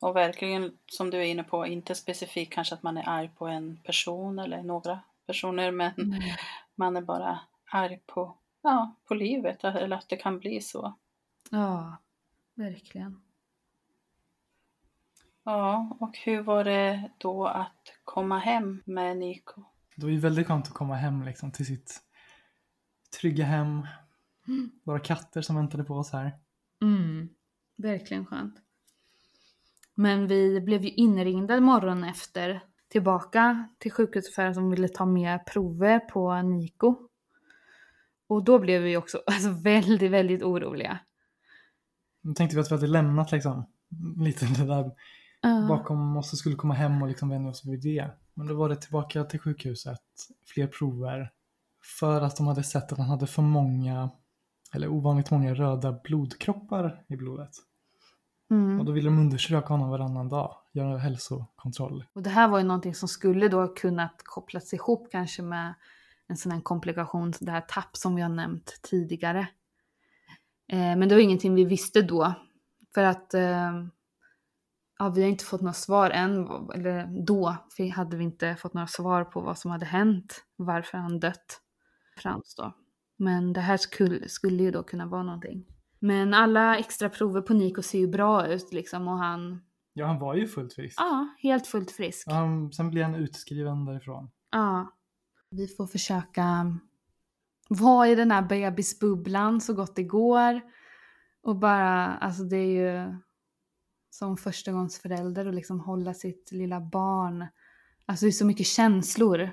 Och 0.00 0.16
verkligen, 0.16 0.78
som 0.86 1.10
du 1.10 1.18
är 1.18 1.24
inne 1.24 1.44
på, 1.44 1.66
inte 1.66 1.94
specifikt 1.94 2.52
kanske 2.52 2.74
att 2.74 2.82
man 2.82 2.96
är 2.96 3.08
arg 3.08 3.30
på 3.38 3.46
en 3.46 3.76
person 3.76 4.38
eller 4.38 4.62
några 4.62 5.00
personer, 5.26 5.70
men 5.70 5.92
Nej. 5.96 6.36
man 6.74 6.96
är 6.96 7.02
bara 7.02 7.40
arg 7.70 8.00
på, 8.06 8.36
ja, 8.62 8.94
på 9.04 9.14
livet, 9.14 9.64
eller 9.64 9.96
att 9.96 10.08
det 10.08 10.16
kan 10.16 10.38
bli 10.38 10.60
så. 10.60 10.94
Ja, 11.50 11.96
verkligen. 12.54 13.22
Ja, 15.42 15.96
och 16.00 16.18
hur 16.18 16.42
var 16.42 16.64
det 16.64 17.10
då 17.18 17.46
att 17.46 17.92
komma 18.04 18.38
hem 18.38 18.82
med 18.84 19.16
Niko? 19.16 19.62
Det 19.96 20.02
var 20.02 20.10
ju 20.10 20.18
väldigt 20.18 20.46
skönt 20.46 20.66
att 20.66 20.74
komma 20.74 20.94
hem 20.94 21.22
liksom 21.22 21.52
till 21.52 21.66
sitt 21.66 22.02
trygga 23.20 23.44
hem. 23.44 23.86
Våra 24.84 24.98
katter 24.98 25.42
som 25.42 25.56
väntade 25.56 25.84
på 25.84 25.94
oss 25.94 26.12
här. 26.12 26.32
Mm. 26.82 27.28
Verkligen 27.76 28.26
skönt. 28.26 28.54
Men 30.00 30.26
vi 30.26 30.60
blev 30.60 30.84
ju 30.84 30.90
inringda 30.90 31.60
morgonen 31.60 32.04
efter 32.04 32.62
tillbaka 32.88 33.68
till 33.78 33.92
sjukhuset 33.92 34.34
för 34.34 34.44
att 34.44 34.54
de 34.54 34.70
ville 34.70 34.88
ta 34.88 35.06
mer 35.06 35.38
prover 35.38 35.98
på 35.98 36.42
Niko. 36.42 36.96
Och 38.28 38.44
då 38.44 38.58
blev 38.58 38.82
vi 38.82 38.96
också 38.96 39.22
alltså, 39.26 39.50
väldigt, 39.50 40.10
väldigt 40.10 40.42
oroliga. 40.42 40.98
Då 42.22 42.32
tänkte 42.32 42.56
vi 42.56 42.62
att 42.62 42.70
vi 42.70 42.74
hade 42.74 42.86
lämnat 42.86 43.32
liksom 43.32 43.66
lite 44.16 44.46
det 44.46 44.66
där 44.66 44.90
Ja. 45.42 45.66
bakom 45.68 46.16
oss 46.16 46.32
och 46.32 46.38
skulle 46.38 46.56
komma 46.56 46.74
hem 46.74 47.02
och 47.02 47.08
liksom 47.08 47.28
vänja 47.28 47.50
oss 47.50 47.64
vid 47.64 47.82
det. 47.82 48.10
Men 48.34 48.46
då 48.46 48.54
var 48.54 48.68
det 48.68 48.76
tillbaka 48.76 49.24
till 49.24 49.40
sjukhuset, 49.40 50.00
fler 50.46 50.66
prover. 50.66 51.30
För 52.00 52.20
att 52.20 52.36
de 52.36 52.46
hade 52.46 52.62
sett 52.62 52.92
att 52.92 52.98
han 52.98 53.08
hade 53.08 53.26
för 53.26 53.42
många 53.42 54.10
eller 54.74 54.88
ovanligt 54.88 55.30
många 55.30 55.54
röda 55.54 56.00
blodkroppar 56.04 57.04
i 57.08 57.16
blodet. 57.16 57.50
Mm. 58.50 58.80
Och 58.80 58.84
då 58.84 58.92
ville 58.92 59.08
de 59.08 59.18
undersöka 59.18 59.68
honom 59.68 59.90
varannan 59.90 60.28
dag, 60.28 60.56
göra 60.72 60.98
hälsokontroll. 60.98 62.04
Och 62.12 62.22
det 62.22 62.30
här 62.30 62.48
var 62.48 62.58
ju 62.58 62.64
någonting 62.64 62.94
som 62.94 63.08
skulle 63.08 63.48
då 63.48 63.68
kunnat 63.68 64.22
kopplas 64.24 64.74
ihop 64.74 65.08
kanske 65.10 65.42
med 65.42 65.74
en 66.28 66.36
sån 66.36 66.52
här 66.52 66.60
komplikation, 66.60 67.32
det 67.40 67.50
här 67.50 67.60
tapp 67.60 67.96
som 67.96 68.14
vi 68.14 68.22
har 68.22 68.28
nämnt 68.28 68.80
tidigare. 68.82 69.40
Eh, 70.72 70.96
men 70.96 71.08
det 71.08 71.14
var 71.14 71.22
ingenting 71.22 71.54
vi 71.54 71.64
visste 71.64 72.02
då. 72.02 72.34
För 72.94 73.02
att 73.02 73.34
eh, 73.34 73.84
ja, 74.98 75.08
vi 75.08 75.22
har 75.22 75.28
inte 75.28 75.44
fått 75.44 75.60
några 75.60 75.72
svar 75.72 76.10
än, 76.10 76.48
eller 76.74 77.24
då 77.26 77.56
hade 77.94 78.16
vi 78.16 78.24
inte 78.24 78.56
fått 78.56 78.74
några 78.74 78.86
svar 78.86 79.24
på 79.24 79.40
vad 79.40 79.58
som 79.58 79.70
hade 79.70 79.86
hänt, 79.86 80.44
varför 80.56 80.98
han 80.98 81.20
dött. 81.20 81.60
Frans 82.16 82.54
då. 82.54 82.74
Men 83.16 83.52
det 83.52 83.60
här 83.60 83.76
skulle, 83.76 84.28
skulle 84.28 84.62
ju 84.62 84.70
då 84.70 84.82
kunna 84.82 85.06
vara 85.06 85.22
någonting. 85.22 85.66
Men 86.00 86.34
alla 86.34 86.78
extra 86.78 87.08
prover 87.08 87.40
på 87.40 87.54
Nico 87.54 87.82
ser 87.82 87.98
ju 87.98 88.08
bra 88.08 88.46
ut 88.46 88.72
liksom 88.72 89.08
och 89.08 89.18
han... 89.18 89.60
Ja, 89.92 90.06
han 90.06 90.18
var 90.18 90.34
ju 90.34 90.46
fullt 90.46 90.72
frisk. 90.72 91.00
Ja, 91.00 91.28
helt 91.38 91.66
fullt 91.66 91.90
frisk. 91.90 92.26
Och 92.26 92.34
han, 92.34 92.72
sen 92.72 92.90
blev 92.90 93.04
han 93.04 93.14
utskriven 93.14 93.84
därifrån. 93.84 94.30
Ja. 94.50 94.92
Vi 95.50 95.68
får 95.68 95.86
försöka 95.86 96.76
vara 97.68 98.08
i 98.08 98.14
den 98.14 98.30
här 98.30 98.42
bebisbubblan 98.42 99.60
så 99.60 99.74
gott 99.74 99.96
det 99.96 100.02
går. 100.02 100.60
Och 101.42 101.56
bara, 101.56 102.06
alltså 102.06 102.42
det 102.42 102.56
är 102.56 103.06
ju 103.06 103.14
som 104.10 104.36
förstagångsförälder 104.36 105.46
och 105.46 105.54
liksom 105.54 105.80
hålla 105.80 106.14
sitt 106.14 106.52
lilla 106.52 106.80
barn. 106.80 107.46
Alltså 108.06 108.26
det 108.26 108.30
är 108.30 108.32
så 108.32 108.46
mycket 108.46 108.66
känslor. 108.66 109.50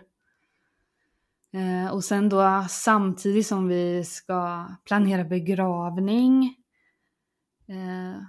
Eh, 1.58 1.92
och 1.92 2.04
sen 2.04 2.30
då 2.30 2.66
samtidigt 2.70 3.48
som 3.48 3.68
vi 3.68 4.04
ska 4.04 4.68
planera 4.86 5.24
begravning. 5.24 6.56
Eh, 7.68 8.22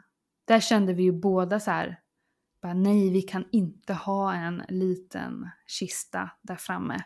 där 0.44 0.60
kände 0.60 0.94
vi 0.94 1.02
ju 1.02 1.12
båda 1.12 1.60
så 1.60 1.70
här, 1.70 2.00
bara, 2.62 2.74
nej 2.74 3.10
vi 3.10 3.22
kan 3.22 3.44
inte 3.52 3.94
ha 3.94 4.34
en 4.34 4.62
liten 4.68 5.50
kista 5.66 6.30
där 6.42 6.56
framme 6.56 7.04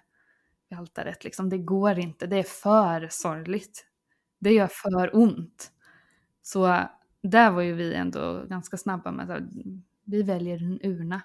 vid 0.68 0.78
altaret. 0.78 1.24
Liksom. 1.24 1.48
Det 1.48 1.58
går 1.58 1.98
inte, 1.98 2.26
det 2.26 2.36
är 2.36 2.42
för 2.42 3.08
sorgligt. 3.10 3.86
Det 4.38 4.52
gör 4.52 4.68
för 4.72 5.16
ont. 5.16 5.72
Så 6.42 6.88
där 7.22 7.50
var 7.50 7.62
ju 7.62 7.74
vi 7.74 7.94
ändå 7.94 8.44
ganska 8.48 8.76
snabba 8.76 9.12
med 9.12 9.30
att 9.30 9.42
vi 10.04 10.22
väljer 10.22 10.62
en 10.62 10.80
urna. 10.82 11.22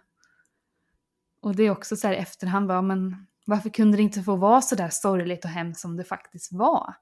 Och 1.41 1.56
det 1.56 1.64
är 1.64 1.70
också 1.70 1.95
så 1.95 2.08
här 2.08 2.14
i 2.14 2.18
efterhand, 2.18 2.68
bara, 2.68 2.82
men 2.82 3.28
varför 3.48 3.70
kunde 3.70 3.98
det 3.98 4.04
inte 4.04 4.24
få 4.24 4.36
vara 4.36 4.62
så 4.62 4.76
där 4.76 4.89
sorgligt 4.89 5.45
och 5.45 5.52
hemskt 5.52 5.82
som 5.82 5.98
det 5.98 6.04
faktiskt 6.04 6.54
var? 6.54 6.95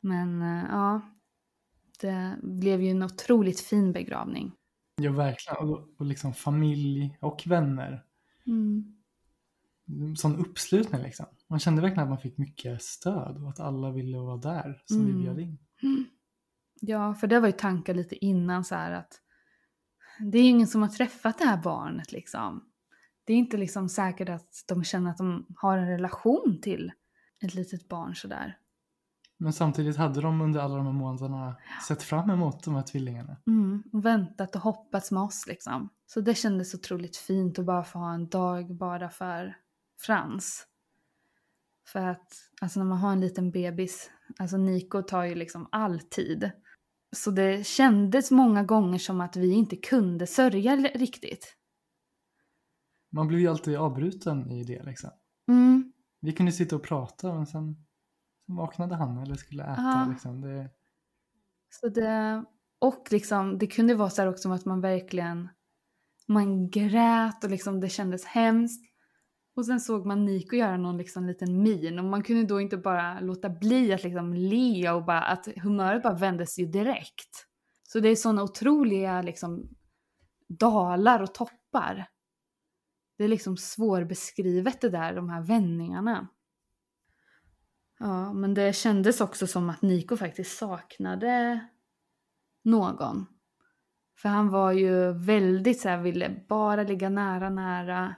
Men 0.00 0.42
eh, 0.42 0.64
ja, 0.70 1.00
det 2.00 2.38
blev 2.42 2.82
ju 2.82 2.90
en 2.90 3.02
otroligt 3.02 3.60
fin 3.60 3.92
begravning. 3.92 4.52
Ja, 4.96 5.12
verkligen. 5.12 5.68
Och, 5.68 5.88
och 5.98 6.06
liksom 6.06 6.34
familj 6.34 7.18
och 7.20 7.42
vänner. 7.46 8.04
Mm. 8.46 8.96
Sån 10.16 10.36
uppslutning 10.36 11.02
liksom. 11.02 11.26
Man 11.48 11.58
kände 11.58 11.82
verkligen 11.82 12.02
att 12.02 12.08
man 12.08 12.18
fick 12.18 12.38
mycket 12.38 12.82
stöd 12.82 13.42
och 13.42 13.48
att 13.48 13.60
alla 13.60 13.90
ville 13.90 14.18
vara 14.18 14.36
där 14.36 14.82
som 14.84 15.00
Mm. 15.00 15.16
vi 15.16 15.22
bjöd 15.22 15.40
in. 15.40 15.58
Ja, 16.80 17.14
för 17.14 17.26
det 17.26 17.40
var 17.40 17.46
ju 17.46 17.52
tankar 17.52 17.94
lite 17.94 18.24
innan 18.24 18.64
så 18.64 18.74
här 18.74 18.92
att 18.92 19.20
det 20.20 20.38
är 20.38 20.42
ju 20.42 20.48
ingen 20.48 20.66
som 20.66 20.82
har 20.82 20.88
träffat 20.88 21.38
det 21.38 21.44
här 21.44 21.62
barnet 21.62 22.12
liksom. 22.12 22.69
Det 23.30 23.34
är 23.34 23.38
inte 23.38 23.56
liksom 23.56 23.88
säkert 23.88 24.28
att 24.28 24.64
de 24.68 24.84
känner 24.84 25.10
att 25.10 25.18
de 25.18 25.46
har 25.56 25.78
en 25.78 25.88
relation 25.88 26.58
till 26.62 26.92
ett 27.44 27.54
litet 27.54 27.88
barn 27.88 28.14
sådär. 28.14 28.58
Men 29.38 29.52
samtidigt 29.52 29.96
hade 29.96 30.20
de 30.20 30.40
under 30.40 30.60
alla 30.60 30.76
de 30.76 30.86
här 30.86 30.92
månaderna 30.92 31.56
sett 31.88 32.02
fram 32.02 32.30
emot 32.30 32.64
de 32.64 32.74
här 32.74 32.82
tvillingarna. 32.82 33.36
Mm, 33.46 33.82
och 33.92 34.04
väntat 34.04 34.54
och 34.56 34.60
hoppats 34.60 35.10
med 35.10 35.22
oss 35.22 35.46
liksom. 35.46 35.88
Så 36.06 36.20
det 36.20 36.34
kändes 36.34 36.74
otroligt 36.74 37.16
fint 37.16 37.58
att 37.58 37.64
bara 37.64 37.84
få 37.84 37.98
ha 37.98 38.14
en 38.14 38.28
dag 38.28 38.76
bara 38.76 39.10
för 39.10 39.56
Frans. 40.00 40.66
För 41.92 42.06
att 42.06 42.32
alltså 42.60 42.80
när 42.80 42.86
man 42.86 42.98
har 42.98 43.12
en 43.12 43.20
liten 43.20 43.50
bebis, 43.50 44.10
alltså 44.38 44.56
Nico 44.56 45.02
tar 45.02 45.24
ju 45.24 45.34
liksom 45.34 45.68
all 45.72 46.00
tid. 46.00 46.50
Så 47.16 47.30
det 47.30 47.66
kändes 47.66 48.30
många 48.30 48.64
gånger 48.64 48.98
som 48.98 49.20
att 49.20 49.36
vi 49.36 49.52
inte 49.52 49.76
kunde 49.76 50.26
sörja 50.26 50.76
riktigt. 50.76 51.56
Man 53.10 53.28
blev 53.28 53.40
ju 53.40 53.48
alltid 53.48 53.76
avbruten 53.76 54.50
i 54.50 54.64
det 54.64 54.82
liksom. 54.82 55.10
Mm, 55.48 55.92
Vi 56.20 56.32
kunde 56.32 56.52
sitta 56.52 56.76
och 56.76 56.82
prata 56.82 57.34
men 57.34 57.46
sen, 57.46 57.76
sen 58.46 58.56
vaknade 58.56 58.94
han 58.94 59.18
eller 59.18 59.34
skulle 59.34 59.62
äta. 59.62 59.82
Ja. 59.82 60.06
Liksom. 60.10 60.40
Det, 60.40 60.70
så 61.70 61.88
det, 61.88 62.44
och 62.78 63.08
liksom, 63.10 63.58
det 63.58 63.66
kunde 63.66 63.94
vara 63.94 64.10
så 64.10 64.22
här 64.22 64.28
också 64.28 64.52
att 64.52 64.64
man 64.64 64.80
verkligen, 64.80 65.48
man 66.28 66.70
grät 66.70 67.44
och 67.44 67.50
liksom 67.50 67.80
det 67.80 67.88
kändes 67.88 68.24
hemskt. 68.24 68.90
Och 69.56 69.66
sen 69.66 69.80
såg 69.80 70.06
man 70.06 70.24
Nico 70.24 70.56
göra 70.56 70.76
någon 70.76 70.96
liksom 70.96 71.26
liten 71.26 71.62
min 71.62 71.98
och 71.98 72.04
man 72.04 72.22
kunde 72.22 72.44
då 72.44 72.60
inte 72.60 72.76
bara 72.76 73.20
låta 73.20 73.48
bli 73.48 73.92
att 73.92 74.04
liksom 74.04 74.34
le 74.34 74.90
och 74.90 75.04
bara 75.04 75.22
att 75.22 75.48
humöret 75.56 76.02
bara 76.02 76.14
vändes 76.14 76.58
ju 76.58 76.66
direkt. 76.66 77.46
Så 77.82 78.00
det 78.00 78.08
är 78.08 78.16
sådana 78.16 78.42
otroliga 78.42 79.22
liksom 79.22 79.68
dalar 80.48 81.22
och 81.22 81.34
toppar. 81.34 82.08
Det 83.20 83.24
är 83.24 83.28
liksom 83.28 83.56
svårbeskrivet 83.56 84.80
det 84.80 84.88
där, 84.88 85.14
de 85.14 85.30
här 85.30 85.40
vändningarna. 85.42 86.28
Ja, 87.98 88.32
men 88.32 88.54
det 88.54 88.76
kändes 88.76 89.20
också 89.20 89.46
som 89.46 89.70
att 89.70 89.82
Nico 89.82 90.16
faktiskt 90.16 90.58
saknade 90.58 91.60
någon. 92.62 93.26
För 94.16 94.28
han 94.28 94.48
var 94.48 94.72
ju 94.72 95.12
väldigt 95.12 95.80
så 95.80 95.88
här, 95.88 95.98
ville 95.98 96.44
bara 96.48 96.82
ligga 96.82 97.08
nära, 97.08 97.50
nära. 97.50 98.14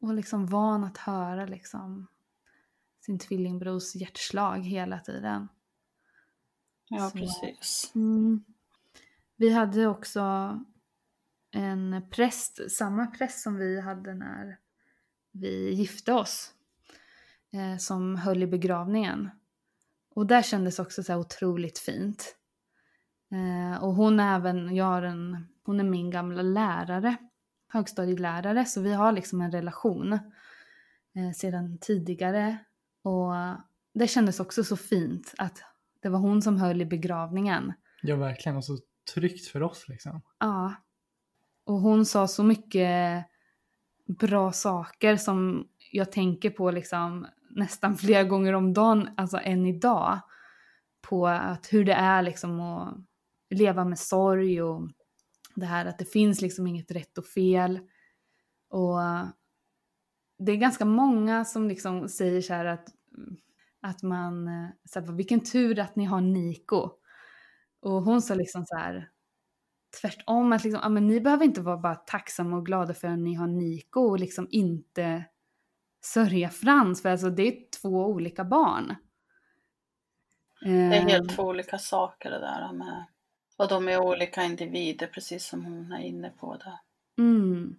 Och 0.00 0.14
liksom 0.14 0.46
van 0.46 0.84
att 0.84 0.98
höra 0.98 1.46
liksom 1.46 2.06
sin 3.00 3.18
tvillingbrors 3.18 3.94
hjärtslag 3.94 4.58
hela 4.58 4.98
tiden. 4.98 5.48
Ja, 6.88 7.10
Så- 7.10 7.18
precis. 7.18 7.92
Mm. 7.94 8.44
Vi 9.36 9.52
hade 9.52 9.86
också 9.86 10.20
en 11.54 12.02
präst, 12.10 12.70
samma 12.70 13.06
präst 13.06 13.42
som 13.42 13.56
vi 13.56 13.80
hade 13.80 14.14
när 14.14 14.58
vi 15.32 15.70
gifte 15.70 16.12
oss. 16.12 16.54
Eh, 17.54 17.78
som 17.78 18.16
höll 18.16 18.42
i 18.42 18.46
begravningen. 18.46 19.30
Och 20.14 20.26
där 20.26 20.42
kändes 20.42 20.78
också 20.78 21.02
så 21.02 21.16
otroligt 21.16 21.78
fint. 21.78 22.36
Eh, 23.32 23.84
och 23.84 23.94
hon 23.94 24.20
är 24.20 24.36
även, 24.36 24.76
jag 24.76 24.84
har 24.84 25.02
en, 25.02 25.46
hon 25.64 25.80
är 25.80 25.84
min 25.84 26.10
gamla 26.10 26.42
lärare, 26.42 27.16
högstadielärare, 27.68 28.64
så 28.64 28.80
vi 28.80 28.92
har 28.92 29.12
liksom 29.12 29.40
en 29.40 29.50
relation 29.50 30.12
eh, 30.12 31.32
sedan 31.34 31.78
tidigare. 31.80 32.58
Och 33.02 33.32
det 33.94 34.08
kändes 34.08 34.40
också 34.40 34.64
så 34.64 34.76
fint 34.76 35.34
att 35.38 35.62
det 36.00 36.08
var 36.08 36.18
hon 36.18 36.42
som 36.42 36.56
höll 36.56 36.82
i 36.82 36.86
begravningen. 36.86 37.72
ja, 38.02 38.16
verkligen. 38.16 38.56
Och 38.56 38.64
så 38.64 38.78
tryggt 39.14 39.46
för 39.46 39.62
oss 39.62 39.88
liksom. 39.88 40.20
Ja. 40.38 40.74
Och 41.64 41.80
hon 41.80 42.06
sa 42.06 42.28
så 42.28 42.42
mycket 42.42 43.24
bra 44.06 44.52
saker 44.52 45.16
som 45.16 45.68
jag 45.92 46.12
tänker 46.12 46.50
på 46.50 46.70
liksom 46.70 47.26
nästan 47.50 47.96
flera 47.96 48.24
gånger 48.24 48.52
om 48.52 48.72
dagen, 48.72 49.08
alltså 49.16 49.38
än 49.42 49.66
idag. 49.66 50.20
På 51.02 51.26
att 51.28 51.72
hur 51.72 51.84
det 51.84 51.92
är 51.92 52.22
liksom 52.22 52.60
att 52.60 52.96
leva 53.50 53.84
med 53.84 53.98
sorg 53.98 54.62
och 54.62 54.88
det 55.54 55.66
här 55.66 55.86
att 55.86 55.98
det 55.98 56.04
finns 56.04 56.40
liksom 56.40 56.66
inget 56.66 56.90
rätt 56.90 57.18
och 57.18 57.26
fel. 57.26 57.80
Och 58.68 58.98
det 60.38 60.52
är 60.52 60.56
ganska 60.56 60.84
många 60.84 61.44
som 61.44 61.68
liksom 61.68 62.08
säger 62.08 62.40
så 62.42 62.54
här 62.54 62.64
att, 62.64 62.88
att 63.80 64.02
man, 64.02 64.48
eh, 64.48 64.68
så 64.84 65.00
här, 65.00 65.12
vilken 65.12 65.40
tur 65.40 65.78
att 65.78 65.96
ni 65.96 66.04
har 66.04 66.20
Niko. 66.20 66.90
Och 67.80 68.02
hon 68.02 68.22
sa 68.22 68.34
liksom 68.34 68.66
så 68.66 68.76
här, 68.76 69.10
tvärtom, 70.00 70.52
att 70.52 70.64
liksom, 70.64 70.80
ja, 70.82 70.88
men 70.88 71.06
ni 71.06 71.20
behöver 71.20 71.44
inte 71.44 71.60
vara 71.60 71.76
bara 71.76 71.94
tacksamma 71.94 72.56
och 72.56 72.66
glada 72.66 72.94
för 72.94 73.08
att 73.08 73.18
ni 73.18 73.34
har 73.34 73.46
Niko 73.46 74.00
och 74.00 74.18
liksom 74.18 74.48
inte 74.50 75.24
sörja 76.04 76.48
Frans, 76.48 77.02
för 77.02 77.08
alltså 77.08 77.30
det 77.30 77.42
är 77.42 77.70
två 77.80 78.06
olika 78.06 78.44
barn. 78.44 78.94
Det 80.60 80.70
är 80.70 81.00
Eh, 81.00 81.08
helt 81.08 81.36
två 81.36 81.42
olika 81.42 81.78
saker 81.78 82.30
det 82.30 82.40
där 82.40 82.72
med 82.72 83.06
och 83.56 83.68
de 83.68 83.88
är 83.88 84.00
olika 84.00 84.44
individer 84.44 85.06
precis 85.06 85.46
som 85.46 85.64
hon 85.64 85.92
är 85.92 86.02
inne 86.02 86.30
på 86.30 86.56
där. 86.56 86.78
Mm. 87.18 87.76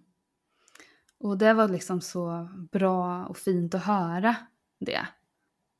Och 1.18 1.38
det 1.38 1.54
var 1.54 1.68
liksom 1.68 2.00
så 2.00 2.48
bra 2.72 3.26
och 3.26 3.36
fint 3.36 3.74
att 3.74 3.84
höra 3.84 4.36
det. 4.80 5.06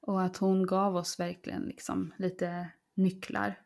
Och 0.01 0.23
att 0.23 0.37
hon 0.37 0.67
gav 0.67 0.97
oss 0.97 1.21
verkligen 1.21 1.63
liksom 1.63 2.15
lite 2.17 2.69
nycklar. 2.95 3.61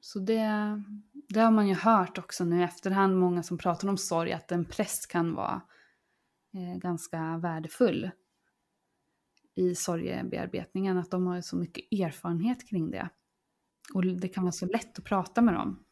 Så 0.00 0.18
det, 0.18 0.82
det 1.30 1.40
har 1.40 1.50
man 1.50 1.68
ju 1.68 1.74
hört 1.74 2.18
också 2.18 2.44
nu 2.44 2.60
i 2.60 2.62
efterhand, 2.62 3.16
många 3.16 3.42
som 3.42 3.58
pratar 3.58 3.88
om 3.88 3.98
sorg, 3.98 4.32
att 4.32 4.52
en 4.52 4.64
präst 4.64 5.06
kan 5.06 5.34
vara 5.34 5.60
eh, 6.54 6.78
ganska 6.78 7.38
värdefull 7.38 8.10
i 9.54 9.74
sorgebearbetningen, 9.74 10.98
att 10.98 11.10
de 11.10 11.26
har 11.26 11.40
så 11.40 11.56
mycket 11.56 11.92
erfarenhet 11.92 12.68
kring 12.68 12.90
det. 12.90 13.08
Och 13.94 14.04
det 14.04 14.28
kan 14.28 14.44
vara 14.44 14.52
så 14.52 14.66
lätt 14.66 14.98
att 14.98 15.04
prata 15.04 15.42
med 15.42 15.54
dem. 15.54 15.84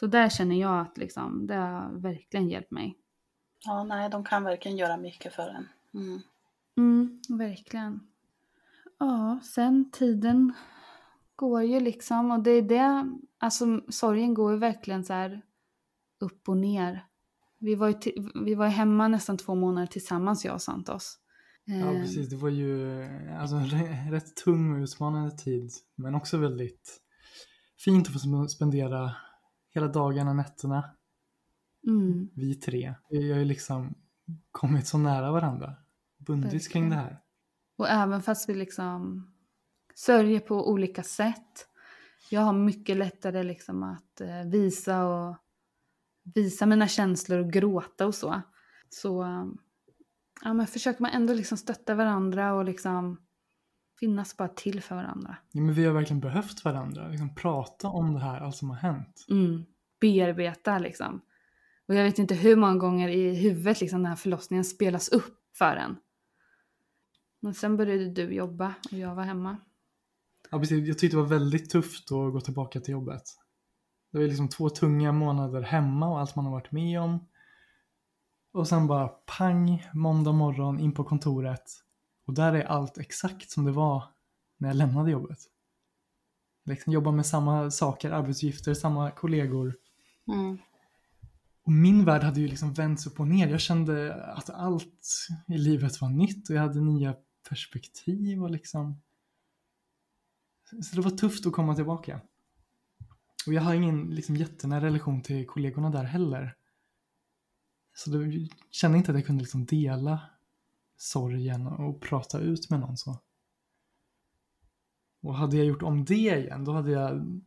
Så 0.00 0.06
där 0.06 0.28
känner 0.28 0.60
jag 0.60 0.80
att 0.80 0.98
liksom, 0.98 1.46
det 1.46 1.54
har 1.54 1.90
verkligen 1.92 2.48
hjälpt 2.48 2.70
mig. 2.70 2.98
Ja, 3.64 3.84
nej, 3.84 4.10
de 4.10 4.24
kan 4.24 4.44
verkligen 4.44 4.76
göra 4.76 4.96
mycket 4.96 5.34
för 5.34 5.48
en. 5.48 5.68
Mm. 5.94 6.20
Mm, 6.76 7.20
verkligen. 7.28 8.00
Ja, 8.98 9.40
sen 9.42 9.90
tiden 9.90 10.52
går 11.36 11.62
ju 11.62 11.80
liksom 11.80 12.30
och 12.30 12.42
det 12.42 12.50
är 12.50 12.62
det, 12.62 13.16
alltså 13.40 13.80
sorgen 13.88 14.34
går 14.34 14.52
ju 14.52 14.58
verkligen 14.58 15.04
så 15.04 15.12
här 15.12 15.42
upp 16.20 16.48
och 16.48 16.56
ner. 16.56 17.06
Vi 17.58 17.74
var 17.74 17.88
ju, 17.88 17.94
vi 18.44 18.54
var 18.54 18.64
ju 18.66 18.70
hemma 18.72 19.08
nästan 19.08 19.36
två 19.36 19.54
månader 19.54 19.86
tillsammans 19.86 20.44
jag 20.44 20.54
och 20.54 20.62
Santos. 20.62 21.18
Ja, 21.64 21.74
Eh, 21.74 22.00
precis. 22.02 22.28
Det 22.30 22.36
var 22.36 22.48
ju 22.48 23.02
alltså, 23.38 23.56
en 23.56 24.10
rätt 24.12 24.36
tung 24.36 24.72
och 24.72 24.82
utmanande 24.82 25.36
tid, 25.36 25.70
men 25.94 26.14
också 26.14 26.36
väldigt 26.38 27.00
fint 27.84 28.06
att 28.06 28.12
få 28.12 28.18
sp- 28.18 28.46
spendera 28.48 29.16
hela 29.74 29.88
dagarna, 29.88 30.32
nätterna, 30.32 30.90
Mm, 31.86 32.28
vi 32.34 32.54
tre. 32.54 32.94
Vi 33.10 33.32
har 33.32 33.38
ju 33.38 33.44
liksom 33.44 33.94
kommit 34.50 34.86
så 34.86 34.98
nära 34.98 35.32
varandra, 35.32 35.74
bundits 36.18 36.68
kring 36.68 36.90
det 36.90 36.96
här. 36.96 37.20
och 37.76 37.88
även 37.88 38.22
fast 38.22 38.48
vi 38.48 38.54
liksom 38.54 39.26
sörjer 39.94 40.40
på 40.40 40.70
olika 40.70 41.02
sätt. 41.02 41.68
Jag 42.28 42.40
har 42.40 42.52
mycket 42.52 42.96
lättare 42.96 43.42
liksom 43.42 43.82
att 43.82 44.20
eh, 44.20 44.44
visa 44.46 45.04
och 45.04 45.36
visa 46.34 46.66
mina 46.66 46.88
känslor 46.88 47.38
och 47.38 47.52
gråta 47.52 48.06
och 48.06 48.14
så. 48.14 48.42
Så 48.88 49.24
ja, 50.42 50.52
men 50.52 50.66
försöker 50.66 51.02
man 51.02 51.10
ändå 51.10 51.34
liksom 51.34 51.58
stötta 51.58 51.94
varandra 51.94 52.54
och 52.54 52.64
liksom 52.64 53.20
finnas 54.00 54.36
bara 54.36 54.48
till 54.48 54.82
för 54.82 54.94
varandra. 54.96 55.36
Ja, 55.52 55.60
men 55.60 55.74
vi 55.74 55.84
har 55.84 55.92
verkligen 55.92 56.20
behövt 56.20 56.64
varandra, 56.64 57.08
liksom 57.08 57.34
prata 57.34 57.88
om 57.88 58.14
det 58.14 58.20
här, 58.20 58.40
allt 58.40 58.56
som 58.56 58.70
har 58.70 58.76
hänt. 58.76 59.26
Mm. 59.30 59.64
Bearbeta 60.00 60.78
liksom. 60.78 61.20
Och 61.88 61.94
jag 61.94 62.04
vet 62.04 62.18
inte 62.18 62.34
hur 62.34 62.56
många 62.56 62.76
gånger 62.76 63.08
i 63.08 63.34
huvudet 63.34 63.80
liksom 63.80 63.98
den 63.98 64.06
här 64.06 64.16
förlossningen 64.16 64.64
spelas 64.64 65.08
upp 65.08 65.38
för 65.58 65.76
en. 65.76 65.96
Men 67.40 67.54
sen 67.54 67.76
började 67.76 68.10
du 68.10 68.34
jobba 68.34 68.74
och 68.92 68.98
jag 68.98 69.14
var 69.14 69.22
hemma. 69.22 69.56
Ja, 70.50 70.58
precis. 70.58 70.88
Jag 70.88 70.98
tyckte 70.98 71.16
det 71.16 71.22
var 71.22 71.28
väldigt 71.28 71.70
tufft 71.70 72.12
att 72.12 72.32
gå 72.32 72.40
tillbaka 72.40 72.80
till 72.80 72.92
jobbet. 72.92 73.22
Det 74.12 74.18
var 74.18 74.24
liksom 74.24 74.48
två 74.48 74.70
tunga 74.70 75.12
månader 75.12 75.62
hemma 75.62 76.08
och 76.08 76.20
allt 76.20 76.36
man 76.36 76.44
har 76.44 76.52
varit 76.52 76.72
med 76.72 77.00
om. 77.00 77.26
Och 78.52 78.68
sen 78.68 78.86
bara 78.86 79.08
pang, 79.08 79.86
måndag 79.94 80.32
morgon 80.32 80.80
in 80.80 80.92
på 80.92 81.04
kontoret. 81.04 81.64
Och 82.26 82.34
där 82.34 82.52
är 82.52 82.64
allt 82.64 82.98
exakt 82.98 83.50
som 83.50 83.64
det 83.64 83.72
var 83.72 84.04
när 84.56 84.68
jag 84.68 84.76
lämnade 84.76 85.10
jobbet. 85.10 85.38
Liksom 86.64 86.92
jobba 86.92 87.10
med 87.10 87.26
samma 87.26 87.70
saker, 87.70 88.10
arbetsuppgifter, 88.10 88.74
samma 88.74 89.10
kollegor. 89.10 89.76
Mm. 90.28 90.58
Och 91.62 91.72
min 91.72 92.04
värld 92.04 92.22
hade 92.22 92.40
ju 92.40 92.48
liksom 92.48 92.72
vänts 92.72 93.06
upp 93.06 93.20
och 93.20 93.28
ner. 93.28 93.48
Jag 93.48 93.60
kände 93.60 94.14
att 94.24 94.50
allt 94.50 95.28
i 95.48 95.58
livet 95.58 96.00
var 96.00 96.08
nytt 96.08 96.50
och 96.50 96.56
jag 96.56 96.62
hade 96.62 96.80
nya 96.80 97.14
perspektiv 97.48 98.42
och 98.42 98.50
liksom... 98.50 99.00
Så 100.82 100.96
det 100.96 101.00
var 101.00 101.10
tufft 101.10 101.46
att 101.46 101.52
komma 101.52 101.74
tillbaka. 101.74 102.20
Och 103.46 103.52
jag 103.52 103.62
har 103.62 103.74
ingen 103.74 104.14
liksom 104.14 104.36
jättenära 104.36 104.84
relation 104.84 105.22
till 105.22 105.46
kollegorna 105.46 105.90
där 105.90 106.04
heller. 106.04 106.56
Så 107.94 108.10
då 108.10 108.18
kände 108.70 108.98
inte 108.98 109.10
att 109.10 109.18
jag 109.18 109.26
kunde 109.26 109.42
liksom 109.42 109.64
dela 109.64 110.20
sorgen 110.96 111.66
och 111.66 112.00
prata 112.00 112.38
ut 112.38 112.70
med 112.70 112.80
någon 112.80 112.96
så. 112.96 113.18
Och 115.22 115.34
hade 115.34 115.56
jag 115.56 115.66
gjort 115.66 115.82
om 115.82 116.04
det 116.04 116.14
igen, 116.14 116.64
då 116.64 116.72
hade 116.72 116.90
jag 116.90 117.40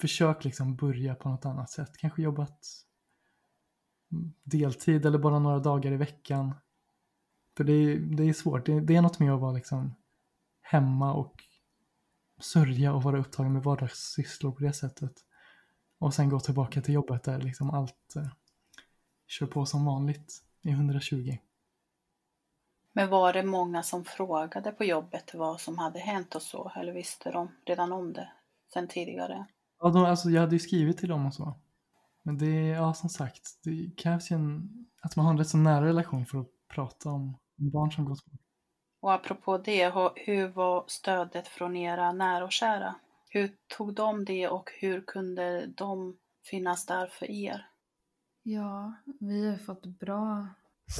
försökt 0.00 0.44
liksom 0.44 0.76
börja 0.76 1.14
på 1.14 1.28
något 1.28 1.46
annat 1.46 1.70
sätt. 1.70 1.96
Kanske 1.96 2.22
jobbat 2.22 2.66
deltid 4.44 5.06
eller 5.06 5.18
bara 5.18 5.38
några 5.38 5.58
dagar 5.58 5.92
i 5.92 5.96
veckan. 5.96 6.54
För 7.56 7.64
det 7.64 7.72
är, 7.72 7.98
det 7.98 8.24
är 8.24 8.32
svårt. 8.32 8.66
Det, 8.66 8.80
det 8.80 8.96
är 8.96 9.02
något 9.02 9.18
med 9.18 9.32
att 9.32 9.40
vara 9.40 9.52
liksom 9.52 9.94
hemma 10.60 11.14
och 11.14 11.45
sörja 12.38 12.92
och 12.92 13.02
vara 13.02 13.18
upptagen 13.18 13.52
med 13.52 13.62
vardagssysslor 13.62 14.52
på 14.52 14.60
det 14.60 14.72
sättet. 14.72 15.12
Och 15.98 16.14
sen 16.14 16.28
gå 16.28 16.40
tillbaka 16.40 16.82
till 16.82 16.94
jobbet 16.94 17.24
där 17.24 17.40
liksom 17.40 17.70
allt 17.70 18.16
eh, 18.16 18.28
kör 19.26 19.46
på 19.46 19.66
som 19.66 19.84
vanligt 19.84 20.42
i 20.62 20.70
120. 20.70 21.38
Men 22.92 23.10
var 23.10 23.32
det 23.32 23.42
många 23.42 23.82
som 23.82 24.04
frågade 24.04 24.72
på 24.72 24.84
jobbet 24.84 25.34
vad 25.34 25.60
som 25.60 25.78
hade 25.78 25.98
hänt 25.98 26.34
och 26.34 26.42
så? 26.42 26.72
Eller 26.76 26.92
visste 26.92 27.30
de 27.30 27.48
redan 27.66 27.92
om 27.92 28.12
det 28.12 28.32
sen 28.72 28.88
tidigare? 28.88 29.46
Ja, 29.80 29.88
de, 29.88 30.04
alltså 30.04 30.30
jag 30.30 30.40
hade 30.40 30.54
ju 30.54 30.60
skrivit 30.60 30.98
till 30.98 31.08
dem 31.08 31.26
och 31.26 31.34
så. 31.34 31.54
Men 32.22 32.38
det, 32.38 32.66
ja 32.66 32.94
som 32.94 33.08
sagt, 33.08 33.60
det 33.64 33.90
krävs 33.96 34.30
ju 34.30 34.34
en, 34.34 34.70
att 35.02 35.16
man 35.16 35.24
har 35.24 35.32
en 35.32 35.38
rätt 35.38 35.48
så 35.48 35.56
nära 35.56 35.86
relation 35.86 36.26
för 36.26 36.38
att 36.38 36.48
prata 36.68 37.10
om 37.10 37.38
barn 37.56 37.92
som 37.92 38.04
gått 38.04 38.24
bort. 38.24 38.40
Och 39.06 39.12
apropå 39.12 39.58
det, 39.58 39.94
hur- 40.16 40.48
var 40.48 40.84
stödet 40.86 41.48
från 41.48 41.76
era 41.76 42.12
nära 42.12 42.44
och 42.44 42.52
kära? 42.52 42.94
Hur 43.28 43.56
tog 43.76 43.94
de 43.94 44.24
det 44.24 44.48
och 44.48 44.70
hur 44.80 45.00
kunde 45.00 45.66
de 45.66 46.16
finnas 46.44 46.86
där 46.86 47.06
för 47.06 47.30
er? 47.30 47.68
Ja, 48.42 48.92
vi 49.20 49.50
har 49.50 49.56
fått 49.56 49.86
bra 49.86 50.48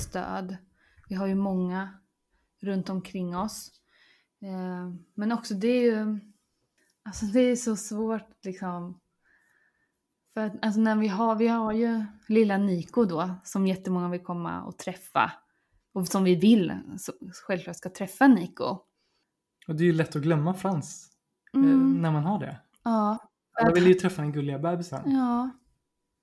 stöd. 0.00 0.56
Vi 1.08 1.14
har 1.14 1.26
ju 1.26 1.34
många 1.34 1.98
runt 2.60 2.88
omkring 2.88 3.36
oss. 3.36 3.72
Eh, 4.42 4.94
men 5.14 5.32
också 5.32 5.54
det 5.54 5.68
är 5.68 5.82
ju, 5.82 6.20
alltså 7.02 7.26
det 7.26 7.40
är 7.40 7.56
så 7.56 7.76
svårt 7.76 8.44
liksom. 8.44 9.00
För 10.34 10.40
att 10.40 10.64
alltså 10.64 10.80
när 10.80 10.96
vi 10.96 11.08
har, 11.08 11.36
vi 11.36 11.48
har 11.48 11.72
ju 11.72 12.06
lilla 12.28 12.58
Niko 12.58 13.04
då 13.04 13.34
som 13.44 13.66
jättemånga 13.66 14.08
vill 14.08 14.24
komma 14.24 14.62
och 14.62 14.78
träffa. 14.78 15.32
Och 15.96 16.08
som 16.08 16.24
vi 16.24 16.34
vill 16.34 16.78
så, 16.98 17.12
självklart 17.46 17.76
ska 17.76 17.90
träffa 17.90 18.26
Niko. 18.26 18.78
Och 19.68 19.74
det 19.76 19.82
är 19.82 19.86
ju 19.86 19.92
lätt 19.92 20.16
att 20.16 20.22
glömma 20.22 20.54
Frans 20.54 21.10
eh, 21.54 21.60
Mm, 21.60 22.02
när 22.02 22.10
man 22.10 22.24
har 22.24 22.38
det. 22.38 22.60
ja, 22.84 23.18
Alla 23.60 23.74
vill 23.74 23.86
ju 23.86 23.94
träffa 23.94 24.22
den 24.22 24.32
gulliga 24.32 24.58
bebisen. 24.58 25.10
ja, 25.10 25.50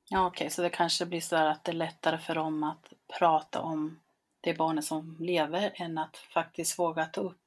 Ja, 0.09 0.25
okej, 0.27 0.49
så 0.49 0.61
det 0.61 0.69
kanske 0.69 1.05
blir 1.05 1.21
så 1.21 1.35
att 1.35 1.63
det 1.63 1.71
är 1.71 1.75
lättare 1.75 2.17
för 2.17 2.35
dem 2.35 2.63
att 2.63 2.93
prata 3.19 3.61
om 3.61 3.99
det 4.41 4.57
barnet 4.57 4.85
som 4.85 5.17
lever 5.19 5.71
än 5.75 5.97
att 5.97 6.17
faktiskt 6.17 6.79
våga 6.79 7.05
ta 7.05 7.21
upp 7.21 7.41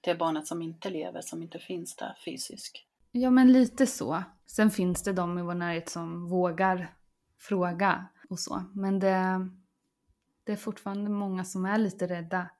det 0.00 0.14
barnet 0.14 0.46
som 0.46 0.62
inte 0.62 0.90
lever, 0.90 1.20
som 1.20 1.42
inte 1.42 1.58
finns 1.58 1.96
där 1.96 2.16
fysiskt. 2.24 2.76
Ja, 3.12 3.30
men 3.30 3.52
lite 3.52 3.86
så. 3.86 4.22
Sen 4.46 4.70
finns 4.70 5.02
det 5.02 5.12
de 5.12 5.38
i 5.38 5.42
vår 5.42 5.54
närhet 5.54 5.88
som 5.88 6.28
vågar 6.28 6.94
fråga 7.38 8.06
och 8.30 8.38
så. 8.40 8.64
Men 8.74 8.98
det, 8.98 9.48
det 10.50 10.54
är 10.54 10.56
fortfarande 10.56 11.10
många 11.10 11.44
som 11.44 11.64
är 11.64 11.78
lite 11.78 12.06
rädda. 12.06 12.50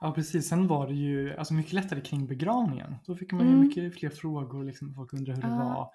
Ja 0.00 0.12
precis, 0.12 0.48
sen 0.48 0.66
var 0.68 0.86
det 0.86 0.94
ju 0.94 1.36
alltså, 1.36 1.54
mycket 1.54 1.72
lättare 1.72 2.00
kring 2.00 2.26
begravningen. 2.26 2.94
Då 3.06 3.16
fick 3.16 3.32
man 3.32 3.40
ju 3.40 3.48
Mm. 3.48 3.60
mycket 3.60 3.94
fler 3.98 4.10
frågor, 4.10 4.64
liksom, 4.64 4.94
folk 4.94 5.12
undrade 5.12 5.40
hur 5.42 5.48
det 5.48 5.54
Ja. 5.54 5.64
var. 5.64 5.82
Och 5.84 5.92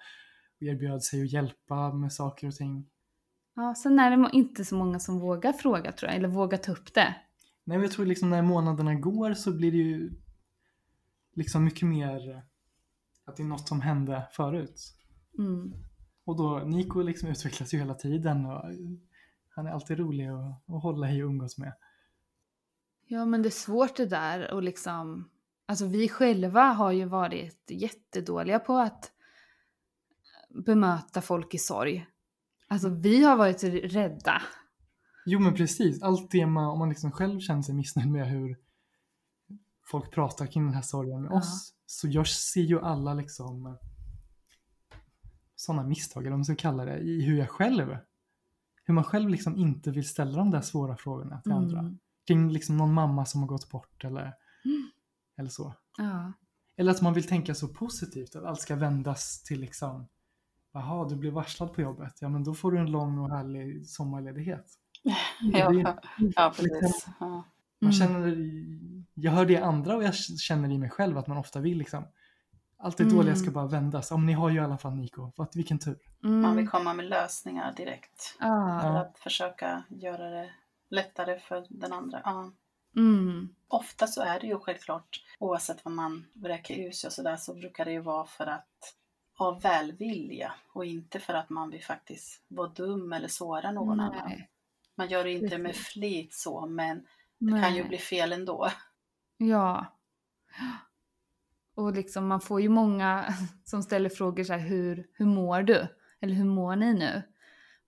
erbjöd 0.62 1.02
sig 1.02 1.22
att 1.22 1.32
hjälpa 1.32 1.92
med 1.92 2.12
saker 2.12 2.46
och 2.48 2.54
ting. 2.54 2.86
Ja, 3.54 3.74
sen 3.74 3.98
är 3.98 4.16
det 4.16 4.30
inte 4.32 4.64
så 4.64 4.74
många 4.76 4.98
som 4.98 5.18
vågar 5.18 5.52
fråga 5.52 5.92
tror 5.92 6.08
jag, 6.10 6.16
eller 6.16 6.28
vågar 6.28 6.58
ta 6.58 6.72
upp 6.72 6.94
det. 6.94 7.14
Nej, 7.64 7.78
men 7.78 7.80
jag 7.82 7.90
tror 7.92 8.06
liksom 8.06 8.30
när 8.30 8.42
månaderna 8.42 8.94
går 8.94 9.34
så 9.34 9.52
blir 9.56 9.70
det 9.72 9.78
ju 9.78 10.10
liksom 11.34 11.64
mycket 11.64 11.88
mer 11.88 12.42
att 13.24 13.36
det 13.36 13.42
är 13.42 13.46
något 13.46 13.68
som 13.68 13.80
hände 13.80 14.28
förut. 14.32 14.94
Mm. 15.38 15.72
Och 16.24 16.36
då, 16.36 16.58
Nico 16.58 17.02
liksom 17.02 17.28
utvecklas 17.28 17.74
ju 17.74 17.78
hela 17.78 17.94
tiden 17.94 18.46
och 18.46 18.64
han 19.54 19.66
är 19.66 19.70
alltid 19.70 19.98
rolig 19.98 20.26
att, 20.26 20.74
att 20.74 20.82
hålla 20.82 21.10
i 21.12 21.22
och 21.22 21.26
umgås 21.26 21.58
med. 21.58 21.72
Ja, 23.06 23.24
men 23.24 23.42
det 23.42 23.48
är 23.48 23.50
svårt 23.50 23.96
det 23.96 24.06
där 24.06 24.50
och 24.54 24.62
liksom... 24.62 25.28
Alltså 25.66 25.86
vi 25.86 26.08
själva 26.08 26.62
har 26.62 26.92
ju 26.92 27.04
varit 27.04 27.70
jättedåliga 27.70 28.58
på 28.58 28.76
att 28.76 29.12
bemöta 30.66 31.20
folk 31.20 31.54
i 31.54 31.58
sorg. 31.58 32.06
Alltså 32.68 32.88
vi 32.88 33.24
har 33.24 33.36
varit 33.36 33.64
rädda. 33.64 34.42
Jo 35.26 35.40
men 35.40 35.54
precis, 35.54 36.02
allt 36.02 36.30
det 36.30 36.46
man, 36.46 36.64
om 36.70 36.78
man 36.78 36.88
liksom 36.88 37.12
själv 37.12 37.40
känner 37.40 37.62
sig 37.62 37.74
missnöjd 37.74 38.10
med 38.10 38.28
hur 38.28 38.56
folk 39.90 40.14
pratar 40.14 40.46
kring 40.46 40.64
den 40.64 40.74
här 40.74 40.82
sorgen 40.82 41.22
med 41.22 41.30
Ja. 41.30 41.36
oss, 41.38 41.74
så 41.86 42.08
jag 42.08 42.26
ser 42.28 42.60
ju 42.60 42.80
alla 42.80 43.14
liksom 43.14 43.78
sådana 45.56 45.82
misstag, 45.88 46.22
eller 46.22 46.30
vad 46.30 46.38
man 46.38 46.44
ska 46.44 46.54
kalla 46.56 46.84
det, 46.84 46.98
i 46.98 47.22
hur 47.22 47.38
jag 47.38 47.50
själv, 47.50 47.96
hur 48.92 48.94
man 48.94 49.04
själv 49.04 49.28
liksom 49.28 49.56
inte 49.56 49.90
vill 49.90 50.08
ställa 50.08 50.38
de 50.38 50.50
där 50.50 50.60
svåra 50.60 50.96
frågorna 50.96 51.40
till 51.40 51.52
andra. 51.52 51.78
Mm. 51.78 51.98
Kring 52.26 52.50
liksom 52.50 52.76
någon 52.76 52.92
mamma 52.94 53.24
som 53.24 53.40
har 53.40 53.48
gått 53.48 53.68
bort 53.70 54.04
eller, 54.04 54.22
Mm. 54.64 54.90
eller 55.38 55.50
så. 55.50 55.74
Ja. 55.98 56.32
Eller 56.76 56.90
att 56.90 57.02
man 57.02 57.14
vill 57.14 57.26
tänka 57.26 57.54
så 57.54 57.68
positivt, 57.68 58.36
att 58.36 58.44
allt 58.44 58.60
ska 58.60 58.76
vändas 58.76 59.42
till 59.42 59.60
liksom, 59.60 60.08
jaha, 60.72 61.08
du 61.08 61.16
blev 61.16 61.32
varslad 61.32 61.72
på 61.74 61.80
jobbet, 61.80 62.12
ja 62.20 62.28
men 62.28 62.44
då 62.44 62.54
får 62.54 62.72
du 62.72 62.78
en 62.78 62.90
lång 62.90 63.18
och 63.18 63.30
härlig 63.30 63.86
sommarledighet. 63.88 64.66
Ja, 65.40 65.70
Det 65.70 65.80
är- 65.80 65.98
ja 66.36 66.52
precis. 66.56 67.06
Ja. 67.20 67.44
Man 67.80 67.90
Mm. 67.90 67.92
känner, 67.92 68.36
jag 69.14 69.32
hör 69.32 69.46
det 69.46 69.52
i 69.52 69.56
andra 69.56 69.96
och 69.96 70.02
jag 70.04 70.14
känner 70.14 70.70
i 70.72 70.78
mig 70.78 70.90
själv 70.90 71.18
att 71.18 71.26
man 71.26 71.36
ofta 71.38 71.60
vill 71.60 71.78
liksom 71.78 72.04
Allt 72.82 72.96
det 72.96 73.04
dåliga 73.04 73.34
ska 73.34 73.44
Mm. 73.44 73.54
bara 73.54 73.66
vändas. 73.66 74.10
Om 74.10 74.26
ni 74.26 74.32
har 74.32 74.50
ju 74.50 74.56
i 74.56 74.60
alla 74.60 74.78
fall. 74.78 75.08
Vad, 75.36 75.56
vilken 75.56 75.78
tur. 75.78 75.98
Man 76.20 76.40
vill 76.40 76.50
Mm. 76.50 76.66
komma 76.66 76.94
med 76.94 77.04
lösningar 77.04 77.72
direkt. 77.72 78.36
Ja. 78.40 78.78
För 78.82 78.94
att 78.96 79.18
försöka 79.18 79.82
göra 79.88 80.30
det 80.30 80.50
lättare 80.90 81.38
för 81.40 81.66
den 81.70 81.92
andra. 81.92 82.20
Ja. 82.24 82.52
Mm. 82.96 83.48
Ofta 83.68 84.06
så 84.06 84.22
är 84.22 84.40
det 84.40 84.46
ju 84.46 84.58
självklart, 84.58 85.20
oavsett 85.38 85.84
vad 85.84 85.94
man 85.94 86.26
vräker 86.32 86.74
ur 86.86 86.90
sig 86.90 87.08
och 87.08 87.12
sådär, 87.12 87.36
så 87.36 87.54
brukar 87.54 87.84
det 87.84 87.92
ju 87.92 88.00
vara 88.00 88.26
för 88.26 88.46
att 88.46 88.68
av 89.36 89.60
välvilja 89.62 90.52
och 90.72 90.84
inte 90.84 91.20
för 91.20 91.34
att 91.34 91.50
man 91.50 91.70
vill 91.70 91.84
faktiskt 91.84 92.42
vara 92.48 92.68
dum 92.68 93.12
eller 93.12 93.28
såra 93.28 93.72
någon 93.72 94.00
annan. 94.00 94.28
Nej. 94.28 94.48
Man 94.94 95.08
gör 95.08 95.24
det 95.24 95.32
inte 95.32 95.58
med 95.58 95.76
flit 95.76 96.34
så, 96.34 96.66
men 96.66 97.06
det 97.38 97.50
kan 97.62 97.74
ju 97.74 97.80
Nej. 97.80 97.88
bli 97.88 97.98
fel 97.98 98.32
ändå. 98.32 98.68
Ja. 99.36 99.86
Och 101.74 101.92
liksom 101.92 102.26
man 102.26 102.40
får 102.40 102.60
ju 102.60 102.68
många 102.68 103.34
som 103.64 103.82
ställer 103.82 104.08
frågor 104.08 104.44
så 104.44 104.52
här, 104.52 104.60
hur, 104.60 105.06
hur 105.12 105.26
mår 105.26 105.62
du? 105.62 105.86
Eller 106.20 106.34
hur 106.34 106.44
mår 106.44 106.76
ni 106.76 106.94
nu? 106.94 107.22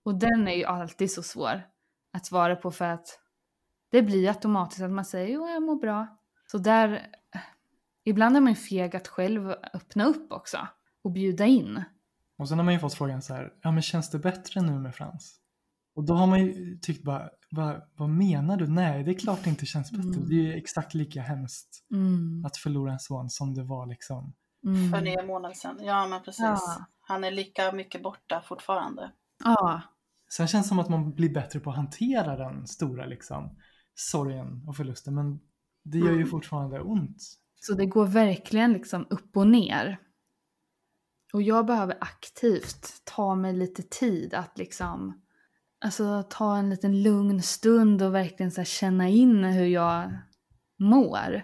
Och 0.03 0.15
den 0.15 0.47
är 0.47 0.55
ju 0.55 0.63
alltid 0.63 1.11
så 1.11 1.23
svår 1.23 1.61
att 2.13 2.25
svara 2.25 2.55
på 2.55 2.71
för 2.71 2.85
att 2.85 3.19
det 3.91 4.01
blir 4.01 4.27
automatiskt 4.27 4.81
att 4.81 4.91
man 4.91 5.05
säger 5.05 5.33
jo 5.33 5.47
jag 5.47 5.63
mår 5.63 5.75
bra. 5.75 6.17
Så 6.51 6.57
där, 6.57 7.09
eh, 7.33 7.41
ibland 8.03 8.37
är 8.37 8.41
man 8.41 8.51
ju 8.51 8.55
feg 8.55 8.95
att 8.95 9.07
själv 9.07 9.49
öppna 9.73 10.05
upp 10.05 10.31
också 10.31 10.67
och 11.03 11.11
bjuda 11.11 11.45
in. 11.45 11.83
Och 12.37 12.49
sen 12.49 12.57
har 12.57 12.65
man 12.65 12.73
ju 12.73 12.79
fått 12.79 12.93
frågan 12.93 13.21
så 13.21 13.33
här, 13.33 13.53
ja 13.61 13.71
men 13.71 13.81
känns 13.81 14.09
det 14.09 14.19
bättre 14.19 14.61
nu 14.61 14.79
med 14.79 14.95
Frans? 14.95 15.39
Och 15.95 16.03
då 16.03 16.13
har 16.13 16.27
man 16.27 16.45
ju 16.45 16.77
tyckt 16.77 17.03
bara, 17.03 17.29
vad, 17.55 17.81
vad 17.95 18.09
menar 18.09 18.57
du? 18.57 18.67
Nej, 18.67 19.03
det 19.03 19.11
är 19.11 19.19
klart 19.19 19.43
det 19.43 19.49
inte 19.49 19.65
känns 19.65 19.91
bättre. 19.91 20.07
Mm. 20.09 20.29
Det 20.29 20.35
är 20.35 20.43
ju 20.43 20.53
exakt 20.53 20.93
lika 20.93 21.21
hemskt 21.21 21.85
Mm. 21.91 22.45
att 22.45 22.57
förlora 22.57 22.91
en 22.93 22.99
son 22.99 23.29
som 23.29 23.53
det 23.53 23.63
var 23.63 23.85
liksom. 23.85 24.33
Mm. 24.65 24.91
För 24.91 25.01
nio 25.01 25.25
månader 25.25 25.55
sedan. 25.55 25.77
Ja, 25.81 26.07
men 26.07 26.23
precis. 26.23 26.39
Ja. 26.43 26.85
Han 26.99 27.23
är 27.23 27.31
lika 27.31 27.71
mycket 27.71 28.03
borta 28.03 28.41
fortfarande. 28.47 29.11
Ja, 29.43 29.81
Sen 30.29 30.47
känns 30.47 30.65
det 30.65 30.69
som 30.69 30.79
att 30.79 30.89
man 30.89 31.13
blir 31.13 31.33
bättre 31.33 31.59
på 31.59 31.69
att 31.69 31.75
hantera 31.75 32.35
den 32.37 32.67
stora 32.67 33.05
liksom 33.05 33.57
sorgen 33.95 34.63
och 34.67 34.75
förlusten. 34.77 35.15
Men 35.15 35.39
det 35.83 35.97
gör 35.97 36.09
ju 36.09 36.15
Mm. 36.15 36.27
fortfarande 36.29 36.81
ont. 36.81 37.17
Så 37.55 37.73
det 37.73 37.85
går 37.85 38.05
verkligen 38.05 38.73
liksom 38.73 39.07
upp 39.09 39.37
och 39.37 39.47
ner. 39.47 39.99
Och 41.33 41.41
jag 41.41 41.65
behöver 41.65 41.97
aktivt 42.01 43.01
ta 43.03 43.35
mig 43.35 43.53
lite 43.53 43.83
tid 43.83 44.33
att 44.33 44.57
liksom 44.57 45.21
Alltså 45.79 46.23
ta 46.29 46.57
en 46.57 46.69
liten 46.69 47.03
lugn 47.03 47.41
stund 47.41 48.01
och 48.01 48.15
verkligen 48.15 48.51
så 48.51 48.61
här 48.61 48.65
känna 48.65 49.09
in 49.09 49.43
hur 49.43 49.65
jag 49.65 50.17
mår. 50.79 51.43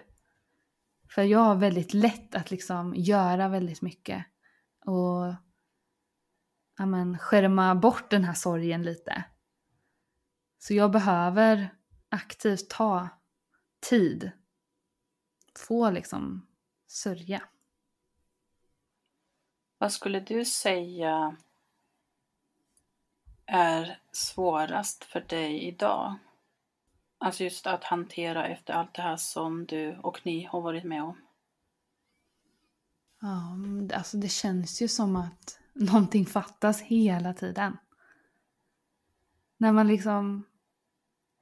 För 1.14 1.22
jag 1.22 1.38
har 1.38 1.54
väldigt 1.54 1.94
lätt 1.94 2.34
att 2.34 2.50
liksom 2.50 2.94
göra 2.96 3.48
väldigt 3.48 3.82
mycket. 3.82 4.26
Och 4.86 5.34
ja 6.78 6.86
men, 6.86 7.18
skärma 7.18 7.74
bort 7.74 8.10
den 8.10 8.24
här 8.24 8.34
sorgen 8.34 8.82
lite. 8.82 9.24
Så 10.58 10.74
jag 10.74 10.90
behöver 10.90 11.74
aktivt 12.08 12.70
ta 12.70 13.08
tid 13.80 14.30
få 15.58 15.90
liksom 15.90 16.46
sörja. 16.86 17.42
Vad 19.78 19.92
skulle 19.92 20.20
du 20.20 20.44
säga 20.44 21.36
är 23.46 23.98
svårast 24.12 25.04
för 25.04 25.20
dig 25.20 25.62
idag? 25.68 26.14
Alltså 27.18 27.44
just 27.44 27.66
att 27.66 27.84
hantera 27.84 28.46
efter 28.46 28.74
allt 28.74 28.94
det 28.94 29.02
här 29.02 29.16
som 29.16 29.66
du 29.66 29.96
och 29.96 30.20
ni 30.24 30.44
har 30.44 30.60
varit 30.60 30.84
med 30.84 31.02
om. 31.02 31.16
Ja, 33.20 33.54
men 33.54 33.90
alltså 33.94 34.16
det 34.16 34.28
känns 34.28 34.82
ju 34.82 34.88
som 34.88 35.16
att 35.16 35.58
någonting 35.72 36.26
fattas 36.26 36.82
hela 36.82 37.34
tiden. 37.34 37.76
När 39.56 39.72
man 39.72 39.86
liksom 39.86 40.44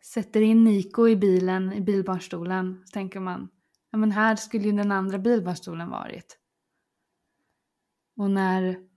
sätter 0.04 0.40
in 0.40 0.64
Niko 0.64 1.08
i 1.08 1.16
bilen, 1.16 1.72
i 1.72 1.80
bilbarnstolen, 1.80 2.82
så 2.86 2.92
tänker 2.92 3.20
man, 3.20 3.48
ja 3.90 3.98
men 3.98 4.12
här 4.12 4.36
skulle 4.36 4.64
ju 4.64 4.72
den 4.72 4.92
andra 4.92 5.18
bilbarnstolen 5.18 5.90
varit. 5.90 6.38
Och 8.16 8.30
när 8.30 8.89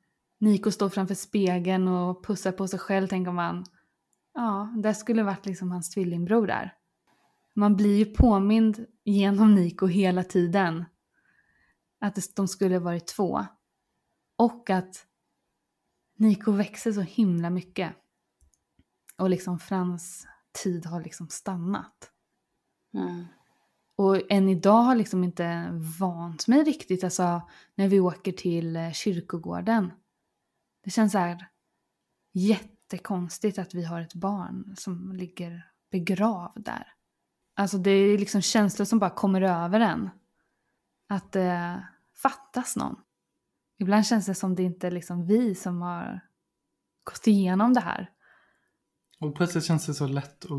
Niko 0.43 0.71
står 0.71 0.89
framför 0.89 1.15
spegeln 1.15 1.87
och 1.87 2.25
pussar 2.25 2.51
på 2.51 2.67
sig 2.67 2.79
själv 2.79 3.07
tänker 3.07 3.31
man, 3.31 3.65
ja, 4.33 4.73
där 4.77 4.93
skulle 4.93 5.23
varit 5.23 5.45
liksom 5.45 5.71
hans 5.71 5.89
tvillingbror 5.89 6.47
där. 6.47 6.73
Man 7.55 7.75
blir 7.75 7.97
ju 7.97 8.05
påmind 8.05 8.85
genom 9.03 9.55
Niko 9.55 9.85
hela 9.87 10.23
tiden 10.23 10.85
att 11.99 12.15
det- 12.15 12.35
de 12.35 12.47
skulle 12.47 12.79
varit 12.79 13.07
två. 13.07 13.45
Och 14.37 14.69
att 14.69 15.05
Niko 16.17 16.51
växer 16.51 16.91
så 16.91 17.01
himla 17.01 17.49
mycket. 17.49 17.93
Och 19.17 19.29
liksom 19.29 19.59
Frans 19.59 20.27
tid 20.63 20.85
har 20.85 21.01
liksom 21.03 21.27
stannat. 21.29 22.11
Mm. 22.93 23.25
Och 23.95 24.31
än 24.31 24.49
idag 24.49 24.81
har 24.81 24.95
liksom 24.95 25.23
inte 25.23 25.69
vant 25.99 26.47
mig 26.47 26.63
riktigt, 26.63 27.03
alltså 27.03 27.41
när 27.75 27.87
vi 27.87 27.99
åker 27.99 28.31
till 28.31 28.75
eh, 28.75 28.91
kyrkogården. 28.91 29.91
Det 30.83 30.91
känns 30.91 31.11
så 31.11 31.17
här 31.17 31.47
jättekonstigt 32.33 33.59
att 33.59 33.73
vi 33.73 33.83
har 33.83 34.01
ett 34.01 34.13
barn 34.13 34.75
som 34.77 35.11
ligger 35.11 35.71
begravd 35.91 36.63
där. 36.65 36.93
Alltså 37.55 37.77
det 37.77 37.91
är 37.91 38.17
liksom 38.17 38.41
känslor 38.41 38.85
som 38.85 38.99
bara 38.99 39.09
kommer 39.09 39.41
över 39.41 39.79
en. 39.79 40.09
Att 41.09 41.31
det 41.31 41.87
fattas 42.15 42.75
någon. 42.75 42.95
Ibland 43.77 44.05
känns 44.05 44.25
det 44.25 44.35
som 44.35 44.55
det 44.55 44.63
inte 44.63 44.87
är 44.87 44.91
liksom 44.91 45.25
vi 45.25 45.55
som 45.55 45.81
har 45.81 46.19
gått 47.03 47.27
igenom 47.27 47.73
det 47.73 47.81
här. 47.81 48.11
Och 49.19 49.35
plötsligt 49.35 49.65
känns 49.65 49.85
det 49.85 49.93
så 49.93 50.07
lätt 50.07 50.45
att, 50.45 50.51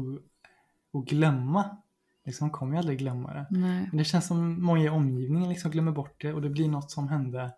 att 0.93 1.05
glömma. 1.05 1.77
Liksom 2.25 2.51
kommer 2.51 2.75
jag 2.75 2.81
aldrig 2.81 2.99
glömma 2.99 3.35
det. 3.35 3.47
Nej. 3.51 3.87
Men 3.89 3.97
det 3.97 4.05
känns 4.05 4.27
som 4.27 4.63
många 4.63 4.85
i 4.85 4.89
omgivningen 4.89 5.49
liksom 5.49 5.71
glömmer 5.71 5.93
bort 5.93 6.21
det 6.21 6.33
och 6.33 6.43
det 6.43 6.51
blir 6.51 6.69
något 6.69 6.91
som 6.91 7.09
hände 7.09 7.53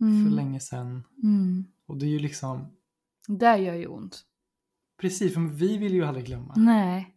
Mm. 0.00 0.24
för 0.24 0.36
länge 0.36 0.60
sedan. 0.60 1.04
Mm. 1.22 1.66
Och 1.86 1.96
det 1.96 2.06
är 2.06 2.10
ju 2.10 2.18
liksom, 2.18 2.66
Det 3.28 3.56
gör 3.56 3.74
ju 3.74 3.86
ont. 3.86 4.24
precis, 5.00 5.34
för 5.34 5.40
vi 5.40 5.78
vill 5.78 5.92
ju 5.94 6.04
aldrig 6.04 6.26
glömma. 6.26 6.54
Nej. 6.56 7.14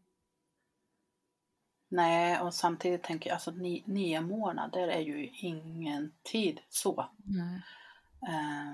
Nej, 1.89 2.39
och 2.41 2.53
samtidigt 2.53 3.03
tänker 3.03 3.29
jag, 3.29 3.36
alltså 3.36 3.51
ni, 3.51 3.84
nio 3.86 4.21
månader 4.21 4.88
är 4.88 4.99
ju 5.01 5.27
ingen 5.27 6.11
tid 6.23 6.59
så. 6.69 7.09
Nej. 7.23 7.61
Eh, 8.27 8.73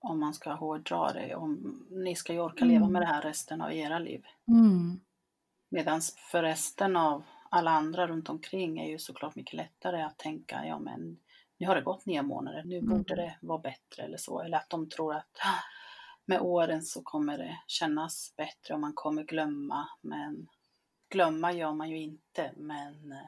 om 0.00 0.20
man 0.20 0.34
ska 0.34 0.52
hårdra 0.52 1.12
det. 1.12 1.34
Om, 1.34 1.84
ni 1.90 2.14
ska 2.14 2.32
ju 2.32 2.40
orka 2.40 2.64
leva 2.64 2.80
Mm. 2.84 2.92
med 2.92 3.02
det 3.02 3.06
här 3.06 3.22
resten 3.22 3.60
av 3.62 3.72
era 3.72 3.98
liv. 3.98 4.24
Mm. 4.48 5.00
Medan 5.70 6.00
för 6.30 6.42
resten 6.42 6.96
av 6.96 7.22
alla 7.50 7.70
andra 7.70 8.06
runt 8.06 8.28
omkring 8.28 8.78
är 8.78 8.88
ju 8.90 8.98
såklart 8.98 9.34
mycket 9.36 9.54
lättare 9.54 10.02
att 10.02 10.18
tänka, 10.18 10.66
ja 10.66 10.78
men 10.78 11.18
nu 11.62 11.68
har 11.68 11.74
det 11.74 11.82
gått 11.82 12.06
nio 12.06 12.22
månader, 12.22 12.62
nu 12.64 12.76
Mm. 12.78 12.88
borde 12.90 13.14
det 13.16 13.36
vara 13.40 13.58
bättre 13.58 14.02
eller 14.02 14.16
så. 14.16 14.42
Eller 14.42 14.56
att 14.56 14.70
de 14.70 14.88
tror 14.88 15.14
att 15.14 15.38
"Ah, 15.44 15.62
med 16.26 16.40
åren 16.40 16.82
så 16.82 17.02
kommer 17.02 17.38
det 17.38 17.58
kännas 17.66 18.34
bättre 18.36 18.74
och 18.74 18.80
man 18.80 18.92
kommer 18.94 19.22
glömma. 19.24 19.88
Men 20.00 20.48
glömma 21.10 21.52
gör 21.52 21.72
man 21.72 21.90
ju 21.90 21.98
inte, 21.98 22.52
men 22.56 23.12
eh, 23.12 23.18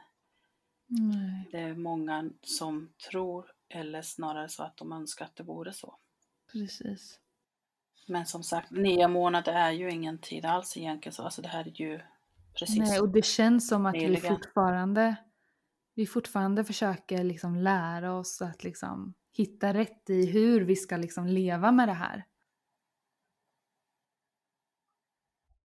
Nej. 0.87 1.49
det 1.53 1.59
är 1.59 1.75
många 1.75 2.31
som 2.43 2.93
tror, 3.11 3.53
eller 3.69 4.03
snarare 4.03 4.49
så 4.49 4.63
att 4.63 4.77
de 4.77 4.93
önskar 4.93 5.25
att 5.25 5.37
det 5.37 5.43
vore 5.43 5.73
så. 5.73 5.97
Precis. 6.53 7.21
Men 8.09 8.27
som 8.27 8.43
sagt, 8.43 8.71
nio 8.71 9.09
månader 9.09 9.53
är 9.53 9.71
ju 9.71 9.91
ingen 9.91 10.19
tid 10.19 10.45
alls 10.45 10.77
egentligen. 10.77 11.15
Så 11.15 11.23
alltså 11.23 11.43
det 11.43 11.49
här 11.49 11.65
är 11.69 11.81
ju 11.81 12.01
precis. 12.59 12.79
Nej, 12.79 13.01
och 13.01 13.09
det 13.09 13.25
känns 13.25 13.69
som 13.69 13.87
att 13.87 13.95
vi 13.95 13.99
Nyligen. 13.99 14.37
fortfarande, 14.37 15.17
vi 15.95 16.07
fortfarande 16.07 16.65
försöker 16.65 17.25
liksom 17.25 17.57
lära 17.57 18.13
oss 18.13 18.43
att 18.43 18.65
liksom 18.65 19.15
hitta 19.33 19.75
rätt 19.75 20.11
i 20.11 20.27
hur 20.27 20.61
vi 20.61 20.77
ska 20.77 20.97
liksom 20.97 21.27
leva 21.27 21.73
med 21.73 21.89
det 21.89 21.93
här. 21.93 22.25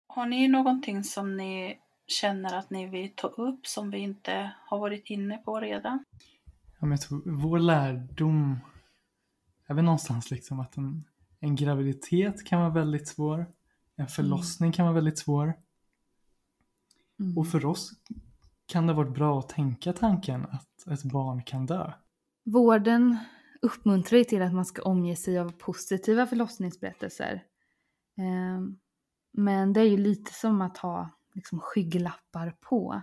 Har 0.08 0.26
ni 0.26 0.48
någonting 0.48 1.04
som 1.04 1.38
ni 1.38 1.80
känner 2.08 2.58
att 2.58 2.70
ni 2.70 2.88
vill 2.88 3.16
ta 3.16 3.28
upp 3.28 3.68
som 3.68 3.92
vi 3.92 3.98
inte 3.98 4.52
har 4.66 4.80
varit 4.80 5.10
inne 5.10 5.38
på 5.38 5.60
redan? 5.60 6.06
Ja, 6.80 6.80
men 6.80 6.92
jag 6.92 7.02
tror 7.02 7.22
vår 7.26 7.60
lärdom 7.60 8.60
är 9.66 9.74
väl 9.74 9.86
någonstans 9.86 10.32
liksom 10.32 10.60
att 10.60 10.78
en, 10.78 11.04
en 11.40 11.56
graviditet 11.56 12.46
kan 12.46 12.60
vara 12.60 12.70
väldigt 12.70 13.08
svår. 13.08 13.46
En 13.96 14.08
förlossning 14.08 14.72
kan 14.72 14.86
vara 14.86 14.96
väldigt 14.96 15.20
svår. 15.20 15.54
Mm. 17.20 17.38
Och 17.38 17.48
för 17.48 17.66
oss 17.66 17.94
kan 18.70 18.88
det 18.88 18.94
ha 18.94 18.98
varit 19.04 19.16
bra 19.16 19.40
att 19.40 19.50
tänka 19.50 19.94
tanken 19.94 20.46
att 20.46 20.88
ett 20.92 21.04
barn 21.04 21.44
kan 21.44 21.66
dö. 21.66 21.92
Vården 22.46 23.18
uppmuntrar 23.62 24.18
ju 24.18 24.24
till 24.24 24.42
att 24.42 24.54
man 24.54 24.66
ska 24.66 24.82
omge 24.82 25.16
sig 25.16 25.40
av 25.40 25.52
positiva 25.52 26.28
förlossningsberättelser. 26.28 27.44
Ehm, 28.18 28.78
men 29.34 29.74
det 29.74 29.82
är 29.82 29.86
ju 29.86 29.98
lite 29.98 30.34
som 30.34 30.62
att 30.62 30.78
ha 30.78 31.10
liksom 31.34 31.60
skygglappar 31.60 32.56
på. 32.62 33.02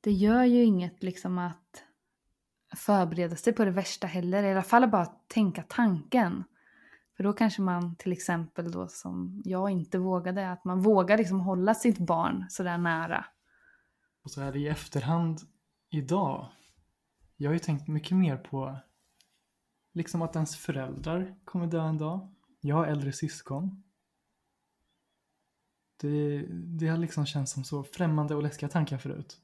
Det 0.00 0.12
gör 0.12 0.44
ju 0.44 0.64
inget 0.64 1.02
liksom 1.02 1.38
att 1.38 1.84
förbereda 2.76 3.36
sig 3.36 3.52
på 3.52 3.64
det 3.64 3.70
värsta 3.70 4.06
heller. 4.06 4.42
I 4.42 4.50
alla 4.50 4.62
fall 4.62 4.88
bara 4.88 5.06
tänka 5.06 5.62
tanken. 5.62 6.44
För 7.16 7.24
då 7.24 7.32
kanske 7.32 7.62
man 7.62 7.96
till 7.96 8.12
exempel 8.12 8.72
då 8.72 8.88
som 8.88 9.42
jag 9.44 9.70
inte 9.70 9.98
vågade, 9.98 10.50
att 10.50 10.64
man 10.64 10.80
vågar 10.82 11.18
liksom 11.18 11.40
hålla 11.40 11.74
sitt 11.74 11.98
barn 11.98 12.46
sådär 12.48 12.78
nära. 12.78 13.24
Och 14.28 14.32
så 14.32 14.40
är 14.40 14.52
det 14.52 14.58
i 14.58 14.68
efterhand 14.68 15.40
idag. 15.90 16.48
Jag 17.36 17.48
har 17.50 17.52
ju 17.52 17.58
tänkt 17.58 17.88
mycket 17.88 18.16
mer 18.16 18.36
på 18.36 18.78
liksom 19.92 20.22
att 20.22 20.36
ens 20.36 20.56
föräldrar 20.56 21.36
kommer 21.44 21.66
dö 21.66 21.82
en 21.82 21.98
dag. 21.98 22.34
Jag 22.60 22.76
har 22.76 22.86
äldre 22.86 23.12
syskon. 23.12 23.82
Det, 25.96 26.46
det 26.50 26.88
har 26.88 26.96
liksom 26.96 27.26
känts 27.26 27.52
som 27.52 27.64
så 27.64 27.84
främmande 27.84 28.34
och 28.34 28.42
läskiga 28.42 28.68
tankar 28.68 28.98
förut. 28.98 29.40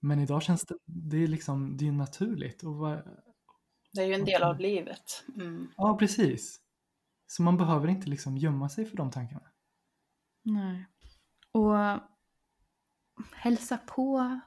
Men 0.00 0.20
idag 0.20 0.42
känns 0.42 0.62
det, 0.62 0.76
det 0.84 1.16
är 1.16 1.26
liksom, 1.26 1.76
det 1.76 1.88
är 1.88 1.92
naturligt. 1.92 2.62
Och 2.62 2.74
vad, 2.74 2.98
Det 3.92 4.00
är 4.00 4.06
ju 4.06 4.14
en 4.14 4.24
del 4.24 4.42
av 4.42 4.60
livet. 4.60 5.24
Mm. 5.36 5.68
ja, 5.76 5.98
precis. 5.98 6.60
Så 7.26 7.42
man 7.42 7.56
behöver 7.56 7.88
inte 7.88 8.08
liksom 8.08 8.38
gömma 8.38 8.68
sig 8.68 8.84
för 8.84 8.96
de 8.96 9.10
tankarna. 9.10 9.50
Nej. 10.42 10.86
Och 11.52 12.00
hälsa 13.32 13.78
på 13.78 14.40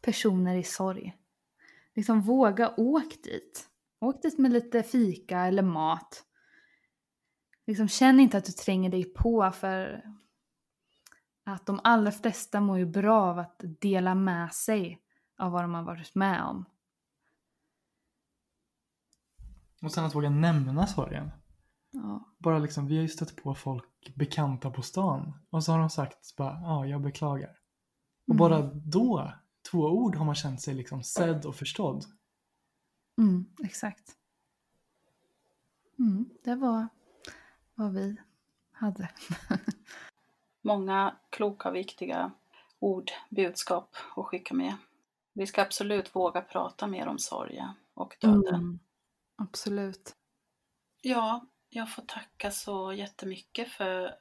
personer 0.00 0.56
i 0.56 0.62
sorg. 0.62 1.16
Liksom 1.94 2.20
våga 2.20 2.74
åk 2.76 3.22
dit. 3.22 3.68
Åk 4.00 4.22
dit 4.22 4.38
med 4.38 4.52
lite 4.52 4.82
fika 4.82 5.40
eller 5.40 5.62
mat. 5.62 6.24
Liksom 7.66 7.88
känn 7.88 8.20
inte 8.20 8.38
att 8.38 8.44
du 8.44 8.52
tränger 8.52 8.90
dig 8.90 9.04
på 9.04 9.52
för 9.52 10.04
att 11.44 11.66
de 11.66 11.80
allra 11.84 12.12
flesta 12.12 12.60
mår 12.60 12.78
ju 12.78 12.86
bra 12.86 13.22
av 13.22 13.38
att 13.38 13.60
dela 13.80 14.14
med 14.14 14.52
sig 14.52 15.00
av 15.38 15.52
vad 15.52 15.64
de 15.64 15.74
har 15.74 15.82
varit 15.82 16.14
med 16.14 16.42
om. 16.42 16.64
Och 19.82 19.92
sen 19.92 20.04
att 20.04 20.14
våga 20.14 20.30
nämna 20.30 20.86
sorgen. 20.86 21.30
Ja. 21.90 22.34
Bara 22.38 22.58
liksom, 22.58 22.86
vi 22.86 22.94
har 22.96 23.02
ju 23.02 23.08
stött 23.08 23.36
på 23.36 23.54
folk 23.54 24.14
bekanta 24.14 24.70
på 24.70 24.82
stan. 24.82 25.32
Och 25.50 25.64
så 25.64 25.72
har 25.72 25.78
de 25.78 25.90
sagt 25.90 26.36
bara, 26.36 26.60
ja, 26.60 26.86
jag 26.86 27.02
beklagar. 27.02 27.63
Och 28.26 28.34
Mm. 28.34 28.38
bara 28.38 28.62
då, 28.74 29.32
två 29.70 29.78
ord, 29.78 30.16
har 30.16 30.24
man 30.24 30.34
känt 30.34 30.60
sig 30.60 30.74
liksom 30.74 31.02
sedd 31.02 31.46
och 31.46 31.56
förstådd. 31.56 32.04
Mm, 33.18 33.46
exakt. 33.64 34.16
Mm, 35.98 36.28
det 36.44 36.54
var 36.54 36.88
vad 37.74 37.92
vi 37.94 38.16
hade. 38.72 39.10
Många 40.62 41.16
kloka, 41.30 41.70
viktiga 41.70 42.32
ord, 42.78 43.10
budskap 43.30 43.96
att 44.16 44.26
skicka 44.26 44.54
med. 44.54 44.76
Vi 45.32 45.46
ska 45.46 45.62
absolut 45.62 46.14
våga 46.16 46.40
prata 46.40 46.86
mer 46.86 47.06
om 47.06 47.18
sorgen 47.18 47.68
och 47.94 48.16
döden. 48.20 48.54
Mm, 48.54 48.78
absolut. 49.36 50.16
Ja, 51.02 51.46
jag 51.68 51.92
får 51.92 52.02
tacka 52.02 52.50
så 52.50 52.92
jättemycket 52.92 53.68
för 53.68 54.14